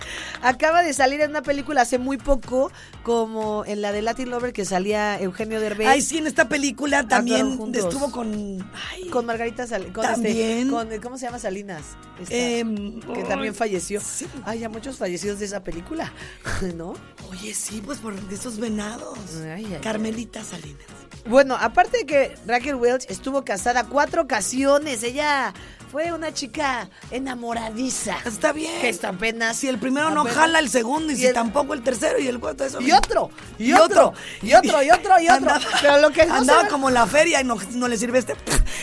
acaba 0.42 0.82
de 0.82 0.92
salir 0.92 1.20
en 1.22 1.30
una 1.30 1.42
película 1.42 1.82
hace 1.82 1.98
muy 1.98 2.18
poco, 2.18 2.70
como 3.02 3.64
en 3.66 3.82
la 3.82 3.90
de 3.90 4.02
Latin 4.02 4.30
Lover 4.30 4.52
que 4.52 4.64
salía 4.64 5.18
Eugenio 5.20 5.60
Derbez. 5.60 5.88
Ay, 5.88 6.02
sí, 6.02 6.18
en 6.18 6.26
esta 6.28 6.48
película 6.48 7.08
también 7.08 7.38
Actuaron 7.40 7.58
juntos. 7.58 7.84
estuvo 7.84 8.10
con... 8.12 8.70
ay, 8.92 9.08
Con 9.08 9.26
Margarita 9.26 9.66
Salinas. 9.66 9.92
Con 9.94 10.04
este, 10.04 10.14
También. 10.14 10.70
con, 10.70 10.88
¿Cómo 11.00 11.18
se 11.18 11.26
llama 11.26 11.38
Salinas? 11.40 11.82
Esta, 12.20 12.34
Em, 12.34 13.00
que 13.00 13.24
también 13.24 13.54
falleció. 13.54 14.00
sí. 14.00 14.26
Ay, 14.44 14.60
ya 14.60 14.68
muchos 14.68 14.96
fallecidos 14.98 15.40
de 15.40 15.46
esa 15.46 15.64
película, 15.64 16.12
¿no? 16.76 16.94
Oye, 17.30 17.52
sí, 17.54 17.82
pues 17.84 17.98
por 17.98 18.14
de 18.14 18.34
esos 18.36 18.58
venados. 18.58 19.18
Ay, 19.42 19.66
ay, 19.66 19.78
Carmelita 19.98 20.42
Salinas. 20.42 20.82
Bueno, 21.26 21.56
aparte 21.58 21.98
de 21.98 22.04
que 22.06 22.34
Raquel 22.48 22.74
Welch 22.74 23.06
estuvo 23.08 23.44
casada 23.44 23.84
cuatro 23.84 24.22
ocasiones, 24.22 25.04
ella 25.04 25.54
fue 25.92 26.12
una 26.12 26.34
chica 26.34 26.90
enamoradiza. 27.12 28.16
Está 28.26 28.52
bien. 28.52 28.80
Que 28.80 28.88
está 28.88 29.10
apenas. 29.10 29.56
Si 29.56 29.68
el 29.68 29.78
primero 29.78 30.10
no 30.10 30.24
jala 30.24 30.58
el 30.58 30.68
segundo 30.68 31.12
y, 31.12 31.14
Y 31.14 31.18
si 31.18 31.26
el- 31.26 31.34
tampoco 31.34 31.74
el 31.74 31.82
tercero 31.84 32.18
y 32.18 32.26
el 32.26 32.40
cuarto 32.40 32.64
eso. 32.64 32.80
Y 32.80 32.90
otro, 32.90 33.30
y 33.56 33.72
otro, 33.72 34.14
y 34.42 34.52
otro, 34.54 34.82
y 34.82 34.90
otro, 34.90 35.20
y 35.20 35.28
otro. 35.28 35.34
Andaba, 35.52 35.60
Pero 35.80 35.98
lo 35.98 36.10
que 36.10 36.26
no 36.26 36.34
andaba 36.34 36.66
como 36.66 36.88
en 36.88 36.94
la 36.94 37.06
feria 37.06 37.40
y 37.40 37.44
no, 37.44 37.56
no 37.74 37.86
le 37.86 37.96
sirve 37.96 38.18
este, 38.18 38.34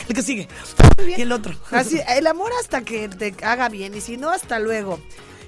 el 0.07 0.16
que 0.16 0.22
sigue. 0.24 0.47
Y 1.18 1.22
el 1.24 1.34
otro. 1.34 1.53
Así, 1.72 1.99
el 2.07 2.26
amor 2.26 2.53
hasta 2.62 2.84
que 2.84 3.09
te 3.09 3.36
haga 3.43 3.68
bien 3.68 3.93
y 3.95 3.99
si 3.99 4.16
no, 4.16 4.30
hasta 4.30 4.59
luego. 4.59 4.97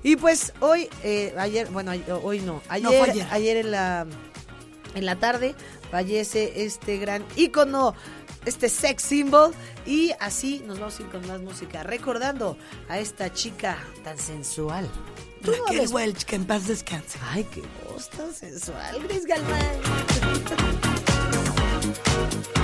Y 0.04 0.18
pues 0.18 0.52
hoy, 0.60 0.90
eh, 1.04 1.34
ayer, 1.38 1.68
bueno, 1.70 1.94
hoy 2.22 2.42
no, 2.42 2.62
ayer, 2.68 3.00
fue 3.14 3.26
ayer. 3.32 3.58
en 3.58 3.72
la 3.72 4.06
en 4.96 5.06
la 5.06 5.18
tarde 5.18 5.56
fallece 5.92 6.64
este 6.66 6.98
gran 6.98 7.26
ícono, 7.36 7.96
este 8.46 8.70
sex 8.70 9.04
symbol 9.04 9.54
y 9.86 10.12
así 10.20 10.64
nos 10.66 10.80
vamos 10.80 11.00
a 11.00 11.04
ir 11.04 11.10
con 11.10 11.28
más 11.28 11.42
música, 11.42 11.84
recordando 11.84 12.58
a 12.90 13.00
esta 13.00 13.32
chica 13.34 13.78
tan 14.04 14.18
sensual. 14.18 14.90
No 15.42 15.52
Raquel 15.52 15.90
Welch, 15.90 16.24
que 16.24 16.36
en 16.38 16.46
paz 16.46 16.68
descanse. 16.68 17.20
Ay, 17.32 17.44
qué 17.46 17.62
voz 17.90 18.10
tan 18.10 18.34
sensual, 18.34 19.04
Gris 19.04 19.26
Galván. 19.26 19.82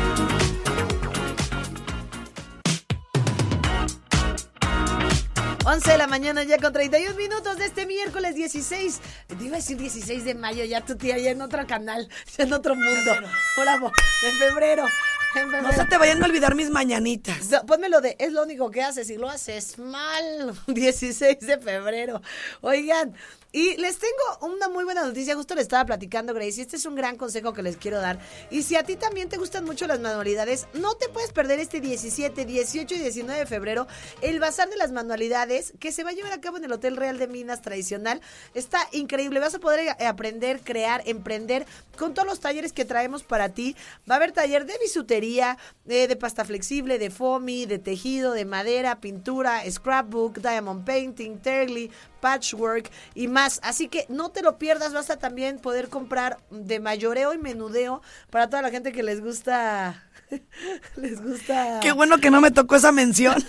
11 5.71 5.91
de 5.91 5.97
la 5.99 6.07
mañana 6.07 6.41
ya 6.41 6.57
con 6.57 6.73
31 6.73 7.15
minutos 7.15 7.57
de 7.57 7.65
este 7.65 7.85
miércoles 7.85 8.33
16. 8.33 9.01
Te 9.27 9.35
iba 9.43 9.53
a 9.53 9.59
decir 9.59 9.77
16 9.77 10.25
de 10.25 10.33
mayo, 10.33 10.63
ya 10.63 10.83
tu 10.83 10.97
tía, 10.97 11.19
ya 11.19 11.29
en 11.29 11.43
otro 11.43 11.67
canal, 11.67 12.09
ya 12.35 12.45
en 12.45 12.53
otro 12.53 12.73
mundo. 12.73 13.11
Bravo, 13.55 13.91
en 14.23 14.35
febrero. 14.37 14.87
En 15.35 15.51
febrero. 15.51 15.67
No 15.67 15.71
se 15.71 15.85
te 15.85 15.99
vayan 15.99 16.23
a 16.23 16.25
olvidar 16.25 16.55
mis 16.55 16.71
mañanitas. 16.71 17.51
No, 17.51 17.67
Pónmelo 17.67 18.01
de, 18.01 18.15
es 18.17 18.33
lo 18.33 18.41
único 18.41 18.71
que 18.71 18.81
haces 18.81 19.11
y 19.11 19.17
lo 19.17 19.29
haces 19.29 19.77
mal. 19.77 20.59
16 20.67 21.39
de 21.39 21.59
febrero. 21.59 22.19
Oigan, 22.61 23.13
y 23.51 23.77
les 23.77 23.97
tengo 23.97 24.53
una 24.53 24.69
muy 24.69 24.83
buena 24.83 25.03
noticia. 25.03 25.35
Justo 25.35 25.55
le 25.55 25.61
estaba 25.61 25.83
platicando, 25.85 26.35
Grace. 26.35 26.59
Y 26.59 26.61
este 26.61 26.75
es 26.75 26.85
un 26.85 26.93
gran 26.93 27.15
consejo 27.15 27.51
que 27.51 27.63
les 27.63 27.77
quiero 27.77 27.99
dar. 27.99 28.19
Y 28.51 28.61
si 28.61 28.75
a 28.75 28.83
ti 28.83 28.95
también 28.95 29.27
te 29.27 29.37
gustan 29.37 29.65
mucho 29.65 29.87
las 29.87 29.99
manualidades, 29.99 30.67
no 30.73 30.95
te 30.95 31.09
puedes 31.09 31.33
perder 31.33 31.59
este 31.59 31.81
17, 31.81 32.45
18 32.45 32.95
y 32.95 32.99
19 32.99 33.39
de 33.39 33.45
febrero 33.47 33.87
el 34.21 34.39
Bazar 34.39 34.69
de 34.69 34.77
las 34.77 34.91
Manualidades 34.91 35.73
que 35.79 35.91
se 35.91 36.03
va 36.03 36.11
a 36.11 36.13
llevar 36.13 36.33
a 36.33 36.41
cabo 36.41 36.57
en 36.57 36.65
el 36.65 36.71
Hotel 36.71 36.95
Real 36.95 37.17
de 37.17 37.27
Minas 37.27 37.63
tradicional. 37.63 38.21
Está 38.53 38.87
increíble. 38.91 39.39
Vas 39.39 39.55
a 39.55 39.59
poder 39.59 39.95
eh, 39.99 40.05
aprender, 40.05 40.61
crear, 40.61 41.01
emprender 41.07 41.65
con 41.97 42.13
todos 42.13 42.27
los 42.27 42.39
talleres 42.39 42.71
que 42.71 42.85
traemos 42.85 43.23
para 43.23 43.49
ti. 43.49 43.75
Va 44.07 44.15
a 44.15 44.17
haber 44.17 44.31
taller 44.31 44.67
de 44.67 44.77
bisutería, 44.79 45.57
eh, 45.87 46.07
de 46.07 46.15
pasta 46.15 46.45
flexible, 46.45 46.99
de 46.99 47.09
foamy, 47.09 47.65
de 47.65 47.79
tejido, 47.79 48.33
de 48.33 48.45
madera, 48.45 49.01
pintura, 49.01 49.63
scrapbook, 49.69 50.37
diamond 50.39 50.85
painting, 50.85 51.39
terly, 51.39 51.89
patchwork 52.21 52.91
y 53.15 53.27
más. 53.27 53.38
Así 53.45 53.87
que 53.87 54.05
no 54.09 54.29
te 54.29 54.41
lo 54.41 54.57
pierdas, 54.57 54.93
vas 54.93 55.09
a 55.09 55.17
también 55.17 55.59
poder 55.59 55.89
comprar 55.89 56.39
de 56.49 56.79
mayoreo 56.79 57.33
y 57.33 57.37
menudeo 57.37 58.01
para 58.29 58.49
toda 58.49 58.61
la 58.61 58.71
gente 58.71 58.91
que 58.91 59.03
les 59.03 59.21
gusta. 59.21 60.08
les 60.95 61.21
gusta. 61.21 61.79
Qué 61.81 61.91
bueno 61.91 62.19
que 62.19 62.31
no 62.31 62.41
me 62.41 62.49
tocó 62.51 62.75
esa 62.75 62.91
mención. 62.91 63.35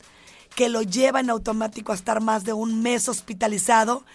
que 0.55 0.69
lo 0.69 0.81
lleva 0.81 1.19
en 1.19 1.29
automático 1.29 1.91
a 1.91 1.95
estar 1.95 2.21
más 2.21 2.43
de 2.43 2.53
un 2.53 2.81
mes 2.81 3.07
hospitalizado 3.07 4.05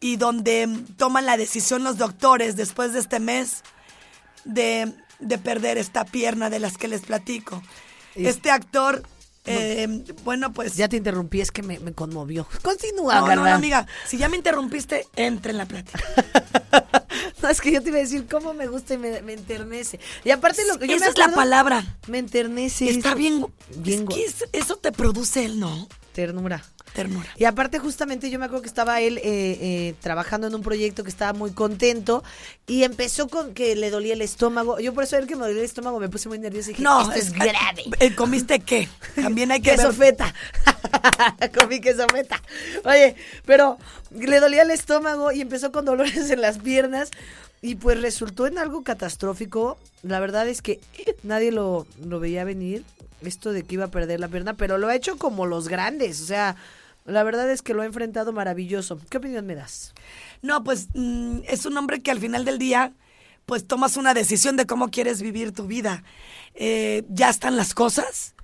y 0.00 0.16
donde 0.16 0.68
toman 0.96 1.26
la 1.26 1.36
decisión 1.36 1.82
los 1.82 1.98
doctores 1.98 2.56
después 2.56 2.92
de 2.92 3.00
este 3.00 3.20
mes 3.20 3.62
de, 4.44 4.94
de 5.20 5.38
perder 5.38 5.78
esta 5.78 6.04
pierna 6.04 6.50
de 6.50 6.58
las 6.60 6.76
que 6.78 6.88
les 6.88 7.02
platico. 7.02 7.62
Este 8.14 8.50
actor 8.50 9.02
Eh, 9.50 10.04
bueno, 10.24 10.52
pues. 10.52 10.76
Ya 10.76 10.88
te 10.88 10.96
interrumpí, 10.98 11.40
es 11.40 11.50
que 11.50 11.62
me, 11.62 11.78
me 11.78 11.92
conmovió. 11.94 12.46
Continúa, 12.62 13.20
No, 13.20 13.26
no, 13.28 13.36
no, 13.36 13.46
amiga. 13.46 13.86
Si 14.06 14.18
ya 14.18 14.28
me 14.28 14.36
interrumpiste, 14.36 15.06
entre 15.16 15.52
en 15.52 15.58
la 15.58 15.66
plática. 15.66 15.98
No, 17.42 17.48
es 17.48 17.60
que 17.60 17.70
yo 17.72 17.80
te 17.80 17.88
iba 17.90 17.98
a 17.98 18.00
decir 18.00 18.26
cómo 18.28 18.52
me 18.52 18.66
gusta 18.66 18.94
y 18.94 18.98
me, 18.98 19.22
me 19.22 19.32
enternece. 19.32 20.00
Y 20.24 20.30
aparte 20.30 20.62
lo 20.66 20.76
que 20.78 20.88
yo 20.88 20.96
Esa 20.96 21.04
me 21.06 21.10
es 21.12 21.18
la 21.18 21.24
acuerdo- 21.26 21.36
palabra. 21.36 21.96
Me 22.08 22.18
enternece. 22.18 22.90
Está 22.90 23.10
eso. 23.10 23.18
bien. 23.18 23.46
bien 23.76 24.06
es 24.08 24.14
que 24.14 24.24
es- 24.24 24.44
eso 24.52 24.76
te 24.76 24.90
produce 24.92 25.44
él, 25.44 25.60
¿no? 25.60 25.88
Ternura. 26.12 26.64
Ternura. 26.94 27.28
Y 27.36 27.44
aparte 27.44 27.78
justamente 27.78 28.30
yo 28.30 28.38
me 28.38 28.46
acuerdo 28.46 28.62
que 28.62 28.68
estaba 28.68 29.00
él 29.00 29.18
eh, 29.18 29.22
eh, 29.24 29.94
trabajando 30.00 30.46
en 30.46 30.54
un 30.54 30.62
proyecto 30.62 31.04
que 31.04 31.10
estaba 31.10 31.32
muy 31.32 31.52
contento 31.52 32.24
y 32.66 32.82
empezó 32.82 33.28
con 33.28 33.54
que 33.54 33.76
le 33.76 33.90
dolía 33.90 34.14
el 34.14 34.22
estómago. 34.22 34.80
Yo 34.80 34.92
por 34.94 35.04
eso 35.04 35.16
ver 35.16 35.26
que 35.26 35.36
me 35.36 35.42
dolía 35.42 35.58
el 35.60 35.64
estómago 35.64 36.00
me 36.00 36.08
puse 36.08 36.28
muy 36.28 36.38
nerviosa 36.38 36.70
y 36.70 36.72
dije, 36.72 36.82
No, 36.82 37.00
esto 37.02 37.12
es, 37.14 37.26
es- 37.26 37.32
grave. 37.32 37.84
eh, 38.00 38.14
¿Comiste 38.14 38.60
qué? 38.60 38.88
También 39.14 39.52
hay 39.52 39.60
que 39.60 39.70
queso 39.72 39.88
ver- 39.92 39.94
feta. 40.16 40.34
Comí 41.58 41.80
queso 41.80 42.06
feta. 42.08 42.42
Oye, 42.84 43.16
pero 43.44 43.78
le 44.10 44.40
dolía 44.40 44.62
el 44.62 44.70
estómago 44.70 45.32
y 45.32 45.40
empezó 45.40 45.72
con 45.72 45.84
dolores 45.84 46.30
en 46.30 46.40
las 46.40 46.58
piernas 46.58 47.10
y 47.62 47.74
pues 47.76 48.00
resultó 48.00 48.46
en 48.46 48.58
algo 48.58 48.82
catastrófico. 48.82 49.78
La 50.02 50.20
verdad 50.20 50.48
es 50.48 50.62
que 50.62 50.80
nadie 51.22 51.50
lo, 51.52 51.86
lo 52.04 52.20
veía 52.20 52.44
venir, 52.44 52.84
esto 53.22 53.52
de 53.52 53.64
que 53.64 53.74
iba 53.74 53.86
a 53.86 53.90
perder 53.90 54.20
la 54.20 54.28
pierna, 54.28 54.54
pero 54.54 54.78
lo 54.78 54.88
ha 54.88 54.94
hecho 54.94 55.16
como 55.18 55.44
los 55.46 55.68
grandes, 55.68 56.20
o 56.20 56.24
sea, 56.26 56.54
la 57.08 57.22
verdad 57.22 57.50
es 57.50 57.62
que 57.62 57.74
lo 57.74 57.82
ha 57.82 57.86
enfrentado 57.86 58.32
maravilloso. 58.32 59.00
¿Qué 59.08 59.16
opinión 59.16 59.46
me 59.46 59.54
das? 59.54 59.94
No, 60.42 60.62
pues 60.62 60.88
mm, 60.94 61.40
es 61.48 61.64
un 61.66 61.76
hombre 61.76 62.00
que 62.00 62.10
al 62.10 62.20
final 62.20 62.44
del 62.44 62.58
día, 62.58 62.92
pues 63.46 63.66
tomas 63.66 63.96
una 63.96 64.14
decisión 64.14 64.56
de 64.56 64.66
cómo 64.66 64.90
quieres 64.90 65.22
vivir 65.22 65.52
tu 65.52 65.66
vida. 65.66 66.04
Eh, 66.54 67.04
ya 67.08 67.30
están 67.30 67.56
las 67.56 67.74
cosas 67.74 68.34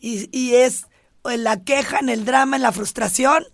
y, 0.00 0.54
es 0.54 0.86
en 1.24 1.44
la 1.44 1.62
queja, 1.62 1.98
en 1.98 2.08
el 2.08 2.24
drama, 2.24 2.56
en 2.56 2.62
la 2.62 2.72
frustración 2.72 3.44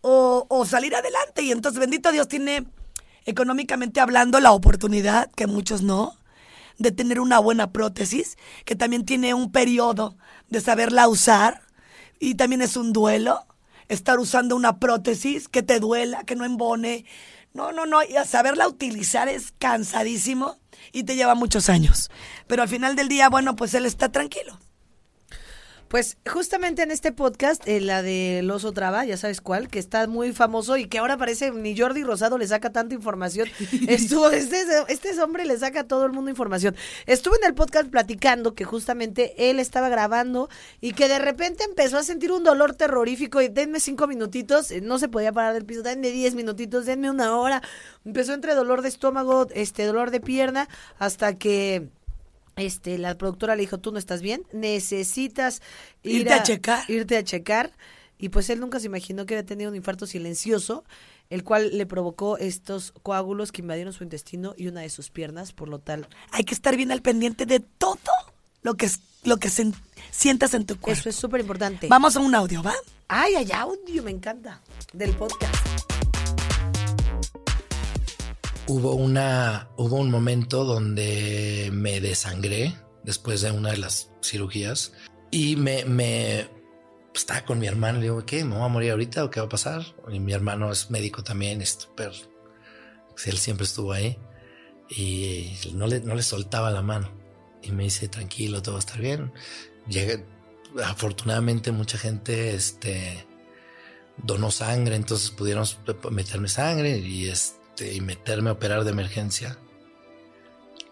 o, 0.00 0.46
o 0.48 0.66
salir 0.66 0.94
adelante. 0.94 1.42
Y 1.42 1.52
entonces, 1.52 1.78
bendito 1.78 2.10
Dios, 2.10 2.28
tiene 2.28 2.66
económicamente 3.26 4.00
hablando 4.00 4.40
la 4.40 4.52
oportunidad, 4.52 5.30
que 5.32 5.46
muchos 5.46 5.82
no, 5.82 6.16
de 6.78 6.90
tener 6.90 7.20
una 7.20 7.38
buena 7.38 7.72
prótesis, 7.72 8.38
que 8.64 8.76
también 8.76 9.04
tiene 9.04 9.34
un 9.34 9.52
periodo 9.52 10.16
de 10.48 10.60
saberla 10.60 11.08
usar 11.08 11.62
y 12.18 12.36
también 12.36 12.62
es 12.62 12.76
un 12.76 12.92
duelo 12.92 13.45
estar 13.88 14.18
usando 14.18 14.56
una 14.56 14.78
prótesis 14.78 15.48
que 15.48 15.62
te 15.62 15.80
duela, 15.80 16.24
que 16.24 16.36
no 16.36 16.44
embone. 16.44 17.04
No, 17.52 17.72
no, 17.72 17.86
no, 17.86 18.02
y 18.02 18.16
a 18.16 18.24
saberla 18.24 18.68
utilizar 18.68 19.28
es 19.28 19.52
cansadísimo 19.58 20.58
y 20.92 21.04
te 21.04 21.16
lleva 21.16 21.34
muchos 21.34 21.68
años. 21.68 22.10
Pero 22.46 22.62
al 22.62 22.68
final 22.68 22.96
del 22.96 23.08
día, 23.08 23.28
bueno, 23.28 23.56
pues 23.56 23.74
él 23.74 23.86
está 23.86 24.10
tranquilo. 24.10 24.58
Pues 25.88 26.16
justamente 26.28 26.82
en 26.82 26.90
este 26.90 27.12
podcast, 27.12 27.66
eh, 27.68 27.80
la 27.80 28.02
del 28.02 28.50
oso 28.50 28.72
traba, 28.72 29.04
ya 29.04 29.16
sabes 29.16 29.40
cuál, 29.40 29.68
que 29.68 29.78
está 29.78 30.06
muy 30.08 30.32
famoso 30.32 30.76
y 30.76 30.86
que 30.86 30.98
ahora 30.98 31.16
parece 31.16 31.52
ni 31.52 31.78
Jordi 31.78 32.02
Rosado 32.02 32.38
le 32.38 32.46
saca 32.48 32.72
tanta 32.72 32.94
información. 32.94 33.48
Estuvo, 33.88 34.28
este, 34.30 34.64
este 34.88 35.20
hombre 35.22 35.44
le 35.44 35.56
saca 35.58 35.80
a 35.80 35.84
todo 35.84 36.04
el 36.04 36.12
mundo 36.12 36.30
información. 36.30 36.74
Estuve 37.06 37.36
en 37.36 37.44
el 37.44 37.54
podcast 37.54 37.88
platicando 37.88 38.54
que 38.54 38.64
justamente 38.64 39.50
él 39.50 39.60
estaba 39.60 39.88
grabando 39.88 40.48
y 40.80 40.92
que 40.92 41.08
de 41.08 41.20
repente 41.20 41.62
empezó 41.62 41.98
a 41.98 42.02
sentir 42.02 42.32
un 42.32 42.42
dolor 42.42 42.74
terrorífico 42.74 43.40
y 43.40 43.48
denme 43.48 43.78
cinco 43.78 44.08
minutitos, 44.08 44.72
eh, 44.72 44.80
no 44.80 44.98
se 44.98 45.08
podía 45.08 45.32
parar 45.32 45.54
del 45.54 45.66
piso, 45.66 45.82
denme 45.82 46.10
diez 46.10 46.34
minutitos, 46.34 46.86
denme 46.86 47.10
una 47.10 47.36
hora. 47.36 47.62
Empezó 48.04 48.34
entre 48.34 48.54
dolor 48.54 48.82
de 48.82 48.88
estómago, 48.88 49.46
este 49.54 49.84
dolor 49.84 50.10
de 50.10 50.20
pierna, 50.20 50.68
hasta 50.98 51.38
que 51.38 51.88
este, 52.56 52.96
la 52.98 53.16
productora 53.16 53.54
le 53.54 53.60
dijo, 53.60 53.78
tú 53.78 53.92
no 53.92 53.98
estás 53.98 54.22
bien, 54.22 54.42
necesitas 54.52 55.60
ir 56.02 56.22
Irte 56.22 56.32
a 56.32 56.42
checar. 56.42 56.90
Irte 56.90 57.16
a 57.18 57.22
checar. 57.24 57.70
Y 58.18 58.30
pues 58.30 58.48
él 58.48 58.60
nunca 58.60 58.80
se 58.80 58.86
imaginó 58.86 59.26
que 59.26 59.34
había 59.34 59.44
tenido 59.46 59.68
un 59.70 59.76
infarto 59.76 60.06
silencioso, 60.06 60.84
el 61.28 61.44
cual 61.44 61.76
le 61.76 61.84
provocó 61.84 62.38
estos 62.38 62.92
coágulos 63.02 63.52
que 63.52 63.60
invadieron 63.60 63.92
su 63.92 64.04
intestino 64.04 64.54
y 64.56 64.68
una 64.68 64.80
de 64.80 64.88
sus 64.88 65.10
piernas, 65.10 65.52
por 65.52 65.68
lo 65.68 65.80
tal. 65.80 66.08
Hay 66.30 66.44
que 66.44 66.54
estar 66.54 66.76
bien 66.76 66.92
al 66.92 67.02
pendiente 67.02 67.44
de 67.44 67.60
todo 67.60 67.98
lo 68.62 68.74
que, 68.74 68.86
es- 68.86 69.00
lo 69.24 69.36
que 69.36 69.50
sientas 70.10 70.54
en 70.54 70.64
tu 70.64 70.80
cuerpo. 70.80 70.98
Eso 70.98 71.10
es 71.10 71.16
súper 71.16 71.42
importante. 71.42 71.88
Vamos 71.88 72.16
a 72.16 72.20
un 72.20 72.34
audio, 72.34 72.62
¿va? 72.62 72.74
Ay, 73.08 73.34
ay, 73.34 73.52
audio, 73.52 74.02
me 74.02 74.10
encanta. 74.12 74.62
Del 74.94 75.14
podcast. 75.14 75.54
Hubo 78.68 78.94
una, 78.94 79.68
hubo 79.76 79.96
un 79.96 80.10
momento 80.10 80.64
donde 80.64 81.70
me 81.72 82.00
desangré 82.00 82.74
después 83.04 83.40
de 83.40 83.52
una 83.52 83.70
de 83.70 83.76
las 83.76 84.10
cirugías 84.22 84.92
y 85.30 85.54
me, 85.54 85.84
me 85.84 86.48
pues, 87.12 87.22
estaba 87.22 87.44
con 87.44 87.60
mi 87.60 87.68
hermano. 87.68 87.98
Le 87.98 88.06
digo, 88.06 88.26
¿qué? 88.26 88.44
¿Me 88.44 88.56
voy 88.56 88.64
a 88.64 88.68
morir 88.68 88.90
ahorita 88.90 89.24
o 89.24 89.30
qué 89.30 89.38
va 89.38 89.46
a 89.46 89.48
pasar? 89.48 89.86
Y 90.10 90.18
mi 90.18 90.32
hermano 90.32 90.72
es 90.72 90.90
médico 90.90 91.22
también, 91.22 91.62
es 91.62 91.78
súper. 91.80 92.12
pues, 93.10 93.28
Él 93.28 93.38
siempre 93.38 93.66
estuvo 93.66 93.92
ahí 93.92 94.18
y 94.90 95.56
no 95.74 95.86
le, 95.86 96.00
no 96.00 96.16
le 96.16 96.22
soltaba 96.22 96.70
la 96.72 96.82
mano. 96.82 97.10
Y 97.62 97.70
me 97.70 97.84
dice, 97.84 98.08
tranquilo, 98.08 98.62
todo 98.62 98.74
va 98.74 98.78
a 98.78 98.80
estar 98.80 99.00
bien. 99.00 99.32
Llegué, 99.88 100.24
afortunadamente, 100.84 101.70
mucha 101.70 101.98
gente, 101.98 102.54
este, 102.54 103.26
donó 104.16 104.50
sangre, 104.50 104.96
entonces 104.96 105.30
pudieron 105.30 105.66
meterme 106.10 106.48
sangre 106.48 106.98
y 106.98 107.28
este 107.76 107.94
y 107.94 108.00
meterme 108.00 108.50
a 108.50 108.54
operar 108.54 108.84
de 108.84 108.90
emergencia. 108.90 109.58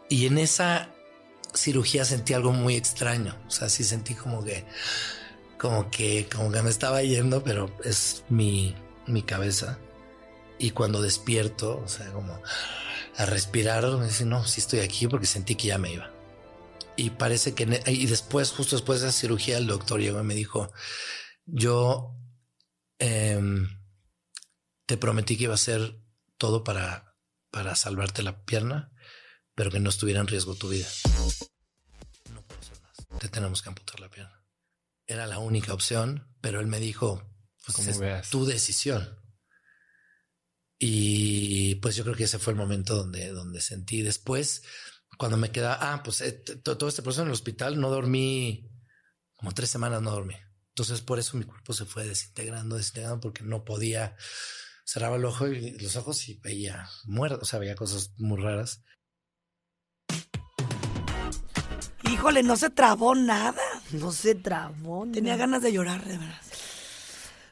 Y 0.08 0.26
en 0.26 0.38
esa 0.38 0.94
cirugía 1.54 2.04
sentí 2.04 2.34
algo 2.34 2.52
muy 2.52 2.76
extraño, 2.76 3.38
o 3.46 3.50
sea, 3.50 3.68
sí 3.68 3.84
sentí 3.84 4.14
como 4.14 4.44
que 4.44 4.66
como 5.58 5.90
que 5.90 6.28
como 6.34 6.50
que 6.52 6.62
me 6.62 6.70
estaba 6.70 7.02
yendo, 7.02 7.42
pero 7.42 7.74
es 7.84 8.24
mi 8.28 8.74
mi 9.06 9.22
cabeza. 9.22 9.78
Y 10.58 10.70
cuando 10.70 11.02
despierto, 11.02 11.80
o 11.84 11.88
sea, 11.88 12.12
como 12.12 12.38
a 13.16 13.26
respirar, 13.26 13.84
me 13.98 14.06
dice, 14.06 14.24
"No, 14.24 14.44
sí 14.46 14.60
estoy 14.60 14.80
aquí 14.80 15.06
porque 15.08 15.26
sentí 15.26 15.54
que 15.56 15.68
ya 15.68 15.78
me 15.78 15.92
iba." 15.92 16.10
Y 16.96 17.10
parece 17.10 17.54
que 17.54 17.64
e, 17.86 17.92
y 17.92 18.06
después 18.06 18.50
justo 18.52 18.76
después 18.76 19.00
de 19.00 19.08
esa 19.08 19.18
cirugía 19.18 19.58
el 19.58 19.66
doctor 19.66 20.00
llegó 20.00 20.20
y 20.20 20.24
me 20.24 20.34
dijo, 20.34 20.72
"Yo 21.46 22.14
em, 22.98 23.68
te 24.86 24.96
prometí 24.96 25.36
que 25.36 25.44
iba 25.44 25.54
a 25.54 25.56
hacer 25.56 26.03
todo 26.44 26.62
para, 26.62 27.16
para 27.50 27.74
salvarte 27.74 28.22
la 28.22 28.44
pierna, 28.44 28.92
pero 29.54 29.70
que 29.70 29.80
no 29.80 29.88
estuviera 29.88 30.20
en 30.20 30.26
riesgo 30.26 30.54
tu 30.54 30.68
vida. 30.68 30.86
No 32.34 32.42
puedo 32.42 32.60
hacer 32.60 32.78
más. 32.82 33.18
Te 33.18 33.30
tenemos 33.30 33.62
que 33.62 33.70
amputar 33.70 33.98
la 33.98 34.10
pierna. 34.10 34.44
Era 35.06 35.26
la 35.26 35.38
única 35.38 35.72
opción, 35.72 36.36
pero 36.42 36.60
él 36.60 36.66
me 36.66 36.80
dijo, 36.80 37.26
pues 37.64 37.76
Como 37.76 37.88
es 37.90 37.98
veas. 37.98 38.28
tu 38.28 38.44
decisión. 38.44 39.18
Y 40.78 41.76
pues 41.76 41.96
yo 41.96 42.04
creo 42.04 42.14
que 42.14 42.24
ese 42.24 42.38
fue 42.38 42.52
el 42.52 42.58
momento 42.58 42.94
donde, 42.94 43.30
donde 43.30 43.62
sentí 43.62 44.02
después, 44.02 44.64
cuando 45.16 45.38
me 45.38 45.50
quedaba, 45.50 45.94
ah, 45.94 46.02
pues 46.02 46.20
eh, 46.20 46.32
todo 46.32 46.88
este 46.88 47.00
proceso 47.00 47.22
en 47.22 47.28
el 47.28 47.32
hospital 47.32 47.80
no 47.80 47.88
dormí, 47.88 48.70
como 49.32 49.52
tres 49.52 49.70
semanas 49.70 50.02
no 50.02 50.10
dormí. 50.10 50.36
Entonces 50.68 51.00
por 51.00 51.18
eso 51.18 51.38
mi 51.38 51.44
cuerpo 51.44 51.72
se 51.72 51.86
fue 51.86 52.06
desintegrando, 52.06 52.76
desintegrando, 52.76 53.20
porque 53.20 53.44
no 53.44 53.64
podía, 53.64 54.14
cerraba 54.84 55.16
el 55.16 55.24
ojo 55.24 55.48
y 55.48 55.78
los 55.78 55.96
ojos 55.96 56.28
y 56.28 56.38
veía 56.40 56.88
muerto, 57.04 57.40
o 57.42 57.44
sea, 57.44 57.58
veía 57.58 57.74
cosas 57.74 58.12
muy 58.18 58.40
raras. 58.40 58.82
Híjole, 62.10 62.42
no 62.42 62.56
se 62.56 62.70
trabó 62.70 63.14
nada. 63.14 63.62
No 63.92 64.12
se 64.12 64.34
trabó. 64.34 65.06
Tenía 65.10 65.36
ganas 65.36 65.62
de 65.62 65.72
llorar, 65.72 66.04
de 66.04 66.18
verdad. 66.18 66.40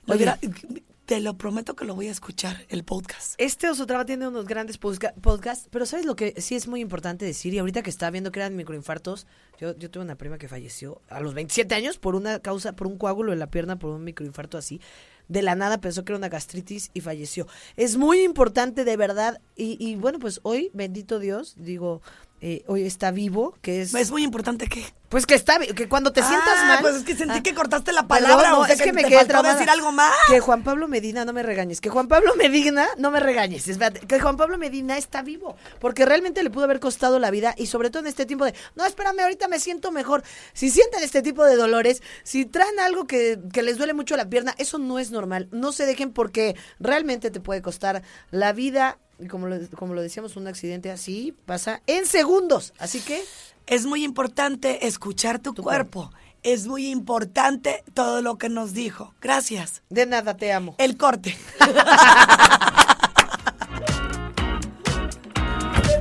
Oye. 0.07 0.31
Oye, 0.31 0.83
te 1.13 1.21
lo 1.21 1.37
prometo 1.37 1.75
que 1.75 1.85
lo 1.85 1.95
voy 1.95 2.09
a 2.09 2.11
escuchar, 2.11 2.65
el 2.69 2.85
podcast. 2.85 3.35
Este 3.37 3.69
Osotrava 3.69 4.05
tiene 4.05 4.29
unos 4.29 4.47
grandes 4.47 4.79
podcasts, 4.79 5.69
pero 5.71 5.85
¿sabes 5.85 6.07
lo 6.07 6.17
que 6.17 6.41
sí 6.41 6.55
es 6.55 6.69
muy 6.69 6.81
importante 6.81 7.25
decir? 7.25 7.53
Y 7.53 7.59
ahorita 7.59 7.83
que 7.83 7.91
estaba 7.91 8.11
viendo 8.11 8.31
que 8.31 8.39
eran 8.41 8.57
microinfartos, 8.57 9.27
yo, 9.61 9.77
yo 9.77 9.91
tuve 9.91 10.05
una 10.05 10.17
prima 10.17 10.39
que 10.39 10.49
falleció 10.49 11.03
a 11.11 11.21
los 11.21 11.35
27 11.35 11.75
años 11.75 11.99
por 11.99 12.15
una 12.15 12.39
causa, 12.39 12.73
por 12.75 12.87
un 12.87 12.97
coágulo 12.99 13.33
en 13.33 13.41
la 13.41 13.51
pierna, 13.51 13.79
por 13.79 13.91
un 13.91 14.05
microinfarto 14.05 14.57
así. 14.57 14.81
De 15.29 15.43
la 15.43 15.55
nada 15.55 15.81
pensó 15.81 16.05
que 16.05 16.13
era 16.13 16.19
una 16.19 16.29
gastritis 16.29 16.91
y 16.95 17.01
falleció. 17.01 17.47
Es 17.77 17.97
muy 17.97 18.23
importante, 18.23 18.85
de 18.85 18.97
verdad. 18.97 19.41
Y, 19.57 19.77
y 19.79 19.97
bueno, 19.97 20.19
pues 20.19 20.41
hoy, 20.43 20.71
bendito 20.75 21.19
Dios, 21.19 21.55
digo, 21.57 22.03
eh, 22.45 22.65
hoy 22.67 22.83
está 22.85 23.13
vivo, 23.13 23.55
que 23.63 23.83
es... 23.83 23.95
Es 23.95 24.11
muy 24.11 24.25
importante 24.25 24.67
que... 24.67 24.85
Pues 25.09 25.27
que 25.27 25.35
está, 25.35 25.59
que 25.61 25.89
cuando 25.89 26.11
te 26.13 26.23
sientas 26.23 26.55
Ah, 26.57 26.65
mal... 26.67 26.79
Pues 26.81 26.97
es 26.97 27.03
que 27.05 27.15
sentí 27.15 27.39
Ah. 27.39 27.43
que 27.43 27.55
cortaste 27.55 27.93
la 27.93 28.09
Perdón, 28.09 28.31
palabra. 28.31 28.49
no, 28.51 28.61
o 28.61 28.65
sea, 28.65 28.75
es 28.75 28.81
que, 28.83 28.93
me 28.93 29.03
te 29.03 29.11
quedé 29.11 29.27
faltó 29.27 29.43
decir 29.43 29.71
algo 29.71 29.93
más. 29.93 30.11
Que 30.27 30.41
Juan 30.41 30.65
Pablo 30.65 30.89
Medina, 30.89 31.25
no 31.25 31.33
me 31.33 31.43
regañes, 31.45 31.81
que 31.81 31.89
Juan 31.91 32.09
Pablo 32.09 32.35
Medina, 32.35 32.89
no 32.99 33.11
me 33.13 33.21
regañes, 33.21 33.69
espérate, 33.69 34.01
que 34.07 34.19
Juan 34.19 34.37
Pablo 34.37 34.59
Medina 34.59 34.97
está 34.99 35.23
vivo, 35.23 35.55
porque 35.81 36.05
realmente 36.05 36.43
le 36.43 36.51
pudo 36.51 36.65
haber 36.65 36.81
costado 36.81 37.19
la 37.21 37.31
vida 37.31 37.55
y 37.57 37.67
sobre 37.67 37.91
todo 37.91 38.01
en 38.01 38.09
este 38.09 38.27
tiempo 38.27 38.45
de, 38.45 38.55
no, 38.75 38.85
espérame, 38.87 39.21
ahorita 39.21 39.47
me 39.49 39.61
siento 39.61 39.93
mejor. 39.93 40.25
Si 40.55 40.71
sienten 40.71 41.03
este 41.05 41.23
tipo 41.23 41.45
de 41.45 41.55
dolores, 41.57 42.03
si 42.25 42.45
traen 42.47 42.81
algo 42.81 43.07
que, 43.07 43.39
que 43.53 43.63
les 43.63 43.77
duele 43.79 43.93
mucho 43.95 44.17
la 44.17 44.29
pierna, 44.29 44.55
eso 44.59 44.79
no 44.79 44.99
es 44.99 45.11
normal, 45.13 45.47
no 45.53 45.71
se 45.73 45.85
dejen 45.87 46.13
porque 46.13 46.57
realmente 46.81 47.31
te 47.31 47.39
puede 47.39 47.63
costar 47.63 48.03
la 48.33 48.53
vida. 48.53 48.99
Y 49.23 49.29
como 49.29 49.47
lo, 49.47 49.57
como 49.77 49.95
lo 49.95 50.03
decíamos, 50.03 50.37
un 50.37 50.49
accidente 50.49 50.91
así 50.91 51.37
pasa 51.47 51.81
en 51.87 52.07
segundos. 52.07 52.75
Así 52.79 53.01
que 53.01 53.23
Es 53.67 53.87
muy 53.87 54.03
importante 54.03 54.87
escuchar 54.89 55.39
tu, 55.39 55.55
cuerpo. 55.55 56.11
Es 56.43 56.67
muy 56.67 56.89
importante 56.89 57.85
todo 57.95 58.21
lo 58.21 58.37
que 58.37 58.49
nos 58.49 58.73
dijo. 58.75 59.15
Gracias. 59.21 59.83
De 59.89 60.07
nada, 60.07 60.37
te 60.37 60.53
amo. 60.53 60.75
El 60.79 60.97
corte. 60.97 61.39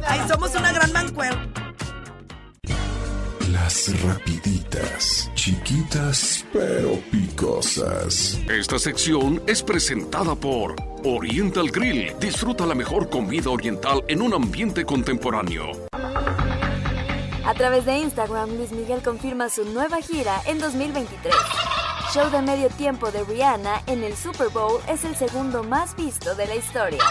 Ay, 0.07 0.21
somos 0.27 0.55
una 0.55 0.71
gran 0.73 0.91
mancuerna. 0.91 1.60
Las 3.51 4.01
rapiditas, 4.01 5.29
chiquitas 5.33 6.45
pero 6.53 6.97
picosas. 7.11 8.39
Esta 8.49 8.79
sección 8.79 9.43
es 9.45 9.61
presentada 9.61 10.35
por 10.35 10.75
Oriental 11.03 11.69
Grill. 11.69 12.13
Disfruta 12.17 12.65
la 12.65 12.75
mejor 12.75 13.09
comida 13.09 13.49
oriental 13.49 14.05
en 14.07 14.21
un 14.21 14.33
ambiente 14.33 14.85
contemporáneo. 14.85 15.71
A 15.91 17.53
través 17.57 17.85
de 17.85 17.97
Instagram, 17.97 18.55
Luis 18.55 18.71
Miguel 18.71 19.01
confirma 19.01 19.49
su 19.49 19.65
nueva 19.65 19.97
gira 20.01 20.41
en 20.45 20.59
2023. 20.59 21.35
Show 22.13 22.31
de 22.31 22.41
medio 22.41 22.69
tiempo 22.69 23.11
de 23.11 23.25
Rihanna 23.25 23.81
en 23.87 24.05
el 24.05 24.15
Super 24.15 24.47
Bowl 24.47 24.79
es 24.87 25.03
el 25.03 25.17
segundo 25.17 25.61
más 25.61 25.93
visto 25.97 26.35
de 26.35 26.47
la 26.47 26.55
historia. 26.55 27.03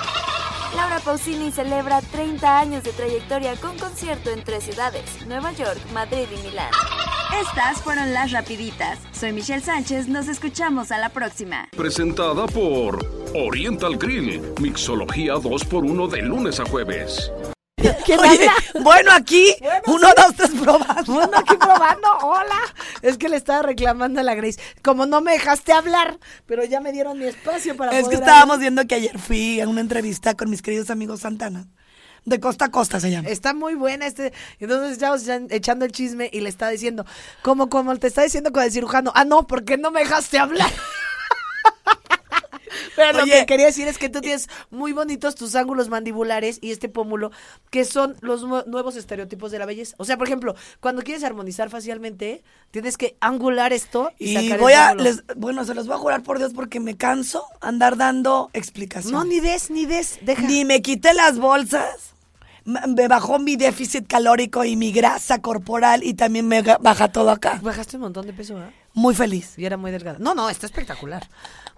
Laura 0.77 1.01
Pausini 1.01 1.51
celebra 1.51 2.01
30 2.01 2.59
años 2.59 2.85
de 2.85 2.93
trayectoria 2.93 3.57
con 3.57 3.77
concierto 3.79 4.31
en 4.31 4.45
tres 4.45 4.65
ciudades, 4.65 5.05
Nueva 5.27 5.53
York, 5.53 5.81
Madrid 5.93 6.27
y 6.33 6.47
Milán. 6.47 6.71
Estas 7.41 7.83
fueron 7.83 8.13
las 8.13 8.33
rapiditas. 8.33 8.99
Soy 9.13 9.33
Michelle 9.33 9.63
Sánchez, 9.63 10.09
nos 10.09 10.29
escuchamos 10.29 10.91
a 10.93 10.99
la 10.99 11.09
próxima. 11.09 11.69
Presentada 11.77 12.47
por 12.47 13.05
Oriental 13.35 13.97
Grill. 13.97 14.43
Mixología 14.61 15.35
2x1 15.35 16.09
de 16.09 16.23
lunes 16.23 16.61
a 16.61 16.65
jueves. 16.65 17.33
Oye, 18.19 18.49
bueno, 18.83 19.11
aquí, 19.13 19.55
uno, 19.87 20.09
dos, 20.17 20.35
tres, 20.37 20.51
probando. 20.51 21.37
Aquí 21.37 21.57
probando, 21.57 22.09
hola. 22.23 22.61
Es 23.03 23.17
que 23.19 23.29
le 23.29 23.37
estaba 23.37 23.63
reclamando 23.63 24.21
a 24.21 24.23
la 24.23 24.35
Grace. 24.35 24.61
Como 24.83 25.07
no 25.07 25.21
me 25.21 25.33
dejaste 25.33 25.73
hablar, 25.73 26.19
pero 26.47 26.65
ya 26.65 26.81
me 26.81 26.93
dieron 26.93 27.19
mi 27.19 27.27
espacio 27.27 27.77
para 27.77 27.97
Es 27.99 28.09
que 28.09 28.17
estábamos 28.17 28.59
viendo 28.59 28.87
que 28.87 28.95
ayer 28.97 29.19
fui 29.19 29.61
a 29.61 29.69
una 29.69 29.81
entrevista 29.81 30.35
con 30.35 30.51
mis 30.51 30.63
queridos 30.63 30.91
amigos 30.91 31.21
Santana. 31.21 31.67
De 32.25 32.39
costa 32.39 32.67
a 32.67 32.71
costa 32.71 33.01
se 33.01 33.11
llama. 33.11 33.29
Está 33.29 33.55
muy 33.55 33.75
buena 33.75 34.07
este. 34.07 34.33
Entonces 34.59 34.99
ya 34.99 35.15
echando 35.49 35.87
el 35.87 35.93
chisme 35.93 36.29
y 36.33 36.41
le 36.41 36.51
estaba 36.51 36.71
diciendo, 36.71 37.07
como 37.43 37.71
como 37.71 37.97
te 37.97 38.09
está 38.09 38.23
diciendo 38.23 38.53
con 38.53 38.63
el 38.63 38.71
cirujano, 38.71 39.11
ah, 39.15 39.25
no, 39.25 39.47
porque 39.47 39.79
no 39.79 39.91
me 39.91 40.01
dejaste 40.01 40.39
hablar. 40.39 40.71
Pero 42.97 43.19
lo 43.19 43.25
que 43.25 43.47
quería 43.47 43.67
decir 43.67 43.89
es 43.89 43.99
que 43.99 44.09
tú 44.09 44.21
tienes 44.21 44.49
muy 44.71 44.93
bonitos 44.93 45.35
tus 45.35 45.55
ángulos 45.55 45.89
mandibulares 45.89 46.59
y 46.61 46.71
este 46.71 46.89
pómulo, 46.89 47.31
que 47.71 47.85
son 47.85 48.17
los 48.21 48.45
nue- 48.45 48.65
nuevos 48.67 48.97
estereotipos 48.97 49.51
de 49.51 49.59
la 49.59 49.67
belleza. 49.67 49.95
O 49.99 50.05
sea, 50.05 50.17
por 50.17 50.27
ejemplo, 50.27 50.55
cuando 50.81 51.03
quieres 51.03 51.25
armonizar 51.25 51.71
facialmente, 51.71 52.43
tienes 52.71 52.97
que 52.97 53.17
angular 53.21 53.73
esto 53.73 54.11
y, 54.19 54.37
Y 54.39 54.45
sacar 54.49 54.61
voy 54.61 54.73
el 54.73 54.79
a, 54.79 54.95
les, 54.95 55.23
bueno, 55.37 55.65
se 55.65 55.75
los 55.75 55.87
voy 55.87 55.97
a 55.97 55.99
jurar 55.99 56.23
por 56.23 56.39
Dios 56.39 56.53
porque 56.55 56.81
me 56.81 56.97
canso 56.97 57.45
andar 57.61 57.97
dando 57.97 58.51
explicaciones. 58.53 59.13
No, 59.13 59.25
ni 59.25 59.41
des, 59.41 59.71
ni 59.71 59.87
des, 59.87 60.19
deja. 60.23 60.43
Ni 60.47 60.65
me 60.65 60.83
quité 60.83 61.15
las 61.15 61.39
bolsas. 61.39 62.15
Me 62.65 63.09
bajó 63.09 63.39
mi 63.39 63.57
déficit 63.57 64.07
calórico 64.07 64.65
y 64.65 64.77
mi 64.77 64.93
grasa 64.93 65.41
corporal 65.41 66.05
y 66.05 66.13
también 66.15 66.47
me 66.47 66.61
baja 66.63 67.11
todo 67.11 67.31
acá. 67.31 67.59
Bajaste 67.63 67.97
un 67.97 68.03
montón 68.03 68.27
de 68.27 68.35
peso, 68.35 68.55
¿verdad? 68.55 68.71
Muy 68.93 69.15
feliz. 69.15 69.55
Y 69.57 69.65
era 69.65 69.79
muy 69.79 69.91
delgada. 69.91 70.19
No, 70.21 70.35
no, 70.35 70.51
está 70.51 70.67
espectacular. 70.67 71.27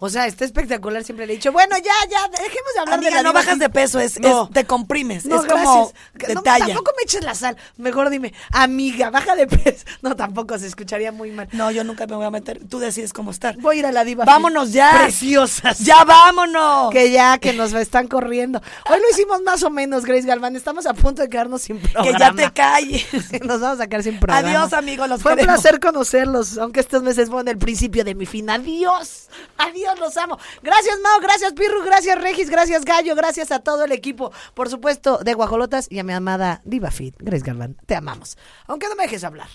O 0.05 0.09
sea, 0.09 0.27
está 0.27 0.45
espectacular. 0.45 1.05
Siempre 1.05 1.27
le 1.29 1.35
he 1.35 1.37
dicho, 1.37 1.53
bueno, 1.53 1.77
ya, 1.79 1.93
ya, 2.11 2.27
dejemos 2.29 2.73
de 2.75 2.81
hablar 2.81 2.95
Amiga, 2.95 3.11
de 3.11 3.17
la 3.19 3.23
no 3.23 3.33
bajas 3.33 3.57
de 3.61 3.71
peso, 3.71 4.01
es, 4.01 4.19
No. 4.19 4.45
es- 4.45 4.51
te 4.51 4.65
comprimes. 4.65 5.27
No, 5.27 5.41
es 5.41 5.47
como 5.49 5.93
de 6.15 6.35
No, 6.35 6.43
talla. 6.43 6.67
Tampoco 6.67 6.91
me 6.97 7.05
eches 7.05 7.23
la 7.23 7.37
sal. 7.37 7.57
Mejor 7.77 8.11
dime, 8.11 8.35
amiga, 8.51 9.11
baja 9.11 9.37
de 9.37 9.47
peso. 9.47 9.85
No, 10.03 10.17
tampoco 10.17 10.59
se 10.59 10.67
escucharía 10.67 11.13
muy 11.13 11.31
mal. 11.31 11.49
No, 11.53 11.71
yo 11.71 11.85
nunca 11.85 12.09
me 12.09 12.17
voy 12.17 12.25
a 12.27 12.31
meter. 12.33 12.61
Tú 12.69 12.81
decides 12.81 13.13
cómo 13.13 13.31
estar. 13.31 13.57
Voy 13.59 13.77
a 13.77 13.79
ir 13.79 13.87
a 13.87 13.93
la 13.93 14.03
diva. 14.03 14.25
Vámonos 14.25 14.73
ya. 14.73 14.91
Preciosas. 15.05 15.79
Ya 15.79 16.03
vámonos. 16.03 16.91
Que 16.91 17.13
ya, 17.13 17.39
que 17.39 17.53
nos 17.53 17.73
están 17.75 18.09
corriendo. 18.09 18.61
Hoy 18.91 18.99
lo 18.99 19.09
hicimos 19.13 19.41
más 19.43 19.63
o 19.63 19.71
menos, 19.71 20.05
Grace 20.05 20.27
Galván. 20.27 20.57
Estamos 20.57 20.87
a 20.87 20.95
punto 20.95 21.23
de 21.23 21.29
quedarnos 21.29 21.63
sin 21.63 21.79
programa. 21.79 22.11
Que 22.11 22.19
ya 22.19 22.33
te 22.33 22.51
calles. 22.53 23.07
Nos 23.45 23.61
vamos 23.61 23.79
a 23.81 23.87
quedar 23.87 24.03
sin 24.03 24.19
programa. 24.19 24.49
Adiós, 24.49 24.73
amigos, 24.73 25.09
los 25.09 25.23
Fue 25.23 25.33
un 25.33 25.39
queremos. 25.39 25.61
placer 25.63 25.79
conocerlos, 25.81 26.59
aunque 26.59 26.81
estos 26.81 27.03
meses 27.05 27.29
fueron 27.29 27.47
el 27.49 27.59
principio 27.59 28.03
de 28.05 28.15
mi 28.17 28.27
fin. 28.27 28.51
Adiós. 28.51 29.29
Adiós, 29.59 29.92
los 29.99 30.17
amo. 30.17 30.39
Gracias, 30.63 30.99
Mao. 31.01 31.21
Gracias, 31.21 31.53
Pirru. 31.53 31.83
Gracias, 31.85 32.21
Regis. 32.21 32.51
Gracias, 32.51 32.85
Gallo. 32.85 33.15
Gracias 33.15 33.53
a 33.53 33.61
todo 33.61 33.85
el 33.85 33.93
equipo. 33.93 34.33
Por 34.55 34.69
supuesto, 34.69 35.19
de 35.19 35.35
Guajolotas 35.35 35.87
y 35.91 35.99
a 35.99 36.05
mi 36.05 36.13
amada 36.13 36.61
Diva 36.65 36.91
Fit, 36.91 37.15
Grace 37.19 37.45
Galván. 37.45 37.77
Te 37.87 37.95
amamos. 37.95 38.37
Aunque 38.67 38.89
no 38.89 38.95
me 38.95 39.05
dejes 39.05 39.25
hablar. 39.25 39.49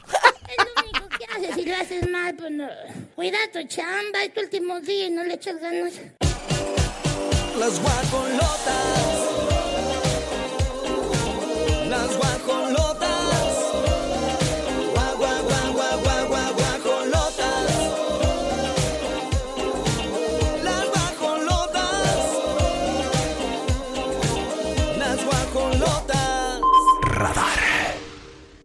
Es 0.48 0.58
lo 0.58 0.82
único 0.82 1.10
que 1.18 1.26
haces 1.26 1.56
si 1.56 1.66
lo 1.66 1.76
haces 1.76 2.10
mal, 2.10 2.36
pues 2.36 2.52
no. 2.52 2.68
Cuida 3.16 3.38
tu 3.52 3.62
chamba, 3.68 4.24
es 4.24 4.34
tu 4.34 4.42
último 4.42 4.80
día 4.80 5.08
y 5.08 5.12
no 5.12 5.24
le 5.24 5.34
echas 5.34 5.60
ganas. 5.60 5.94
Las 7.58 7.82
guajolotas. 7.82 8.68
Las 11.90 12.18
guajolotas. 12.18 13.37